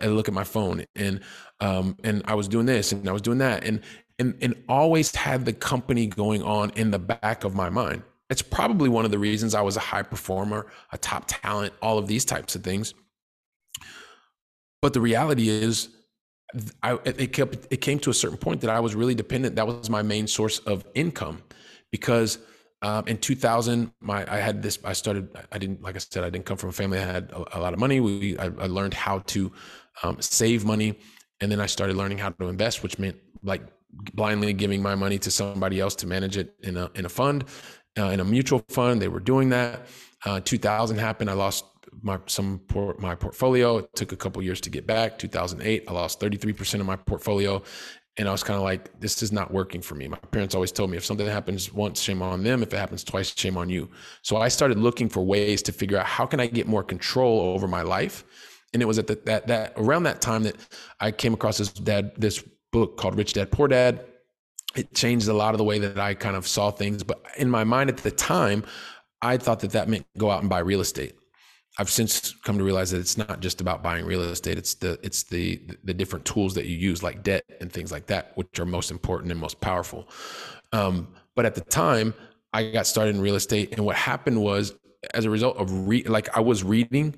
a 0.02 0.08
look 0.08 0.28
at 0.28 0.34
my 0.34 0.44
phone, 0.44 0.84
and 0.96 1.20
um, 1.60 1.96
and 2.04 2.24
I 2.26 2.34
was 2.34 2.48
doing 2.48 2.66
this 2.66 2.92
and 2.92 3.08
I 3.08 3.12
was 3.12 3.22
doing 3.22 3.38
that, 3.38 3.64
and 3.64 3.82
and 4.18 4.36
and 4.42 4.56
always 4.68 5.16
had 5.16 5.46
the 5.46 5.54
company 5.54 6.08
going 6.08 6.42
on 6.42 6.72
in 6.72 6.90
the 6.90 7.00
back 7.00 7.44
of 7.44 7.54
my 7.54 7.70
mind. 7.70 8.02
It's 8.30 8.42
probably 8.42 8.90
one 8.90 9.06
of 9.06 9.12
the 9.12 9.20
reasons 9.20 9.56
I 9.56 9.62
was 9.62 9.78
a 9.78 9.82
high 9.82 10.04
performer, 10.04 10.68
a 10.92 10.98
top 10.98 11.26
talent, 11.28 11.74
all 11.82 11.98
of 11.98 12.08
these 12.08 12.26
types 12.26 12.56
of 12.56 12.64
things. 12.64 12.94
But 14.82 14.94
the 14.94 15.02
reality 15.02 15.50
is, 15.50 15.90
I, 16.82 16.98
it, 17.04 17.34
kept, 17.34 17.68
it 17.70 17.78
came 17.78 18.00
to 18.00 18.10
a 18.10 18.14
certain 18.14 18.38
point 18.38 18.62
that 18.62 18.70
I 18.70 18.80
was 18.80 18.96
really 18.96 19.16
dependent. 19.16 19.56
That 19.56 19.68
was 19.68 19.90
my 19.90 20.02
main 20.02 20.28
source 20.28 20.60
of 20.60 20.86
income 20.94 21.42
because 21.92 22.40
um, 22.82 23.06
in 23.08 23.18
2000, 23.18 23.92
my 24.02 24.32
I 24.32 24.38
had 24.38 24.62
this. 24.62 24.78
I 24.84 24.94
started. 24.94 25.30
I 25.52 25.58
didn't 25.58 25.82
like 25.82 25.96
I 25.96 26.00
said. 26.00 26.24
I 26.24 26.30
didn't 26.30 26.46
come 26.46 26.58
from 26.58 26.70
a 26.70 26.74
family 26.74 27.00
that 27.00 27.12
had 27.12 27.32
a, 27.32 27.58
a 27.58 27.60
lot 27.60 27.74
of 27.74 27.80
money. 27.80 28.00
We 28.00 28.38
I, 28.38 28.46
I 28.46 28.68
learned 28.68 28.94
how 28.94 29.20
to 29.20 29.52
um, 30.04 30.22
save 30.22 30.64
money, 30.64 31.00
and 31.42 31.52
then 31.52 31.60
I 31.60 31.66
started 31.66 31.96
learning 31.96 32.20
how 32.20 32.30
to 32.30 32.48
invest, 32.48 32.84
which 32.84 33.00
meant 33.00 33.18
like 33.42 33.64
blindly 34.14 34.54
giving 34.54 34.82
my 34.82 34.94
money 34.94 35.18
to 35.18 35.32
somebody 35.32 35.80
else 35.80 35.96
to 35.96 36.08
manage 36.08 36.38
it 36.38 36.54
in 36.62 36.78
a 36.78 36.92
in 36.94 37.06
a 37.06 37.10
fund, 37.10 37.46
uh, 37.98 38.10
in 38.10 38.20
a 38.20 38.26
mutual 38.26 38.64
fund. 38.70 39.02
They 39.02 39.08
were 39.08 39.20
doing 39.20 39.50
that. 39.50 39.88
Uh, 40.26 40.40
2000 40.40 40.98
happened. 40.98 41.30
I 41.30 41.34
lost 41.34 41.66
my 42.02 42.20
some 42.28 42.60
port, 42.68 43.00
my 43.00 43.16
portfolio. 43.16 43.80
It 43.80 43.96
took 43.96 44.12
a 44.12 44.16
couple 44.16 44.42
years 44.42 44.62
to 44.62 44.70
get 44.70 44.86
back. 44.86 45.18
2008, 45.18 45.86
I 45.88 45.92
lost 45.92 46.20
33% 46.20 46.80
of 46.80 46.86
my 46.86 46.96
portfolio, 46.96 47.62
and 48.18 48.28
I 48.28 48.32
was 48.32 48.44
kind 48.44 48.58
of 48.58 48.64
like, 48.64 49.00
this 49.00 49.22
is 49.22 49.32
not 49.32 49.52
working 49.52 49.82
for 49.82 49.96
me. 49.96 50.08
My 50.08 50.18
parents 50.18 50.56
always 50.56 50.72
told 50.72 50.90
me 50.90 50.98
if 50.98 51.06
something 51.06 51.28
happens 51.28 51.74
once, 51.74 52.02
shame 52.02 52.22
on 52.22 52.44
them. 52.44 52.64
If 52.64 52.74
it 52.74 52.78
happens 52.78 53.04
twice, 53.04 53.34
shame 53.36 53.58
on 53.58 53.70
you. 53.70 53.90
So 54.22 54.38
I 54.38 54.48
started 54.48 54.80
looking 54.80 55.10
for 55.10 55.24
ways 55.24 55.62
to 55.64 55.72
figure 55.72 55.98
out 55.98 56.06
how 56.06 56.26
can 56.26 56.40
I 56.40 56.48
get 56.48 56.68
more 56.68 56.84
control 56.84 57.40
over 57.40 57.68
my 57.68 57.82
life. 57.82 58.24
And 58.74 58.82
it 58.82 58.86
was 58.86 59.00
at 59.00 59.08
the, 59.08 59.20
that 59.26 59.48
that 59.48 59.74
around 59.78 60.04
that 60.04 60.20
time 60.22 60.44
that 60.44 60.56
I 61.00 61.12
came 61.12 61.34
across 61.34 61.58
this 61.58 61.72
dad 61.72 62.12
this 62.18 62.44
book 62.72 62.98
called 62.98 63.16
Rich 63.16 63.34
Dad 63.34 63.52
Poor 63.52 63.68
Dad. 63.68 64.06
It 64.78 64.94
changed 64.94 65.28
a 65.28 65.34
lot 65.34 65.54
of 65.54 65.58
the 65.58 65.64
way 65.64 65.80
that 65.80 66.00
I 66.00 66.14
kind 66.14 66.36
of 66.36 66.48
saw 66.48 66.72
things. 66.72 67.04
But 67.04 67.22
in 67.38 67.50
my 67.50 67.64
mind 67.64 67.90
at 67.90 67.98
the 67.98 68.12
time, 68.12 68.64
I 69.22 69.38
thought 69.38 69.60
that 69.62 69.72
that 69.72 69.90
meant 69.90 70.06
go 70.18 70.30
out 70.30 70.42
and 70.42 70.50
buy 70.50 70.60
real 70.60 70.82
estate. 70.82 71.16
I've 71.80 71.90
since 71.90 72.34
come 72.44 72.58
to 72.58 72.64
realize 72.64 72.92
that 72.92 73.00
it's 73.00 73.18
not 73.18 73.40
just 73.40 73.62
about 73.62 73.84
buying 73.84 74.06
real 74.06 74.22
estate. 74.22 74.58
It's 74.58 74.76
the 74.76 75.00
it's 75.04 75.24
the 75.24 75.62
the 75.84 75.94
different 75.94 76.26
tools 76.26 76.54
that 76.56 76.66
you 76.66 76.76
use, 76.76 77.04
like 77.04 77.24
debt 77.24 77.44
and 77.62 77.72
things 77.72 77.92
like 77.92 78.08
that, 78.08 78.32
which 78.36 78.60
are 78.60 78.66
most 78.66 78.90
important 78.90 79.32
and 79.32 79.40
most 79.40 79.60
powerful. 79.62 80.08
Um, 80.74 81.08
but 81.36 81.46
at 81.46 81.56
the 81.56 81.62
time, 81.62 82.14
I 82.54 82.72
got 82.72 82.88
started 82.88 83.16
in 83.16 83.22
real 83.22 83.36
estate, 83.36 83.74
and 83.74 83.86
what 83.86 83.96
happened 83.96 84.42
was, 84.42 84.74
as 85.14 85.26
a 85.26 85.30
result 85.30 85.58
of 85.58 85.88
re- 85.88 86.04
like 86.04 86.36
I 86.36 86.40
was 86.40 86.64
reading 86.64 87.16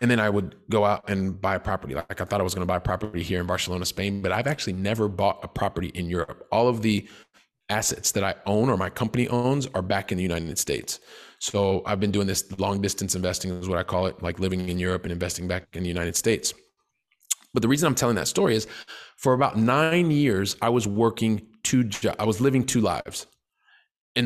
and 0.00 0.10
then 0.10 0.20
I 0.20 0.30
would 0.30 0.56
go 0.70 0.84
out 0.84 1.08
and 1.10 1.40
buy 1.40 1.56
a 1.56 1.60
property. 1.60 1.94
Like 1.94 2.20
I 2.20 2.24
thought 2.24 2.40
I 2.40 2.44
was 2.44 2.54
going 2.54 2.62
to 2.62 2.66
buy 2.66 2.76
a 2.76 2.80
property 2.80 3.22
here 3.22 3.40
in 3.40 3.46
Barcelona, 3.46 3.84
Spain, 3.84 4.22
but 4.22 4.32
I've 4.32 4.46
actually 4.46 4.74
never 4.74 5.08
bought 5.08 5.40
a 5.42 5.48
property 5.48 5.88
in 5.88 6.08
Europe. 6.08 6.46
All 6.52 6.68
of 6.68 6.82
the 6.82 7.08
assets 7.68 8.12
that 8.12 8.24
I 8.24 8.34
own 8.46 8.68
or 8.68 8.76
my 8.76 8.90
company 8.90 9.28
owns 9.28 9.66
are 9.68 9.82
back 9.82 10.12
in 10.12 10.18
the 10.18 10.22
United 10.22 10.58
States. 10.58 11.00
So 11.38 11.82
I've 11.86 12.00
been 12.00 12.10
doing 12.10 12.26
this 12.26 12.58
long 12.58 12.80
distance 12.80 13.14
investing 13.14 13.50
is 13.52 13.68
what 13.68 13.78
I 13.78 13.82
call 13.82 14.06
it, 14.06 14.22
like 14.22 14.38
living 14.38 14.68
in 14.68 14.78
Europe 14.78 15.04
and 15.04 15.12
investing 15.12 15.48
back 15.48 15.66
in 15.72 15.82
the 15.82 15.88
United 15.88 16.16
States. 16.16 16.52
But 17.52 17.62
the 17.62 17.68
reason 17.68 17.86
I'm 17.86 17.94
telling 17.94 18.16
that 18.16 18.28
story 18.28 18.54
is 18.54 18.66
for 19.16 19.32
about 19.34 19.56
9 19.56 20.10
years 20.10 20.56
I 20.62 20.68
was 20.68 20.86
working 20.86 21.46
two 21.62 21.84
jobs. 21.84 22.16
I 22.18 22.24
was 22.24 22.40
living 22.40 22.64
two 22.64 22.80
lives 22.80 23.26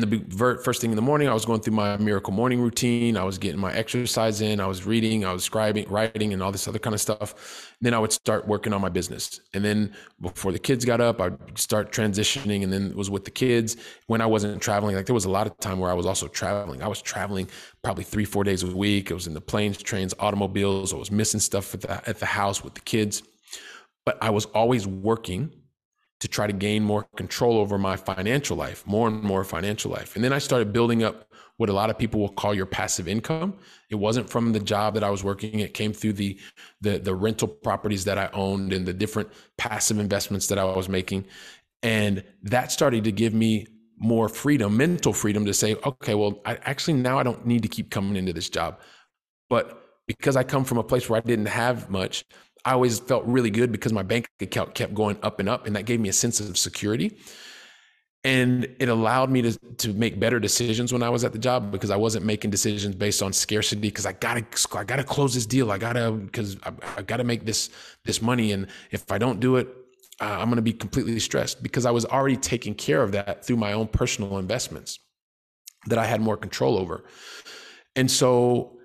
in 0.03 0.09
the 0.09 0.59
first 0.63 0.81
thing 0.81 0.91
in 0.91 0.95
the 0.95 1.01
morning, 1.01 1.27
I 1.27 1.33
was 1.33 1.45
going 1.45 1.61
through 1.61 1.73
my 1.73 1.97
miracle 1.97 2.33
morning 2.33 2.61
routine. 2.61 3.17
I 3.17 3.23
was 3.23 3.37
getting 3.37 3.59
my 3.59 3.73
exercise 3.73 4.41
in. 4.41 4.59
I 4.59 4.67
was 4.67 4.85
reading. 4.85 5.25
I 5.25 5.33
was 5.33 5.47
scribing, 5.47 5.89
writing, 5.89 6.33
and 6.33 6.43
all 6.43 6.51
this 6.51 6.67
other 6.67 6.79
kind 6.79 6.93
of 6.93 7.01
stuff. 7.01 7.71
And 7.79 7.85
then 7.85 7.93
I 7.93 7.99
would 7.99 8.11
start 8.11 8.47
working 8.47 8.73
on 8.73 8.81
my 8.81 8.89
business. 8.89 9.39
And 9.53 9.63
then 9.63 9.95
before 10.21 10.51
the 10.51 10.59
kids 10.59 10.85
got 10.85 11.01
up, 11.01 11.21
I'd 11.21 11.57
start 11.57 11.91
transitioning. 11.91 12.63
And 12.63 12.71
then 12.71 12.91
it 12.91 12.95
was 12.95 13.09
with 13.09 13.25
the 13.25 13.31
kids 13.31 13.77
when 14.07 14.21
I 14.21 14.25
wasn't 14.25 14.61
traveling. 14.61 14.95
Like 14.95 15.05
there 15.05 15.15
was 15.15 15.25
a 15.25 15.31
lot 15.31 15.47
of 15.47 15.57
time 15.59 15.79
where 15.79 15.89
I 15.89 15.95
was 15.95 16.05
also 16.05 16.27
traveling. 16.27 16.83
I 16.83 16.87
was 16.87 17.01
traveling 17.01 17.49
probably 17.81 18.03
three, 18.03 18.25
four 18.25 18.43
days 18.43 18.63
a 18.63 18.75
week. 18.75 19.11
I 19.11 19.13
was 19.13 19.27
in 19.27 19.33
the 19.33 19.41
planes, 19.41 19.77
trains, 19.77 20.13
automobiles. 20.19 20.93
I 20.93 20.97
was 20.97 21.11
missing 21.11 21.39
stuff 21.39 21.73
at 21.73 21.81
the, 21.81 22.09
at 22.09 22.19
the 22.19 22.25
house 22.25 22.63
with 22.63 22.73
the 22.73 22.81
kids. 22.81 23.23
But 24.05 24.17
I 24.21 24.29
was 24.29 24.45
always 24.45 24.85
working 24.85 25.51
to 26.25 26.31
try 26.31 26.47
to 26.47 26.53
gain 26.53 26.83
more 26.83 27.05
control 27.15 27.59
over 27.59 27.77
my 27.77 27.95
financial 27.95 28.57
life, 28.57 28.85
more 28.87 29.07
and 29.07 29.21
more 29.21 29.43
financial 29.43 29.91
life. 29.91 30.15
And 30.15 30.25
then 30.25 30.33
I 30.33 30.39
started 30.39 30.73
building 30.73 31.03
up 31.03 31.27
what 31.57 31.69
a 31.69 31.73
lot 31.73 31.91
of 31.91 31.99
people 31.99 32.19
will 32.19 32.29
call 32.29 32.51
your 32.55 32.65
passive 32.65 33.07
income. 33.07 33.53
It 33.91 33.95
wasn't 33.95 34.27
from 34.27 34.51
the 34.51 34.59
job 34.59 34.95
that 34.95 35.03
I 35.03 35.11
was 35.11 35.23
working. 35.23 35.59
It 35.59 35.75
came 35.75 35.93
through 35.93 36.13
the 36.13 36.39
the 36.81 36.97
the 36.97 37.13
rental 37.13 37.47
properties 37.47 38.05
that 38.05 38.17
I 38.17 38.31
owned 38.33 38.73
and 38.73 38.87
the 38.87 38.93
different 38.93 39.29
passive 39.57 39.99
investments 39.99 40.47
that 40.47 40.57
I 40.57 40.63
was 40.63 40.89
making. 40.89 41.27
And 41.83 42.23
that 42.41 42.71
started 42.71 43.03
to 43.03 43.11
give 43.11 43.35
me 43.35 43.67
more 43.97 44.27
freedom, 44.27 44.75
mental 44.75 45.13
freedom 45.13 45.45
to 45.45 45.53
say, 45.53 45.75
okay, 45.85 46.15
well, 46.15 46.41
I 46.43 46.57
actually 46.63 46.95
now 46.95 47.19
I 47.19 47.23
don't 47.23 47.45
need 47.45 47.61
to 47.61 47.69
keep 47.69 47.91
coming 47.91 48.15
into 48.15 48.33
this 48.33 48.49
job. 48.49 48.79
But 49.47 49.79
because 50.07 50.35
I 50.35 50.43
come 50.43 50.65
from 50.65 50.79
a 50.79 50.83
place 50.83 51.07
where 51.07 51.17
I 51.17 51.21
didn't 51.21 51.45
have 51.45 51.91
much, 51.91 52.25
I 52.65 52.71
always 52.73 52.99
felt 52.99 53.23
really 53.25 53.51
good 53.51 53.71
because 53.71 53.93
my 53.93 54.01
bank 54.01 54.27
account 54.41 54.73
kept 54.73 54.95
going 54.95 55.17
up 55.21 55.39
and 55.39 55.47
up, 55.47 55.67
and 55.67 55.75
that 55.75 55.85
gave 55.85 55.99
me 55.99 56.09
a 56.09 56.13
sense 56.13 56.39
of 56.39 56.57
security. 56.57 57.17
And 58.23 58.75
it 58.79 58.89
allowed 58.89 59.29
me 59.29 59.43
to, 59.43 59.51
to 59.77 59.93
make 59.93 60.19
better 60.19 60.39
decisions 60.39 60.91
when 60.91 61.03
I 61.03 61.09
was 61.09 61.23
at 61.23 61.31
the 61.31 61.37
job 61.37 61.71
because 61.71 61.91
I 61.91 61.95
wasn't 61.95 62.25
making 62.25 62.49
decisions 62.49 62.95
based 62.95 63.21
on 63.21 63.31
scarcity. 63.31 63.81
Because 63.81 64.07
I 64.07 64.13
gotta, 64.13 64.43
I 64.73 64.83
gotta 64.83 65.03
close 65.03 65.35
this 65.35 65.45
deal. 65.45 65.71
I 65.71 65.77
gotta, 65.77 66.11
because 66.11 66.57
I, 66.63 66.71
I, 66.97 67.03
gotta 67.03 67.23
make 67.23 67.45
this 67.45 67.69
this 68.03 68.23
money. 68.23 68.51
And 68.51 68.65
if 68.89 69.11
I 69.11 69.19
don't 69.19 69.39
do 69.39 69.57
it, 69.57 69.67
uh, 70.19 70.37
I'm 70.39 70.49
gonna 70.49 70.63
be 70.63 70.73
completely 70.73 71.19
stressed 71.19 71.61
because 71.61 71.85
I 71.85 71.91
was 71.91 72.03
already 72.03 72.35
taking 72.35 72.73
care 72.73 73.03
of 73.03 73.11
that 73.11 73.45
through 73.45 73.57
my 73.57 73.73
own 73.73 73.87
personal 73.87 74.39
investments 74.39 74.97
that 75.85 75.99
I 75.99 76.05
had 76.05 76.19
more 76.19 76.35
control 76.35 76.79
over. 76.79 77.05
And 77.95 78.09
so 78.09 78.79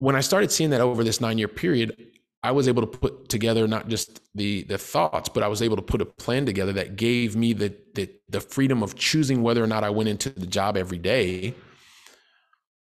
when 0.00 0.16
I 0.16 0.20
started 0.20 0.50
seeing 0.50 0.70
that 0.70 0.80
over 0.80 1.04
this 1.04 1.20
nine 1.20 1.38
year 1.38 1.46
period, 1.46 1.96
I 2.42 2.52
was 2.52 2.68
able 2.68 2.82
to 2.82 2.86
put 2.86 3.28
together 3.28 3.66
not 3.66 3.88
just 3.88 4.20
the 4.34 4.62
the 4.64 4.78
thoughts, 4.78 5.28
but 5.28 5.42
I 5.42 5.48
was 5.48 5.60
able 5.60 5.76
to 5.76 5.82
put 5.82 6.00
a 6.00 6.06
plan 6.06 6.46
together 6.46 6.72
that 6.74 6.96
gave 6.96 7.34
me 7.34 7.52
the 7.52 7.74
the, 7.94 8.10
the 8.28 8.40
freedom 8.40 8.82
of 8.82 8.94
choosing 8.94 9.42
whether 9.42 9.62
or 9.62 9.66
not 9.66 9.82
I 9.84 9.90
went 9.90 10.08
into 10.08 10.30
the 10.30 10.46
job 10.46 10.76
every 10.76 10.98
day. 10.98 11.54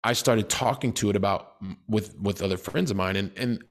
I 0.03 0.13
started 0.13 0.49
talking 0.49 0.93
to 0.93 1.09
it 1.09 1.15
about 1.15 1.55
with 1.87 2.17
with 2.17 2.41
other 2.41 2.57
friends 2.57 2.91
of 2.91 2.97
mine, 2.97 3.17
and 3.17 3.31
and 3.35 3.63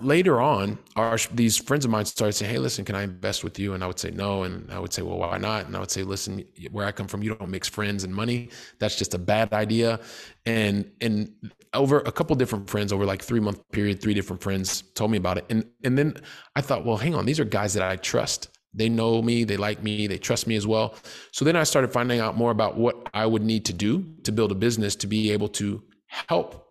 later 0.00 0.40
on, 0.40 0.78
our 0.96 1.18
these 1.32 1.56
friends 1.56 1.84
of 1.84 1.90
mine 1.90 2.04
started 2.04 2.32
saying, 2.32 2.50
"Hey, 2.50 2.58
listen, 2.58 2.84
can 2.84 2.94
I 2.94 3.02
invest 3.02 3.44
with 3.44 3.58
you?" 3.58 3.74
And 3.74 3.84
I 3.84 3.86
would 3.86 3.98
say 3.98 4.10
no, 4.10 4.42
and 4.42 4.70
I 4.70 4.78
would 4.78 4.92
say, 4.92 5.02
"Well, 5.02 5.18
why 5.18 5.38
not?" 5.38 5.66
And 5.66 5.76
I 5.76 5.80
would 5.80 5.90
say, 5.90 6.02
"Listen, 6.02 6.44
where 6.70 6.86
I 6.86 6.92
come 6.92 7.06
from, 7.08 7.22
you 7.22 7.34
don't 7.34 7.50
mix 7.50 7.68
friends 7.68 8.04
and 8.04 8.14
money. 8.14 8.50
That's 8.78 8.96
just 8.96 9.14
a 9.14 9.18
bad 9.18 9.52
idea." 9.52 10.00
And 10.46 10.90
and 11.00 11.32
over 11.72 11.98
a 12.00 12.12
couple 12.12 12.36
different 12.36 12.68
friends 12.68 12.92
over 12.92 13.04
like 13.04 13.22
three 13.22 13.40
month 13.40 13.60
period, 13.72 14.00
three 14.00 14.14
different 14.14 14.42
friends 14.42 14.82
told 14.94 15.10
me 15.10 15.18
about 15.18 15.38
it, 15.38 15.44
and 15.50 15.64
and 15.84 15.98
then 15.98 16.16
I 16.56 16.60
thought, 16.60 16.84
well, 16.84 16.96
hang 16.96 17.14
on, 17.14 17.26
these 17.26 17.40
are 17.40 17.44
guys 17.44 17.74
that 17.74 17.82
I 17.82 17.96
trust. 17.96 18.48
They 18.76 18.88
know 18.88 19.22
me, 19.22 19.44
they 19.44 19.56
like 19.56 19.82
me, 19.82 20.08
they 20.08 20.18
trust 20.18 20.46
me 20.46 20.56
as 20.56 20.66
well. 20.66 20.96
So 21.30 21.44
then 21.44 21.54
I 21.54 21.62
started 21.62 21.92
finding 21.92 22.18
out 22.18 22.36
more 22.36 22.50
about 22.50 22.76
what 22.76 23.08
I 23.14 23.24
would 23.24 23.42
need 23.42 23.64
to 23.66 23.72
do 23.72 24.04
to 24.24 24.32
build 24.32 24.50
a 24.50 24.56
business 24.56 24.96
to 24.96 25.06
be 25.06 25.30
able 25.30 25.48
to 25.50 25.82
help 26.06 26.63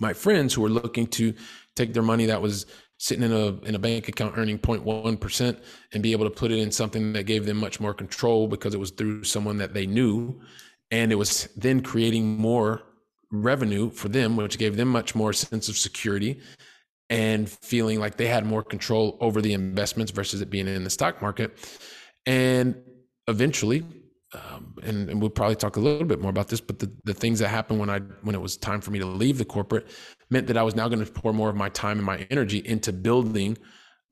my 0.00 0.12
friends 0.12 0.54
who 0.54 0.62
were 0.62 0.68
looking 0.68 1.06
to 1.06 1.34
take 1.76 1.92
their 1.92 2.02
money 2.02 2.26
that 2.26 2.42
was 2.42 2.66
sitting 2.98 3.24
in 3.24 3.32
a 3.32 3.58
in 3.66 3.74
a 3.74 3.78
bank 3.78 4.08
account 4.08 4.36
earning 4.36 4.58
0.1% 4.58 5.60
and 5.92 6.02
be 6.02 6.12
able 6.12 6.24
to 6.24 6.30
put 6.30 6.50
it 6.50 6.58
in 6.58 6.70
something 6.70 7.12
that 7.14 7.24
gave 7.24 7.46
them 7.46 7.56
much 7.56 7.80
more 7.80 7.94
control 7.94 8.46
because 8.46 8.74
it 8.74 8.80
was 8.80 8.90
through 8.90 9.24
someone 9.24 9.56
that 9.58 9.72
they 9.72 9.86
knew. 9.86 10.38
And 10.90 11.12
it 11.12 11.14
was 11.14 11.48
then 11.56 11.82
creating 11.82 12.36
more 12.36 12.82
revenue 13.30 13.90
for 13.90 14.08
them 14.08 14.36
which 14.36 14.58
gave 14.58 14.76
them 14.76 14.88
much 14.88 15.14
more 15.14 15.32
sense 15.32 15.68
of 15.68 15.76
security 15.76 16.40
and 17.08 17.48
feeling 17.48 18.00
like 18.00 18.16
they 18.16 18.26
had 18.26 18.44
more 18.44 18.62
control 18.62 19.16
over 19.20 19.40
the 19.40 19.52
investments 19.52 20.12
versus 20.12 20.40
it 20.40 20.50
being 20.50 20.68
in 20.68 20.84
the 20.84 20.90
stock 20.90 21.22
market. 21.22 21.56
And 22.26 22.76
eventually 23.28 23.84
um, 24.32 24.74
and, 24.84 25.10
and, 25.10 25.20
we'll 25.20 25.30
probably 25.30 25.56
talk 25.56 25.76
a 25.76 25.80
little 25.80 26.06
bit 26.06 26.20
more 26.20 26.30
about 26.30 26.48
this, 26.48 26.60
but 26.60 26.78
the, 26.78 26.90
the 27.04 27.14
things 27.14 27.40
that 27.40 27.48
happened 27.48 27.80
when 27.80 27.90
I 27.90 27.98
when 28.22 28.36
it 28.36 28.40
was 28.40 28.56
time 28.56 28.80
for 28.80 28.92
me 28.92 29.00
to 29.00 29.06
leave 29.06 29.38
the 29.38 29.44
corporate 29.44 29.88
meant 30.30 30.46
that 30.46 30.56
I 30.56 30.62
was 30.62 30.76
now 30.76 30.88
going 30.88 31.04
to 31.04 31.10
pour 31.10 31.32
more 31.32 31.48
of 31.48 31.56
my 31.56 31.68
time 31.68 31.98
and 31.98 32.06
my 32.06 32.26
energy 32.30 32.58
into 32.58 32.92
building 32.92 33.58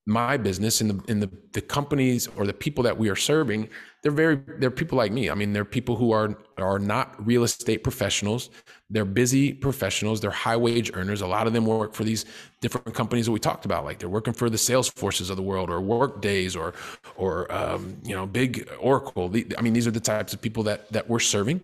my 0.06 0.36
business 0.36 0.80
and 0.80 0.90
the 0.90 1.10
in 1.10 1.20
the 1.20 1.30
the 1.52 1.60
companies 1.60 2.28
or 2.36 2.46
the 2.46 2.52
people 2.52 2.82
that 2.82 2.98
we 2.98 3.08
are 3.08 3.16
serving. 3.16 3.68
They're 4.02 4.10
very 4.10 4.40
they're 4.58 4.70
people 4.72 4.98
like 4.98 5.12
me. 5.12 5.30
I 5.30 5.34
mean 5.34 5.52
they're 5.52 5.64
people 5.64 5.94
who 5.94 6.10
are 6.10 6.36
are 6.56 6.80
not 6.80 7.24
real 7.24 7.44
estate 7.44 7.84
professionals 7.84 8.50
they're 8.90 9.04
busy 9.04 9.52
professionals 9.52 10.20
they're 10.20 10.30
high 10.30 10.56
wage 10.56 10.90
earners. 10.94 11.20
A 11.20 11.26
lot 11.26 11.46
of 11.46 11.52
them 11.52 11.66
work 11.66 11.94
for 11.94 12.04
these 12.04 12.24
different 12.60 12.94
companies 12.94 13.26
that 13.26 13.32
we 13.32 13.38
talked 13.38 13.64
about 13.64 13.84
like 13.84 13.98
they're 13.98 14.08
working 14.08 14.32
for 14.32 14.48
the 14.48 14.56
Salesforces 14.56 15.30
of 15.30 15.36
the 15.36 15.42
world 15.42 15.70
or 15.70 15.80
Workdays 15.80 16.56
or 16.56 16.74
or 17.16 17.50
um, 17.52 17.98
you 18.04 18.14
know 18.14 18.26
big 18.26 18.68
oracle. 18.80 19.30
I 19.56 19.60
mean 19.60 19.72
these 19.72 19.86
are 19.86 19.90
the 19.92 20.00
types 20.00 20.32
of 20.32 20.40
people 20.40 20.62
that 20.64 20.90
that 20.92 21.08
we're 21.08 21.20
serving. 21.20 21.60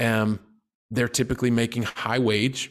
Um 0.00 0.38
they're 0.90 1.08
typically 1.08 1.50
making 1.50 1.82
high 1.82 2.18
wage. 2.18 2.70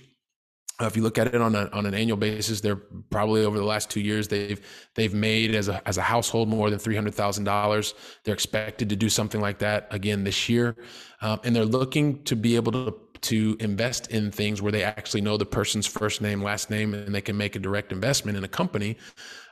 Uh, 0.81 0.85
if 0.85 0.95
you 0.95 1.03
look 1.03 1.17
at 1.19 1.27
it 1.27 1.35
on, 1.39 1.53
a, 1.55 1.69
on 1.71 1.85
an 1.85 1.93
annual 1.93 2.17
basis, 2.17 2.59
they're 2.61 2.75
probably 3.11 3.45
over 3.45 3.59
the 3.59 3.65
last 3.65 3.91
two 3.91 4.01
years 4.01 4.27
they've 4.27 4.59
they've 4.95 5.13
made 5.13 5.53
as 5.53 5.67
a 5.67 5.87
as 5.87 5.97
a 5.97 6.01
household 6.01 6.47
more 6.49 6.69
than 6.69 6.79
three 6.79 6.95
hundred 6.95 7.13
thousand 7.13 7.43
dollars. 7.43 7.93
They're 8.23 8.33
expected 8.33 8.89
to 8.89 8.95
do 8.95 9.09
something 9.09 9.39
like 9.39 9.59
that 9.59 9.87
again 9.91 10.23
this 10.23 10.49
year, 10.49 10.75
um, 11.21 11.39
and 11.43 11.55
they're 11.55 11.65
looking 11.65 12.23
to 12.23 12.35
be 12.35 12.55
able 12.55 12.71
to 12.71 12.95
to 13.23 13.57
invest 13.59 14.07
in 14.07 14.31
things 14.31 14.61
where 14.61 14.71
they 14.71 14.83
actually 14.83 15.21
know 15.21 15.37
the 15.37 15.45
person's 15.45 15.87
first 15.87 16.21
name, 16.21 16.41
last 16.41 16.69
name, 16.69 16.93
and 16.93 17.13
they 17.13 17.21
can 17.21 17.37
make 17.37 17.55
a 17.55 17.59
direct 17.59 17.91
investment 17.91 18.37
in 18.37 18.43
a 18.43 18.47
company 18.47 18.97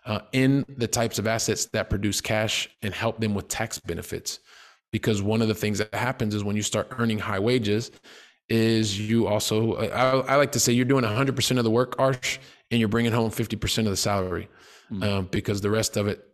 uh, 0.06 0.20
in 0.34 0.66
the 0.78 0.88
types 0.88 1.20
of 1.20 1.28
assets 1.28 1.66
that 1.68 1.90
produce 1.90 2.22
cash 2.22 2.70
and 2.82 2.94
help 2.94 3.20
them 3.20 3.34
with 3.34 3.48
tax 3.48 3.80
benefits. 3.80 4.40
Because 4.92 5.22
one 5.22 5.42
of 5.42 5.48
the 5.48 5.56
things 5.56 5.78
that 5.78 5.94
happens 5.94 6.36
is 6.36 6.44
when 6.44 6.56
you 6.56 6.62
start 6.62 6.88
earning 6.98 7.18
high 7.18 7.40
wages 7.40 7.92
is 8.50 9.00
you 9.00 9.28
also 9.28 9.76
I, 9.76 10.34
I, 10.34 10.36
like 10.36 10.52
to 10.54 10.60
say 10.60 10.74
you're 10.74 10.84
doing 10.84 11.06
100% 11.06 11.58
of 11.58 11.64
the 11.64 11.72
work 11.72 11.98
Arsh 11.98 12.38
and 12.70 12.80
you're 12.80 12.90
bringing 12.90 13.14
home 13.14 13.32
50% 13.32 13.78
of 13.80 13.86
the 13.86 13.96
salary 13.96 14.50
mm-hmm. 14.92 15.04
um, 15.04 15.30
because 15.32 15.62
the 15.62 15.70
rest 15.70 15.96
of 15.96 16.08
it 16.08 16.28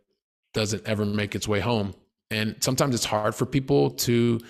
doesn't 0.52 0.84
ever 0.84 1.04
make 1.04 1.36
its 1.36 1.46
way 1.46 1.60
home 1.60 1.94
and 2.32 2.56
sometimes 2.60 2.94
it's 2.96 3.04
hard 3.04 3.36
for 3.36 3.46
people 3.46 3.90
to 3.90 4.40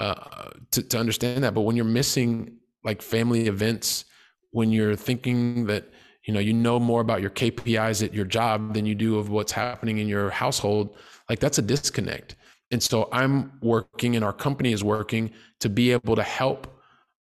uh, 0.00 0.50
to, 0.70 0.82
to 0.82 0.98
understand 0.98 1.44
that. 1.44 1.54
But 1.54 1.62
when 1.62 1.76
you're 1.76 1.84
missing 1.84 2.58
like 2.86 3.02
family 3.02 3.48
events 3.48 4.06
when 4.52 4.70
you're 4.70 4.96
thinking 4.96 5.66
that 5.66 5.84
you 6.24 6.32
know 6.32 6.40
you 6.40 6.54
know 6.54 6.80
more 6.80 7.02
about 7.02 7.20
your 7.20 7.30
kpis 7.30 8.02
at 8.02 8.14
your 8.14 8.24
job 8.24 8.72
than 8.72 8.86
you 8.86 8.94
do 8.94 9.18
of 9.18 9.28
what's 9.28 9.52
happening 9.52 9.98
in 9.98 10.08
your 10.08 10.30
household 10.30 10.96
like 11.28 11.40
that's 11.40 11.58
a 11.58 11.62
disconnect. 11.62 12.36
And 12.70 12.82
so 12.82 13.08
i'm 13.12 13.52
working 13.60 14.16
and 14.16 14.24
our 14.24 14.32
company 14.32 14.72
is 14.72 14.82
working 14.82 15.30
to 15.60 15.68
be 15.68 15.92
able 15.92 16.16
to 16.16 16.22
help 16.22 16.80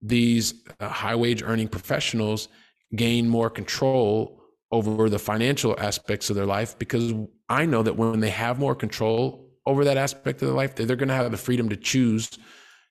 these 0.01 0.64
uh, 0.81 0.88
high 0.88 1.14
wage 1.14 1.42
earning 1.42 1.68
professionals 1.68 2.48
gain 2.96 3.29
more 3.29 3.48
control 3.48 4.42
over 4.72 5.09
the 5.09 5.18
financial 5.18 5.79
aspects 5.79 6.31
of 6.31 6.37
their 6.37 6.46
life 6.46 6.79
because 6.79 7.12
I 7.48 7.66
know 7.66 7.83
that 7.83 7.96
when 7.96 8.20
they 8.20 8.31
have 8.31 8.59
more 8.59 8.75
control 8.75 9.41
over 9.66 9.85
that 9.85 9.96
aspect 9.96 10.42
of 10.42 10.48
their 10.48 10.57
life, 10.57 10.75
they're 10.75 10.96
going 10.96 11.09
to 11.09 11.14
have 11.14 11.31
the 11.31 11.37
freedom 11.37 11.68
to 11.68 11.77
choose 11.77 12.31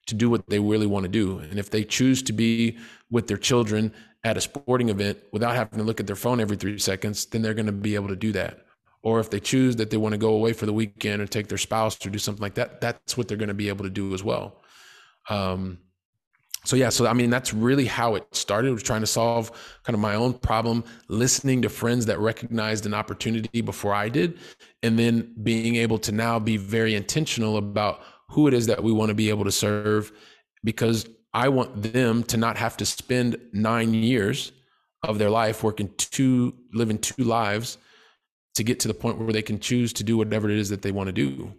to 0.06 0.14
do 0.14 0.28
what 0.28 0.46
they 0.48 0.58
really 0.58 0.86
want 0.86 1.04
to 1.04 1.08
do. 1.08 1.38
And 1.38 1.58
if 1.58 1.70
they 1.70 1.84
choose 1.84 2.22
to 2.24 2.32
be 2.32 2.78
with 3.10 3.26
their 3.28 3.36
children 3.36 3.92
at 4.24 4.36
a 4.36 4.40
sporting 4.40 4.88
event 4.88 5.18
without 5.32 5.54
having 5.54 5.78
to 5.78 5.84
look 5.84 6.00
at 6.00 6.06
their 6.06 6.16
phone 6.16 6.40
every 6.40 6.56
three 6.56 6.78
seconds, 6.78 7.26
then 7.26 7.42
they're 7.42 7.54
going 7.54 7.66
to 7.66 7.72
be 7.72 7.94
able 7.94 8.08
to 8.08 8.16
do 8.16 8.32
that. 8.32 8.66
Or 9.02 9.20
if 9.20 9.30
they 9.30 9.40
choose 9.40 9.76
that 9.76 9.90
they 9.90 9.96
want 9.96 10.12
to 10.12 10.18
go 10.18 10.34
away 10.34 10.52
for 10.52 10.66
the 10.66 10.72
weekend 10.72 11.20
or 11.20 11.26
take 11.26 11.48
their 11.48 11.58
spouse 11.58 12.04
or 12.06 12.10
do 12.10 12.18
something 12.18 12.42
like 12.42 12.54
that, 12.54 12.80
that's 12.80 13.16
what 13.16 13.28
they're 13.28 13.36
going 13.36 13.48
to 13.48 13.54
be 13.54 13.68
able 13.68 13.84
to 13.84 13.90
do 13.90 14.14
as 14.14 14.22
well. 14.22 14.62
Um, 15.28 15.78
so 16.64 16.76
yeah 16.76 16.88
so 16.88 17.06
i 17.06 17.12
mean 17.12 17.30
that's 17.30 17.52
really 17.52 17.86
how 17.86 18.14
it 18.14 18.26
started. 18.32 18.72
Was 18.72 18.82
trying 18.82 19.00
to 19.00 19.06
solve 19.06 19.50
kind 19.84 19.94
of 19.94 20.00
my 20.00 20.14
own 20.14 20.34
problem 20.34 20.84
listening 21.08 21.62
to 21.62 21.68
friends 21.68 22.06
that 22.06 22.18
recognized 22.18 22.86
an 22.86 22.94
opportunity 22.94 23.60
before 23.60 23.94
i 23.94 24.08
did 24.08 24.38
and 24.82 24.98
then 24.98 25.34
being 25.42 25.76
able 25.76 25.98
to 25.98 26.12
now 26.12 26.38
be 26.38 26.56
very 26.56 26.94
intentional 26.94 27.56
about 27.56 28.02
who 28.28 28.48
it 28.48 28.54
is 28.54 28.66
that 28.66 28.82
we 28.82 28.92
want 28.92 29.08
to 29.08 29.14
be 29.14 29.28
able 29.28 29.44
to 29.44 29.52
serve 29.52 30.12
because 30.64 31.08
i 31.34 31.48
want 31.48 31.82
them 31.82 32.22
to 32.22 32.36
not 32.36 32.56
have 32.56 32.76
to 32.76 32.86
spend 32.86 33.36
nine 33.52 33.94
years 33.94 34.52
of 35.02 35.18
their 35.18 35.30
life 35.30 35.62
working 35.62 35.90
two 35.96 36.54
living 36.72 36.98
two 36.98 37.24
lives 37.24 37.78
to 38.54 38.62
get 38.62 38.78
to 38.80 38.88
the 38.88 38.94
point 38.94 39.18
where 39.18 39.32
they 39.32 39.42
can 39.42 39.58
choose 39.58 39.92
to 39.94 40.04
do 40.04 40.16
whatever 40.16 40.48
it 40.48 40.58
is 40.58 40.68
that 40.68 40.82
they 40.82 40.92
want 40.92 41.08
to 41.08 41.12
do. 41.12 41.52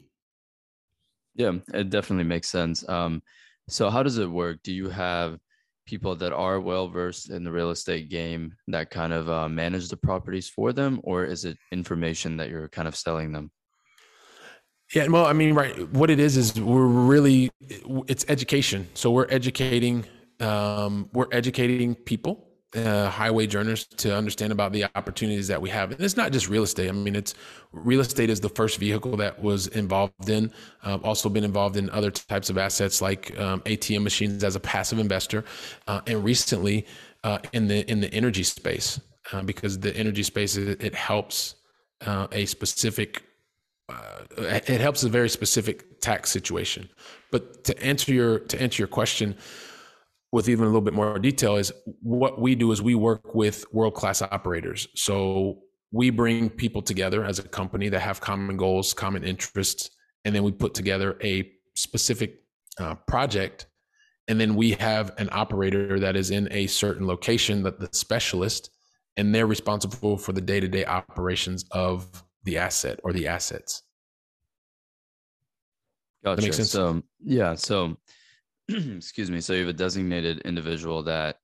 Yeah 1.35 1.53
it 1.73 1.89
definitely 1.89 2.25
makes 2.25 2.49
sense. 2.49 2.87
Um, 2.87 3.21
so 3.69 3.89
how 3.89 4.03
does 4.03 4.17
it 4.17 4.29
work? 4.29 4.59
Do 4.63 4.73
you 4.73 4.89
have 4.89 5.39
people 5.85 6.15
that 6.15 6.31
are 6.31 6.59
well 6.59 6.87
versed 6.87 7.29
in 7.29 7.43
the 7.43 7.51
real 7.51 7.71
estate 7.71 8.09
game 8.09 8.55
that 8.67 8.89
kind 8.89 9.13
of 9.13 9.29
uh, 9.29 9.49
manage 9.49 9.89
the 9.89 9.97
properties 9.97 10.49
for 10.49 10.73
them, 10.73 10.99
or 11.03 11.25
is 11.25 11.45
it 11.45 11.57
information 11.71 12.37
that 12.37 12.49
you're 12.49 12.69
kind 12.69 12.87
of 12.87 12.95
selling 12.95 13.31
them? 13.31 13.51
Yeah, 14.93 15.07
well, 15.07 15.25
I 15.25 15.33
mean, 15.33 15.55
right. 15.55 15.89
What 15.89 16.09
it 16.09 16.19
is 16.19 16.37
is 16.37 16.59
we're 16.59 16.85
really 16.85 17.49
it's 18.07 18.25
education. 18.27 18.87
So 18.93 19.09
we're 19.11 19.27
educating, 19.29 20.05
um, 20.39 21.09
we're 21.13 21.29
educating 21.31 21.95
people 21.95 22.52
uh, 22.75 23.09
high 23.09 23.31
wage 23.31 23.55
earners 23.55 23.85
to 23.85 24.15
understand 24.15 24.51
about 24.51 24.71
the 24.71 24.85
opportunities 24.95 25.47
that 25.47 25.61
we 25.61 25.69
have. 25.69 25.91
And 25.91 26.01
it's 26.01 26.17
not 26.17 26.31
just 26.31 26.49
real 26.49 26.63
estate. 26.63 26.89
I 26.89 26.91
mean, 26.91 27.15
it's 27.15 27.35
real 27.71 27.99
estate 27.99 28.29
is 28.29 28.39
the 28.39 28.49
first 28.49 28.79
vehicle 28.79 29.15
that 29.17 29.41
was 29.41 29.67
involved 29.67 30.29
in. 30.29 30.51
Uh, 30.83 30.97
also 31.03 31.29
been 31.29 31.43
involved 31.43 31.77
in 31.77 31.89
other 31.91 32.11
types 32.11 32.49
of 32.49 32.57
assets 32.57 33.01
like 33.01 33.37
um, 33.39 33.61
ATM 33.61 34.03
machines 34.03 34.43
as 34.43 34.55
a 34.55 34.59
passive 34.59 34.99
investor, 34.99 35.43
uh, 35.87 36.01
and 36.07 36.23
recently 36.23 36.85
uh, 37.23 37.39
in 37.53 37.67
the 37.67 37.89
in 37.89 37.99
the 37.99 38.13
energy 38.13 38.43
space 38.43 38.99
uh, 39.31 39.41
because 39.43 39.79
the 39.79 39.95
energy 39.95 40.23
space 40.23 40.57
it, 40.57 40.81
it 40.83 40.95
helps 40.95 41.55
uh, 42.05 42.27
a 42.31 42.45
specific. 42.45 43.23
it 44.37 44.81
helps 44.81 45.03
a 45.03 45.09
very 45.09 45.29
specific 45.29 46.01
tax 46.01 46.31
situation. 46.31 46.89
But 47.31 47.63
to 47.65 47.83
answer 47.83 48.13
your 48.13 48.39
to 48.39 48.61
answer 48.61 48.81
your 48.81 48.87
question, 48.87 49.35
with 50.33 50.49
even 50.49 50.63
a 50.63 50.67
little 50.67 50.81
bit 50.81 50.95
more 50.95 51.19
detail 51.19 51.57
is 51.57 51.71
what 52.01 52.41
we 52.41 52.55
do 52.55 52.71
is 52.71 52.81
we 52.81 52.95
work 52.95 53.35
with 53.35 53.71
world 53.71 53.93
class 53.93 54.19
operators. 54.19 54.87
So 54.95 55.59
we 55.91 56.09
bring 56.09 56.49
people 56.49 56.81
together 56.81 57.23
as 57.23 57.37
a 57.37 57.43
company 57.43 57.87
that 57.89 57.99
have 57.99 58.19
common 58.19 58.57
goals, 58.57 58.95
common 58.95 59.23
interests, 59.23 59.91
and 60.25 60.33
then 60.33 60.41
we 60.41 60.51
put 60.51 60.73
together 60.73 61.19
a 61.23 61.51
specific 61.75 62.41
uh, 62.79 62.95
project. 63.07 63.67
And 64.27 64.41
then 64.41 64.55
we 64.55 64.71
have 64.71 65.13
an 65.19 65.29
operator 65.31 65.99
that 65.99 66.15
is 66.15 66.31
in 66.31 66.47
a 66.51 66.65
certain 66.65 67.05
location 67.05 67.61
that 67.61 67.79
the 67.79 67.89
specialist, 67.91 68.71
and 69.17 69.35
they're 69.35 69.45
responsible 69.45 70.17
for 70.17 70.31
the 70.33 70.41
day 70.41 70.59
to 70.59 70.67
day 70.67 70.83
operations 70.83 71.63
of 71.69 72.07
the 72.43 72.57
asset 72.57 72.99
or 73.03 73.13
the 73.13 73.27
assets. 73.27 73.83
Gotcha. 76.23 76.37
That 76.37 76.41
makes 76.41 76.55
sense. 76.55 76.71
So, 76.71 77.03
yeah. 77.23 77.53
So 77.53 77.97
excuse 78.69 79.29
me. 79.29 79.41
So 79.41 79.53
you 79.53 79.59
have 79.59 79.69
a 79.69 79.73
designated 79.73 80.39
individual 80.39 81.03
that 81.03 81.37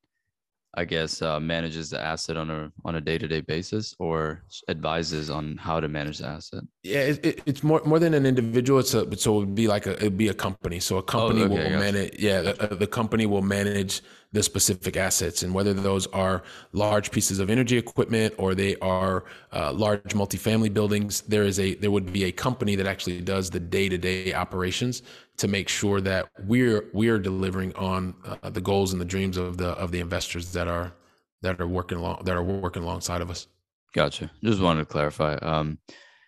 I 0.75 0.86
guess 0.86 1.21
uh, 1.21 1.39
manages 1.39 1.89
the 1.89 1.99
asset 1.99 2.38
on 2.38 2.51
a 2.51 2.71
on 2.86 2.95
a 2.95 3.01
day 3.01 3.17
to 3.17 3.27
day 3.27 3.41
basis, 3.41 3.95
or 3.97 4.43
advises 4.67 5.29
on 5.29 5.58
how 5.58 5.79
to 5.79 5.88
manage 5.88 6.19
the 6.19 6.27
asset. 6.27 6.63
Yeah, 6.84 6.99
it, 6.99 7.25
it, 7.25 7.41
it's 7.45 7.63
more 7.63 7.82
more 7.86 7.97
than 7.97 8.13
an 8.13 8.25
individual. 8.25 8.79
It's 8.79 8.93
a 8.93 9.17
so 9.17 9.38
it 9.38 9.39
would 9.39 9.55
be 9.55 9.67
like 9.67 9.88
a 9.88 9.93
it'd 9.93 10.17
be 10.17 10.27
a 10.27 10.34
company. 10.34 10.79
So 10.79 10.97
a 10.97 11.03
company 11.03 11.41
oh, 11.41 11.45
okay, 11.45 11.71
will 11.73 11.79
manage. 11.79 12.19
Yeah, 12.19 12.41
the, 12.41 12.75
the 12.75 12.88
company 12.88 13.25
will 13.25 13.41
manage 13.41 14.01
the 14.31 14.43
specific 14.43 14.95
assets 14.95 15.41
and 15.41 15.53
whether 15.53 15.73
those 15.73 16.05
are 16.07 16.43
large 16.71 17.09
pieces 17.11 17.39
of 17.39 17.49
energy 17.49 17.77
equipment 17.77 18.33
or 18.37 18.53
they 18.53 18.75
are 18.77 19.25
uh, 19.53 19.73
large 19.73 20.13
multifamily 20.13 20.71
buildings 20.71 21.21
there 21.21 21.43
is 21.43 21.59
a 21.59 21.73
there 21.75 21.89
would 21.89 22.13
be 22.13 22.25
a 22.25 22.31
company 22.31 22.75
that 22.75 22.85
actually 22.85 23.19
does 23.21 23.49
the 23.49 23.59
day-to-day 23.59 24.33
operations 24.33 25.01
to 25.37 25.47
make 25.47 25.67
sure 25.67 25.99
that 25.99 26.29
we're 26.45 26.89
we're 26.93 27.17
delivering 27.17 27.73
on 27.75 28.13
uh, 28.43 28.49
the 28.49 28.61
goals 28.61 28.91
and 28.91 29.01
the 29.01 29.05
dreams 29.05 29.35
of 29.35 29.57
the 29.57 29.69
of 29.69 29.91
the 29.91 29.99
investors 29.99 30.51
that 30.51 30.67
are 30.67 30.93
that 31.41 31.59
are 31.59 31.67
working 31.67 31.97
along 31.97 32.21
that 32.25 32.35
are 32.35 32.43
working 32.43 32.83
alongside 32.83 33.21
of 33.21 33.31
us. 33.31 33.47
Gotcha. 33.95 34.29
Just 34.43 34.61
wanted 34.61 34.81
to 34.81 34.85
clarify 34.85 35.35
um 35.35 35.79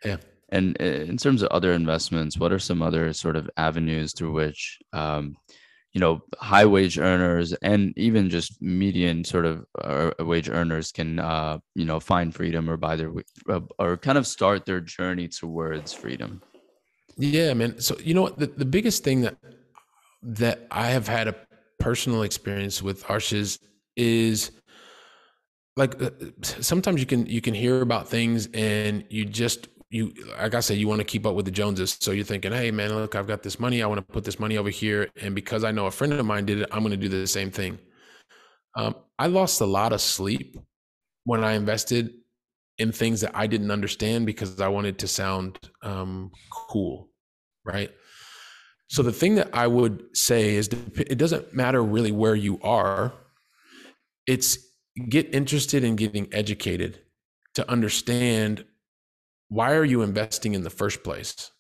yeah. 0.04 0.18
and 0.50 0.76
uh, 0.82 0.86
in 0.86 1.18
terms 1.18 1.44
of 1.44 1.50
other 1.50 1.74
investments 1.74 2.38
what 2.38 2.52
are 2.52 2.58
some 2.58 2.82
other 2.82 3.14
sort 3.14 3.36
of 3.36 3.48
avenues 3.58 4.14
through 4.14 4.32
which 4.32 4.80
um, 4.94 5.36
you 5.94 6.00
know 6.00 6.22
high 6.40 6.66
wage 6.66 6.98
earners 6.98 7.54
and 7.62 7.94
even 7.98 8.30
just 8.30 8.62
median 8.62 9.24
sort 9.24 9.46
of 9.46 9.66
uh, 9.82 10.12
wage 10.20 10.50
earners 10.50 10.92
can 10.92 11.20
uh, 11.20 11.58
you 11.76 11.86
know 11.86 12.00
find 12.00 12.34
freedom 12.34 12.70
or 12.70 12.78
buy 12.78 12.96
their 12.96 13.12
uh, 13.50 13.60
or 13.78 13.98
kind 13.98 14.18
of 14.18 14.26
start 14.26 14.66
their 14.66 14.80
journey 14.80 15.28
towards 15.28 15.94
freedom. 15.94 16.42
Yeah 17.18 17.54
man. 17.54 17.80
So 17.80 17.98
you 18.04 18.14
know 18.14 18.24
what? 18.24 18.40
The, 18.40 18.48
the 18.48 18.66
biggest 18.66 19.04
thing 19.04 19.22
that 19.22 19.38
that 20.24 20.68
i 20.70 20.88
have 20.88 21.08
had 21.08 21.28
a 21.28 21.36
personal 21.80 22.22
experience 22.22 22.82
with 22.82 23.04
Arshes 23.06 23.58
is 23.96 24.52
like 25.76 26.02
uh, 26.02 26.12
sometimes 26.42 27.00
you 27.00 27.08
can 27.08 27.26
you 27.26 27.42
can 27.42 27.54
hear 27.54 27.82
about 27.82 28.08
things 28.08 28.48
and 28.54 29.04
you 29.10 29.26
just 29.26 29.68
you 29.92 30.14
like 30.40 30.56
I 30.56 30.62
said, 30.62 30.78
you 30.78 30.88
want 30.88 31.00
to 31.00 31.06
keep 31.06 31.26
up 31.26 31.36
with 31.36 31.46
the 31.46 31.52
Joneses. 31.52 31.98
So 32.00 32.12
you're 32.12 32.26
thinking, 32.26 32.54
hey 32.54 32.72
man, 32.72 32.96
look, 32.96 33.14
I've 33.14 33.28
got 33.28 33.44
this 33.44 33.60
money. 33.60 33.84
I 33.84 33.88
want 33.88 34.00
to 34.00 34.14
put 34.14 34.24
this 34.24 34.40
money 34.40 34.58
over 34.58 34.70
here, 34.70 35.10
and 35.22 35.36
because 35.36 35.64
I 35.64 35.72
know 35.72 35.86
a 35.86 35.92
friend 35.92 36.14
of 36.14 36.26
mine 36.26 36.46
did 36.46 36.60
it, 36.60 36.70
I'm 36.72 36.80
going 36.80 36.92
to 36.92 36.98
do 36.98 37.10
the 37.10 37.28
same 37.28 37.52
thing. 37.52 37.78
Um, 38.76 38.96
I 39.20 39.28
lost 39.28 39.60
a 39.60 39.66
lot 39.66 39.92
of 39.92 40.00
sleep 40.00 40.58
when 41.26 41.44
I 41.44 41.54
invested 41.54 42.14
in 42.78 42.94
things 42.94 43.22
that 43.22 43.36
I 43.36 43.48
didn't 43.48 43.70
understand 43.70 44.26
because 44.26 44.62
I 44.62 44.70
wanted 44.70 44.98
to 45.00 45.08
sound 45.08 45.60
um, 45.84 46.32
cool, 46.70 47.10
right? 47.66 47.92
So 48.88 49.04
the 49.04 49.12
thing 49.12 49.36
that 49.36 49.50
I 49.54 49.68
would 49.68 50.04
say 50.14 50.56
is 50.56 50.70
it 50.98 51.18
doesn't 51.18 51.54
matter 51.54 51.84
really 51.84 52.12
where 52.12 52.36
you 52.36 52.60
are. 52.62 53.14
It's 54.26 54.58
get 55.10 55.34
interested 55.36 55.84
in 55.84 55.96
getting 55.96 56.28
educated 56.34 57.00
to 57.56 57.70
understand 57.70 58.66
why 59.52 59.74
are 59.74 59.84
you 59.84 60.02
investing 60.02 60.54
in 60.54 60.64
the 60.64 60.70
first 60.70 61.04
place? 61.04 61.52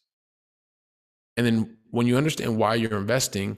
And 1.36 1.46
then 1.46 1.78
when 1.90 2.08
you 2.08 2.16
understand 2.16 2.56
why 2.56 2.76
you're 2.76 2.98
investing, 2.98 3.58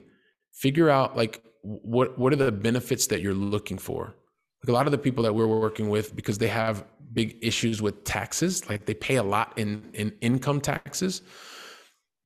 figure 0.52 0.90
out 0.90 1.16
like 1.16 1.40
what 1.62 2.18
what 2.18 2.32
are 2.32 2.36
the 2.36 2.50
benefits 2.50 3.06
that 3.06 3.20
you're 3.20 3.32
looking 3.32 3.78
for 3.78 4.14
like 4.62 4.68
a 4.68 4.72
lot 4.72 4.86
of 4.86 4.92
the 4.92 4.98
people 4.98 5.24
that 5.24 5.34
we're 5.34 5.46
working 5.46 5.88
with 5.88 6.14
because 6.14 6.36
they 6.36 6.48
have 6.48 6.84
big 7.12 7.38
issues 7.40 7.80
with 7.80 8.04
taxes 8.04 8.68
like 8.68 8.84
they 8.84 8.92
pay 8.94 9.16
a 9.16 9.22
lot 9.22 9.52
in 9.56 9.82
in 9.94 10.12
income 10.20 10.60
taxes 10.60 11.22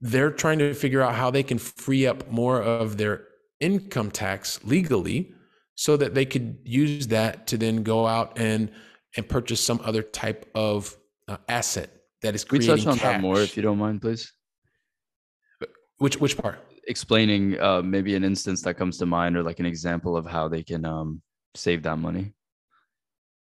they're 0.00 0.30
trying 0.30 0.58
to 0.58 0.74
figure 0.74 1.00
out 1.00 1.14
how 1.14 1.30
they 1.30 1.42
can 1.42 1.58
free 1.58 2.06
up 2.06 2.28
more 2.30 2.60
of 2.60 2.96
their 2.96 3.24
income 3.60 4.10
tax 4.10 4.58
legally 4.64 5.32
so 5.76 5.96
that 5.96 6.14
they 6.14 6.24
could 6.24 6.58
use 6.64 7.06
that 7.06 7.46
to 7.46 7.56
then 7.56 7.82
go 7.82 8.06
out 8.06 8.38
and 8.38 8.70
and 9.16 9.28
purchase 9.28 9.60
some 9.60 9.80
other 9.84 10.02
type 10.02 10.50
of 10.54 10.96
uh, 11.28 11.36
asset 11.48 11.97
that 12.22 12.34
is 12.34 12.44
creating 12.44 12.70
we 12.70 12.76
touch 12.76 12.86
on 12.86 12.98
cash. 12.98 13.12
that 13.14 13.20
more 13.20 13.40
if 13.40 13.56
you 13.56 13.62
don't 13.62 13.78
mind 13.78 14.00
please? 14.00 14.32
Which 15.98 16.18
which 16.18 16.36
part? 16.38 16.58
Explaining 16.86 17.58
uh, 17.60 17.82
maybe 17.82 18.14
an 18.14 18.24
instance 18.24 18.62
that 18.62 18.74
comes 18.74 18.98
to 18.98 19.06
mind 19.06 19.36
or 19.36 19.42
like 19.42 19.60
an 19.60 19.66
example 19.66 20.16
of 20.16 20.26
how 20.26 20.48
they 20.48 20.62
can 20.62 20.84
um, 20.84 21.20
save 21.54 21.82
that 21.82 21.98
money 21.98 22.34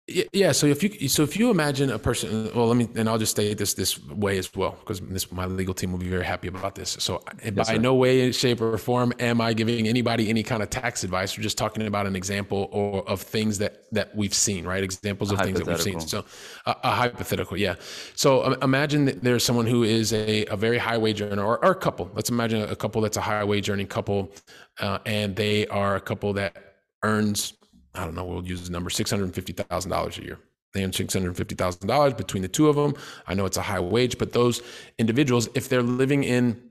yeah 0.08 0.52
so 0.52 0.68
if 0.68 0.84
you 0.84 1.10
so 1.10 1.24
if 1.24 1.36
you 1.36 1.50
imagine 1.50 1.90
a 1.90 1.98
person 1.98 2.52
well 2.54 2.68
let 2.68 2.78
me 2.78 2.88
and 2.96 3.10
i'll 3.10 3.18
just 3.18 3.32
state 3.32 3.58
this 3.58 3.74
this 3.74 4.04
way 4.06 4.38
as 4.38 4.54
well 4.54 4.78
because 4.80 5.00
this 5.02 5.32
my 5.32 5.46
legal 5.48 5.74
team 5.74 5.92
will 5.92 5.98
be 5.98 6.08
very 6.08 6.24
happy 6.24 6.48
about 6.48 6.76
this. 6.76 6.96
So 7.00 7.24
yes, 7.44 7.54
by 7.54 7.64
sir. 7.64 7.78
no 7.78 7.96
way 7.96 8.32
shape 8.32 8.62
or 8.62 8.78
form 8.78 9.14
am 9.20 9.42
i 9.42 9.54
giving 9.54 9.88
anybody 9.88 10.30
any 10.30 10.44
kind 10.44 10.62
of 10.62 10.70
tax 10.70 11.04
advice. 11.04 11.36
We're 11.36 11.44
just 11.44 11.58
talking 11.58 11.86
about 11.88 12.06
an 12.06 12.16
example 12.16 12.70
or 12.72 13.08
of 13.10 13.22
things 13.22 13.58
that 13.58 13.92
that 13.94 14.16
we've 14.16 14.34
seen 14.34 14.66
right? 14.66 14.84
Examples 14.84 15.32
of 15.32 15.40
things 15.40 15.60
that 15.60 15.68
we've 15.68 15.82
seen. 15.82 16.00
So 16.00 16.24
a, 16.66 16.76
a 16.84 16.92
hypothetical 16.92 17.58
yeah. 17.58 17.76
So 18.16 18.46
um, 18.46 18.58
imagine 18.62 19.06
that 19.06 19.24
there's 19.24 19.44
someone 19.44 19.66
who 19.66 19.84
is 19.84 20.14
a, 20.14 20.46
a 20.46 20.56
very 20.56 20.78
high 20.78 20.98
wage 20.98 21.22
earner 21.22 21.44
or, 21.44 21.64
or 21.64 21.72
a 21.72 21.76
couple. 21.76 22.12
Let's 22.14 22.30
imagine 22.30 22.62
a 22.62 22.76
couple 22.76 23.02
that's 23.02 23.18
a 23.18 23.22
high 23.22 23.44
wage 23.44 23.70
earning 23.70 23.88
couple 23.88 24.32
uh, 24.80 25.00
and 25.06 25.36
they 25.36 25.66
are 25.68 25.96
a 25.96 26.02
couple 26.02 26.34
that 26.34 26.56
earns 27.04 27.54
I 27.96 28.04
don't 28.04 28.16
know, 28.16 28.26
we'll 28.26 28.46
use 28.46 28.64
the 28.64 28.72
number 28.72 28.90
$650,000 28.90 30.18
a 30.18 30.24
year. 30.24 30.40
They 30.74 30.84
earn 30.84 30.92
$650,000 30.92 32.18
between 32.18 32.44
the 32.44 32.50
two 32.50 32.68
of 32.68 32.76
them. 32.76 32.96
I 33.28 33.34
know 33.34 33.46
it's 33.46 33.58
a 33.58 33.62
high 33.62 33.80
wage, 33.80 34.18
but 34.18 34.34
those 34.34 34.62
individuals, 35.00 35.48
if 35.56 35.70
they're 35.70 35.82
living 35.82 36.26
in, 36.26 36.62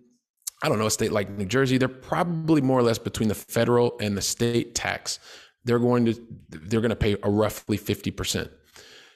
I 0.62 0.68
don't 0.68 0.78
know, 0.78 0.86
a 0.86 0.90
state 0.90 1.10
like 1.10 1.30
New 1.30 1.46
Jersey, 1.46 1.78
they're 1.78 1.88
probably 1.88 2.60
more 2.60 2.78
or 2.78 2.82
less 2.82 2.98
between 2.98 3.28
the 3.28 3.34
federal 3.34 3.96
and 4.00 4.16
the 4.16 4.22
state 4.22 4.74
tax. 4.74 5.18
They're 5.64 5.78
going 5.78 6.04
to 6.04 6.14
they're 6.50 6.82
going 6.82 6.90
to 6.90 6.96
pay 6.96 7.16
a 7.22 7.30
roughly 7.30 7.78
50%. 7.78 8.50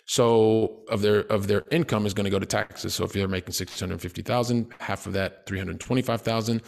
So 0.06 0.84
of 0.88 1.02
their 1.02 1.20
of 1.30 1.46
their 1.46 1.64
income 1.70 2.06
is 2.06 2.14
going 2.14 2.24
to 2.24 2.30
go 2.30 2.38
to 2.38 2.46
taxes. 2.46 2.94
So 2.94 3.04
if 3.04 3.12
they're 3.12 3.28
making 3.28 3.52
650,000, 3.52 4.72
half 4.80 5.06
of 5.06 5.12
that 5.12 5.44
325,000 5.46 6.62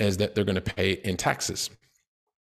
is 0.00 0.16
that 0.16 0.34
they're 0.34 0.44
going 0.44 0.56
to 0.56 0.60
pay 0.60 0.94
in 1.04 1.16
taxes 1.16 1.70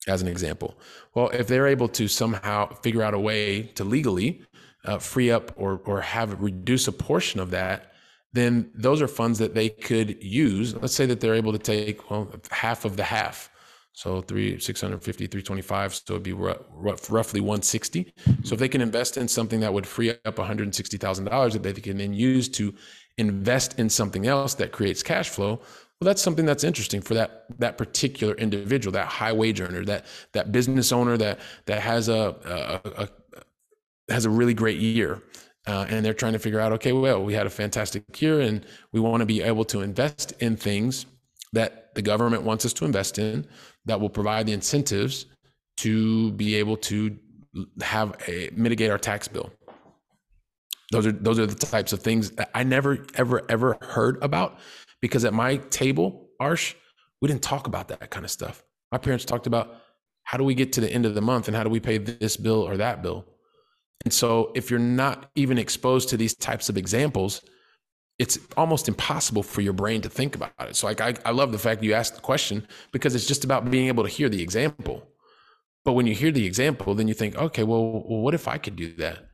as 0.07 0.21
an 0.21 0.27
example. 0.27 0.77
Well, 1.13 1.29
if 1.29 1.47
they're 1.47 1.67
able 1.67 1.89
to 1.89 2.07
somehow 2.07 2.73
figure 2.75 3.03
out 3.03 3.13
a 3.13 3.19
way 3.19 3.63
to 3.75 3.83
legally 3.83 4.41
uh, 4.85 4.99
free 4.99 5.31
up 5.31 5.51
or 5.57 5.81
or 5.85 6.01
have 6.01 6.41
reduce 6.41 6.87
a 6.87 6.91
portion 6.91 7.39
of 7.39 7.51
that, 7.51 7.93
then 8.33 8.71
those 8.73 9.01
are 9.01 9.07
funds 9.07 9.39
that 9.39 9.53
they 9.53 9.69
could 9.69 10.21
use. 10.23 10.75
Let's 10.75 10.93
say 10.93 11.05
that 11.07 11.19
they're 11.19 11.35
able 11.35 11.51
to 11.53 11.59
take 11.59 12.09
well 12.09 12.31
half 12.51 12.85
of 12.85 12.97
the 12.97 13.03
half. 13.03 13.49
So 13.93 14.21
three, 14.21 14.59
650, 14.59 15.25
325. 15.25 15.95
So 15.95 16.13
it'd 16.13 16.21
be 16.21 16.31
roughly 16.31 17.41
160. 17.41 18.13
So 18.43 18.53
if 18.53 18.59
they 18.59 18.67
can 18.67 18.79
invest 18.81 19.17
in 19.17 19.27
something 19.27 19.59
that 19.61 19.73
would 19.73 19.87
free 19.87 20.11
up 20.11 20.35
$160,000 20.35 21.51
that 21.53 21.63
they 21.63 21.73
can 21.73 21.97
then 21.97 22.13
use 22.13 22.47
to 22.49 22.75
invest 23.17 23.79
in 23.79 23.89
something 23.89 24.27
else 24.27 24.53
that 24.53 24.71
creates 24.71 25.01
cash 25.01 25.29
flow, 25.29 25.61
well, 25.99 26.05
that's 26.05 26.21
something 26.21 26.45
that's 26.45 26.63
interesting 26.63 27.01
for 27.01 27.15
that 27.15 27.45
that 27.57 27.77
particular 27.77 28.35
individual, 28.35 28.91
that 28.91 29.07
high 29.07 29.33
wage 29.33 29.59
earner, 29.59 29.83
that 29.85 30.05
that 30.33 30.51
business 30.51 30.91
owner 30.91 31.17
that 31.17 31.39
that 31.65 31.81
has 31.81 32.07
a, 32.07 32.81
a, 32.85 33.03
a 33.03 33.09
has 34.11 34.25
a 34.25 34.29
really 34.29 34.53
great 34.53 34.77
year, 34.77 35.23
uh, 35.65 35.87
and 35.89 36.05
they're 36.05 36.13
trying 36.13 36.33
to 36.33 36.39
figure 36.39 36.59
out, 36.59 36.71
okay, 36.71 36.91
well, 36.91 37.23
we 37.23 37.33
had 37.33 37.47
a 37.47 37.49
fantastic 37.49 38.21
year, 38.21 38.41
and 38.41 38.63
we 38.91 38.99
want 38.99 39.21
to 39.21 39.25
be 39.25 39.41
able 39.41 39.65
to 39.65 39.81
invest 39.81 40.33
in 40.39 40.55
things 40.55 41.07
that 41.53 41.95
the 41.95 42.01
government 42.03 42.43
wants 42.43 42.63
us 42.63 42.73
to 42.73 42.85
invest 42.85 43.17
in, 43.17 43.47
that 43.85 43.99
will 43.99 44.09
provide 44.09 44.45
the 44.45 44.53
incentives 44.53 45.25
to 45.77 46.31
be 46.33 46.53
able 46.53 46.77
to 46.77 47.17
have 47.81 48.15
a 48.27 48.51
mitigate 48.53 48.91
our 48.91 48.99
tax 48.99 49.27
bill. 49.27 49.51
Those 50.91 51.07
are 51.07 51.11
those 51.11 51.39
are 51.39 51.47
the 51.47 51.55
types 51.55 51.91
of 51.91 52.01
things 52.01 52.29
that 52.31 52.51
I 52.53 52.63
never 52.63 53.03
ever 53.15 53.41
ever 53.49 53.77
heard 53.81 54.21
about 54.21 54.59
because 55.01 55.25
at 55.25 55.33
my 55.33 55.57
table, 55.57 56.29
Arsh, 56.41 56.75
we 57.21 57.27
didn't 57.27 57.43
talk 57.43 57.67
about 57.67 57.87
that 57.89 58.09
kind 58.09 58.25
of 58.25 58.31
stuff. 58.31 58.63
My 58.91 58.97
parents 58.97 59.25
talked 59.25 59.47
about 59.47 59.75
how 60.23 60.37
do 60.37 60.43
we 60.43 60.55
get 60.55 60.73
to 60.73 60.81
the 60.81 60.91
end 60.91 61.05
of 61.05 61.15
the 61.15 61.21
month 61.21 61.47
and 61.47 61.55
how 61.55 61.63
do 61.63 61.69
we 61.69 61.79
pay 61.79 61.97
this 61.97 62.37
bill 62.37 62.61
or 62.61 62.77
that 62.77 63.01
bill. 63.01 63.25
And 64.05 64.13
so 64.13 64.51
if 64.55 64.69
you're 64.69 64.79
not 64.79 65.31
even 65.35 65.57
exposed 65.57 66.09
to 66.09 66.17
these 66.17 66.35
types 66.35 66.69
of 66.69 66.77
examples, 66.77 67.41
it's 68.19 68.39
almost 68.55 68.87
impossible 68.87 69.43
for 69.43 69.61
your 69.61 69.73
brain 69.73 70.01
to 70.01 70.09
think 70.09 70.35
about 70.35 70.51
it. 70.59 70.75
So 70.75 70.87
like 70.87 71.01
I, 71.01 71.15
I 71.25 71.31
love 71.31 71.51
the 71.51 71.57
fact 71.57 71.83
you 71.83 71.93
asked 71.93 72.15
the 72.15 72.21
question 72.21 72.67
because 72.91 73.15
it's 73.15 73.27
just 73.27 73.43
about 73.43 73.69
being 73.69 73.87
able 73.87 74.03
to 74.03 74.09
hear 74.09 74.29
the 74.29 74.41
example. 74.41 75.07
But 75.85 75.93
when 75.93 76.07
you 76.07 76.13
hear 76.13 76.31
the 76.31 76.45
example, 76.45 76.93
then 76.95 77.07
you 77.07 77.13
think, 77.13 77.35
okay, 77.37 77.63
well, 77.63 78.03
well 78.05 78.21
what 78.21 78.33
if 78.33 78.47
I 78.47 78.57
could 78.57 78.75
do 78.75 78.93
that? 78.95 79.27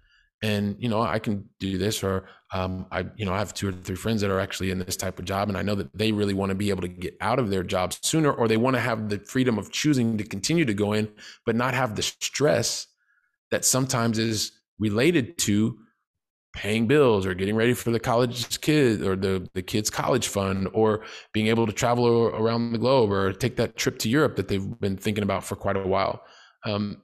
and 0.43 0.76
you 0.78 0.89
know 0.89 1.01
i 1.01 1.18
can 1.18 1.49
do 1.59 1.78
this 1.80 2.03
or 2.03 2.26
um, 2.54 2.86
i 2.91 3.06
you 3.16 3.26
know 3.26 3.34
i 3.34 3.39
have 3.39 3.54
two 3.54 3.70
or 3.70 3.72
three 3.72 3.95
friends 3.95 4.22
that 4.22 4.32
are 4.32 4.39
actually 4.39 4.72
in 4.72 4.80
this 4.80 4.95
type 4.95 5.20
of 5.20 5.26
job 5.26 5.49
and 5.49 5.58
i 5.58 5.62
know 5.62 5.76
that 5.76 5.95
they 5.97 6.12
really 6.12 6.34
want 6.34 6.49
to 6.49 6.56
be 6.56 6.70
able 6.70 6.82
to 6.82 6.88
get 6.88 7.16
out 7.22 7.39
of 7.39 7.49
their 7.49 7.64
jobs 7.64 7.99
sooner 8.01 8.32
or 8.32 8.47
they 8.47 8.58
want 8.58 8.76
to 8.76 8.80
have 8.80 9.10
the 9.10 9.20
freedom 9.20 9.58
of 9.58 9.72
choosing 9.72 10.18
to 10.18 10.24
continue 10.24 10.66
to 10.66 10.74
go 10.74 10.93
in 10.93 11.10
but 11.45 11.56
not 11.56 11.74
have 11.74 11.95
the 11.95 12.04
stress 12.04 12.88
that 13.51 13.66
sometimes 13.66 14.18
is 14.18 14.51
related 14.80 15.38
to 15.38 15.78
paying 16.54 16.86
bills 16.86 17.26
or 17.26 17.34
getting 17.34 17.56
ready 17.56 17.74
for 17.74 17.89
the 17.89 17.99
college 17.99 18.62
kid 18.62 19.01
or 19.01 19.16
the, 19.16 19.47
the 19.54 19.62
kids 19.62 19.89
college 19.89 20.28
fund 20.28 20.68
or 20.74 21.04
being 21.34 21.47
able 21.47 21.66
to 21.66 21.74
travel 21.74 22.28
around 22.28 22.72
the 22.72 22.78
globe 22.78 23.12
or 23.12 23.34
take 23.34 23.56
that 23.56 23.76
trip 23.76 23.97
to 23.97 24.08
europe 24.08 24.36
that 24.36 24.47
they've 24.47 24.80
been 24.80 24.95
thinking 24.95 25.24
about 25.24 25.43
for 25.43 25.56
quite 25.56 25.76
a 25.76 25.88
while. 25.88 26.24
Um, 26.66 27.01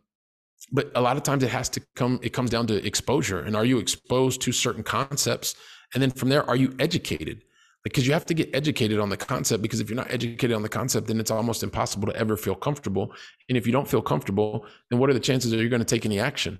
but 0.71 0.91
a 0.95 1.01
lot 1.01 1.17
of 1.17 1.23
times 1.23 1.43
it 1.43 1.49
has 1.49 1.69
to 1.69 1.81
come 1.95 2.19
it 2.21 2.33
comes 2.33 2.49
down 2.49 2.67
to 2.67 2.85
exposure. 2.85 3.39
And 3.39 3.55
are 3.55 3.65
you 3.65 3.79
exposed 3.79 4.41
to 4.41 4.51
certain 4.51 4.83
concepts? 4.83 5.55
And 5.93 6.03
then 6.03 6.11
from 6.11 6.29
there 6.29 6.47
are 6.49 6.55
you 6.55 6.75
educated? 6.79 7.43
Because 7.83 8.05
you 8.05 8.13
have 8.13 8.25
to 8.25 8.33
get 8.33 8.53
educated 8.53 8.99
on 8.99 9.09
the 9.09 9.17
concept 9.17 9.61
because 9.61 9.79
if 9.79 9.89
you're 9.89 9.95
not 9.95 10.11
educated 10.11 10.53
on 10.53 10.61
the 10.61 10.69
concept 10.69 11.07
then 11.07 11.19
it's 11.19 11.31
almost 11.31 11.63
impossible 11.63 12.07
to 12.07 12.15
ever 12.15 12.35
feel 12.35 12.55
comfortable. 12.55 13.13
And 13.47 13.57
if 13.57 13.65
you 13.65 13.71
don't 13.71 13.87
feel 13.87 14.01
comfortable 14.01 14.65
then 14.89 14.99
what 14.99 15.09
are 15.09 15.13
the 15.13 15.19
chances 15.19 15.51
that 15.51 15.57
you're 15.57 15.69
going 15.69 15.79
to 15.79 15.85
take 15.85 16.05
any 16.05 16.19
action? 16.19 16.59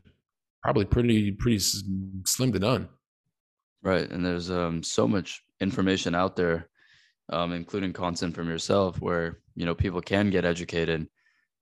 Probably 0.63 0.85
pretty 0.85 1.31
pretty 1.31 1.59
slim 1.59 2.51
to 2.53 2.59
none. 2.59 2.89
Right 3.81 4.09
and 4.09 4.25
there's 4.25 4.49
um, 4.49 4.81
so 4.81 5.07
much 5.07 5.43
information 5.59 6.15
out 6.15 6.35
there 6.35 6.69
um, 7.31 7.53
including 7.53 7.93
content 7.93 8.33
from 8.33 8.47
yourself 8.47 9.01
where 9.01 9.39
you 9.55 9.65
know 9.65 9.75
people 9.75 10.01
can 10.01 10.29
get 10.29 10.45
educated 10.45 11.07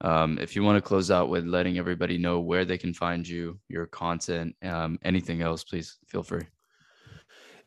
um, 0.01 0.37
if 0.39 0.55
you 0.55 0.63
want 0.63 0.77
to 0.77 0.81
close 0.81 1.09
out 1.09 1.29
with 1.29 1.45
letting 1.45 1.77
everybody 1.77 2.17
know 2.17 2.39
where 2.39 2.65
they 2.65 2.77
can 2.77 2.93
find 2.93 3.27
you, 3.27 3.59
your 3.67 3.87
content, 3.87 4.55
um, 4.63 4.99
anything 5.03 5.41
else, 5.41 5.63
please 5.63 5.97
feel 6.07 6.23
free. 6.23 6.43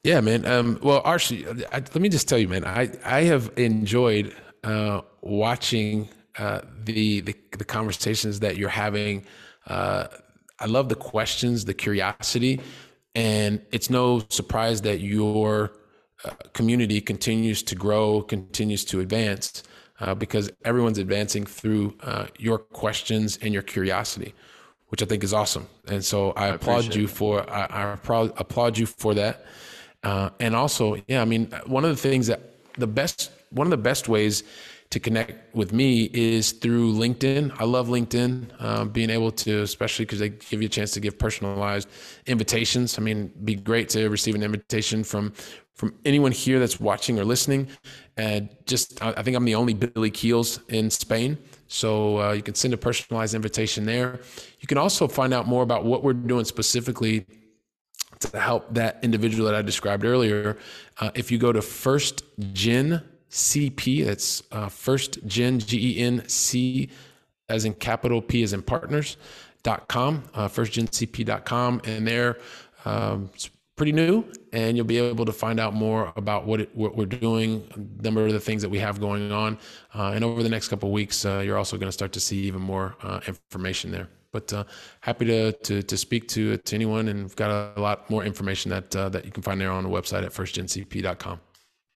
Yeah, 0.04 0.20
man. 0.20 0.46
Um, 0.46 0.78
well, 0.82 1.02
Archie, 1.04 1.46
I, 1.46 1.78
let 1.78 1.96
me 1.96 2.08
just 2.08 2.28
tell 2.28 2.38
you, 2.38 2.48
man, 2.48 2.64
I, 2.64 2.90
I 3.04 3.22
have 3.24 3.52
enjoyed 3.56 4.34
uh, 4.64 5.02
watching 5.20 6.08
uh, 6.38 6.60
the, 6.84 7.20
the, 7.20 7.34
the 7.58 7.64
conversations 7.64 8.40
that 8.40 8.56
you're 8.56 8.68
having. 8.68 9.26
Uh, 9.66 10.06
I 10.58 10.66
love 10.66 10.88
the 10.88 10.94
questions, 10.94 11.64
the 11.64 11.74
curiosity, 11.74 12.60
and 13.14 13.60
it's 13.72 13.90
no 13.90 14.22
surprise 14.28 14.82
that 14.82 15.00
your 15.00 15.72
uh, 16.24 16.30
community 16.52 17.00
continues 17.00 17.62
to 17.64 17.74
grow, 17.74 18.22
continues 18.22 18.84
to 18.86 19.00
advance 19.00 19.64
uh, 20.00 20.14
because 20.14 20.50
everyone's 20.64 20.98
advancing 20.98 21.44
through 21.44 21.94
uh, 22.02 22.26
your 22.38 22.58
questions 22.58 23.38
and 23.42 23.52
your 23.52 23.62
curiosity, 23.62 24.34
which 24.88 25.02
I 25.02 25.06
think 25.06 25.22
is 25.22 25.32
awesome. 25.32 25.66
And 25.88 26.04
so 26.04 26.32
I, 26.32 26.46
I 26.46 26.48
applaud 26.48 26.94
you 26.94 27.06
for 27.06 27.48
I, 27.50 27.66
I 27.66 27.92
applaud, 27.92 28.32
applaud 28.36 28.78
you 28.78 28.86
for 28.86 29.14
that. 29.14 29.44
Uh, 30.02 30.30
and 30.40 30.56
also, 30.56 30.96
yeah, 31.08 31.20
I 31.20 31.26
mean, 31.26 31.50
one 31.66 31.84
of 31.84 31.90
the 31.90 31.96
things 31.96 32.26
that 32.28 32.40
the 32.78 32.86
best 32.86 33.30
one 33.50 33.66
of 33.66 33.70
the 33.70 33.76
best 33.76 34.08
ways 34.08 34.44
to 34.90 34.98
connect 34.98 35.54
with 35.54 35.72
me 35.72 36.10
is 36.12 36.52
through 36.52 36.92
LinkedIn. 36.94 37.54
I 37.60 37.64
love 37.64 37.88
LinkedIn, 37.88 38.50
uh, 38.58 38.84
being 38.86 39.10
able 39.10 39.30
to, 39.32 39.62
especially 39.62 40.04
because 40.04 40.18
they 40.18 40.30
give 40.30 40.62
you 40.62 40.66
a 40.66 40.70
chance 40.70 40.90
to 40.92 41.00
give 41.00 41.16
personalized 41.16 41.88
invitations. 42.26 42.98
I 42.98 43.02
mean, 43.02 43.32
be 43.44 43.54
great 43.54 43.88
to 43.90 44.08
receive 44.08 44.34
an 44.34 44.42
invitation 44.42 45.04
from 45.04 45.32
from 45.80 45.94
anyone 46.04 46.30
here 46.30 46.58
that's 46.58 46.78
watching 46.78 47.18
or 47.18 47.24
listening. 47.24 47.66
And 48.18 48.50
just, 48.66 49.02
I 49.02 49.22
think 49.22 49.34
I'm 49.34 49.46
the 49.46 49.54
only 49.54 49.72
Billy 49.72 50.10
Keels 50.10 50.60
in 50.68 50.90
Spain. 50.90 51.38
So 51.68 52.20
uh, 52.20 52.32
you 52.32 52.42
can 52.42 52.54
send 52.54 52.74
a 52.74 52.76
personalized 52.76 53.34
invitation 53.34 53.86
there. 53.86 54.20
You 54.60 54.68
can 54.68 54.76
also 54.76 55.08
find 55.08 55.32
out 55.32 55.48
more 55.48 55.62
about 55.62 55.86
what 55.86 56.04
we're 56.04 56.12
doing 56.12 56.44
specifically 56.44 57.24
to 58.18 58.38
help 58.38 58.74
that 58.74 58.98
individual 59.02 59.46
that 59.46 59.54
I 59.54 59.62
described 59.62 60.04
earlier. 60.04 60.58
Uh, 60.98 61.12
if 61.14 61.32
you 61.32 61.38
go 61.38 61.50
to 61.50 61.62
First 61.62 62.24
Gen 62.52 63.02
CP, 63.30 64.04
that's 64.04 64.42
uh, 64.52 64.68
First 64.68 65.26
Gen 65.26 65.60
G 65.60 65.96
E 65.96 66.02
N 66.02 66.28
C 66.28 66.90
as 67.48 67.64
in 67.64 67.72
capital 67.72 68.20
P 68.20 68.42
as 68.42 68.52
in 68.52 68.60
partners. 68.60 69.16
Dot 69.62 69.88
com, 69.88 70.24
uh, 70.34 70.48
firstgencp.com, 70.48 71.82
and 71.84 72.06
there 72.06 72.38
um, 72.86 73.30
it's 73.34 73.50
pretty 73.76 73.92
new, 73.92 74.24
and 74.52 74.76
you'll 74.76 74.86
be 74.86 74.98
able 74.98 75.24
to 75.24 75.32
find 75.32 75.60
out 75.60 75.74
more 75.74 76.12
about 76.16 76.46
what 76.46 76.60
it, 76.60 76.74
what 76.74 76.96
we're 76.96 77.06
doing, 77.06 77.66
a 77.74 78.02
number 78.02 78.26
of 78.26 78.32
the 78.32 78.40
things 78.40 78.62
that 78.62 78.68
we 78.68 78.78
have 78.78 79.00
going 79.00 79.32
on, 79.32 79.58
uh, 79.94 80.12
and 80.14 80.24
over 80.24 80.42
the 80.42 80.48
next 80.48 80.68
couple 80.68 80.88
of 80.88 80.92
weeks, 80.92 81.24
uh, 81.24 81.38
you're 81.38 81.58
also 81.58 81.76
going 81.76 81.88
to 81.88 81.92
start 81.92 82.12
to 82.12 82.20
see 82.20 82.38
even 82.38 82.60
more 82.60 82.96
uh, 83.02 83.20
information 83.26 83.90
there. 83.90 84.08
But 84.32 84.52
uh, 84.52 84.64
happy 85.00 85.24
to, 85.26 85.52
to 85.52 85.82
to 85.82 85.96
speak 85.96 86.28
to 86.28 86.56
to 86.56 86.74
anyone, 86.76 87.08
and 87.08 87.22
we've 87.22 87.36
got 87.36 87.76
a, 87.76 87.80
lot 87.80 88.08
more 88.10 88.24
information 88.24 88.70
that 88.70 88.94
uh, 88.94 89.08
that 89.08 89.24
you 89.24 89.32
can 89.32 89.42
find 89.42 89.60
there 89.60 89.72
on 89.72 89.82
the 89.82 89.90
website 89.90 90.24
at 90.24 90.32
firstgencp.com. 90.32 91.40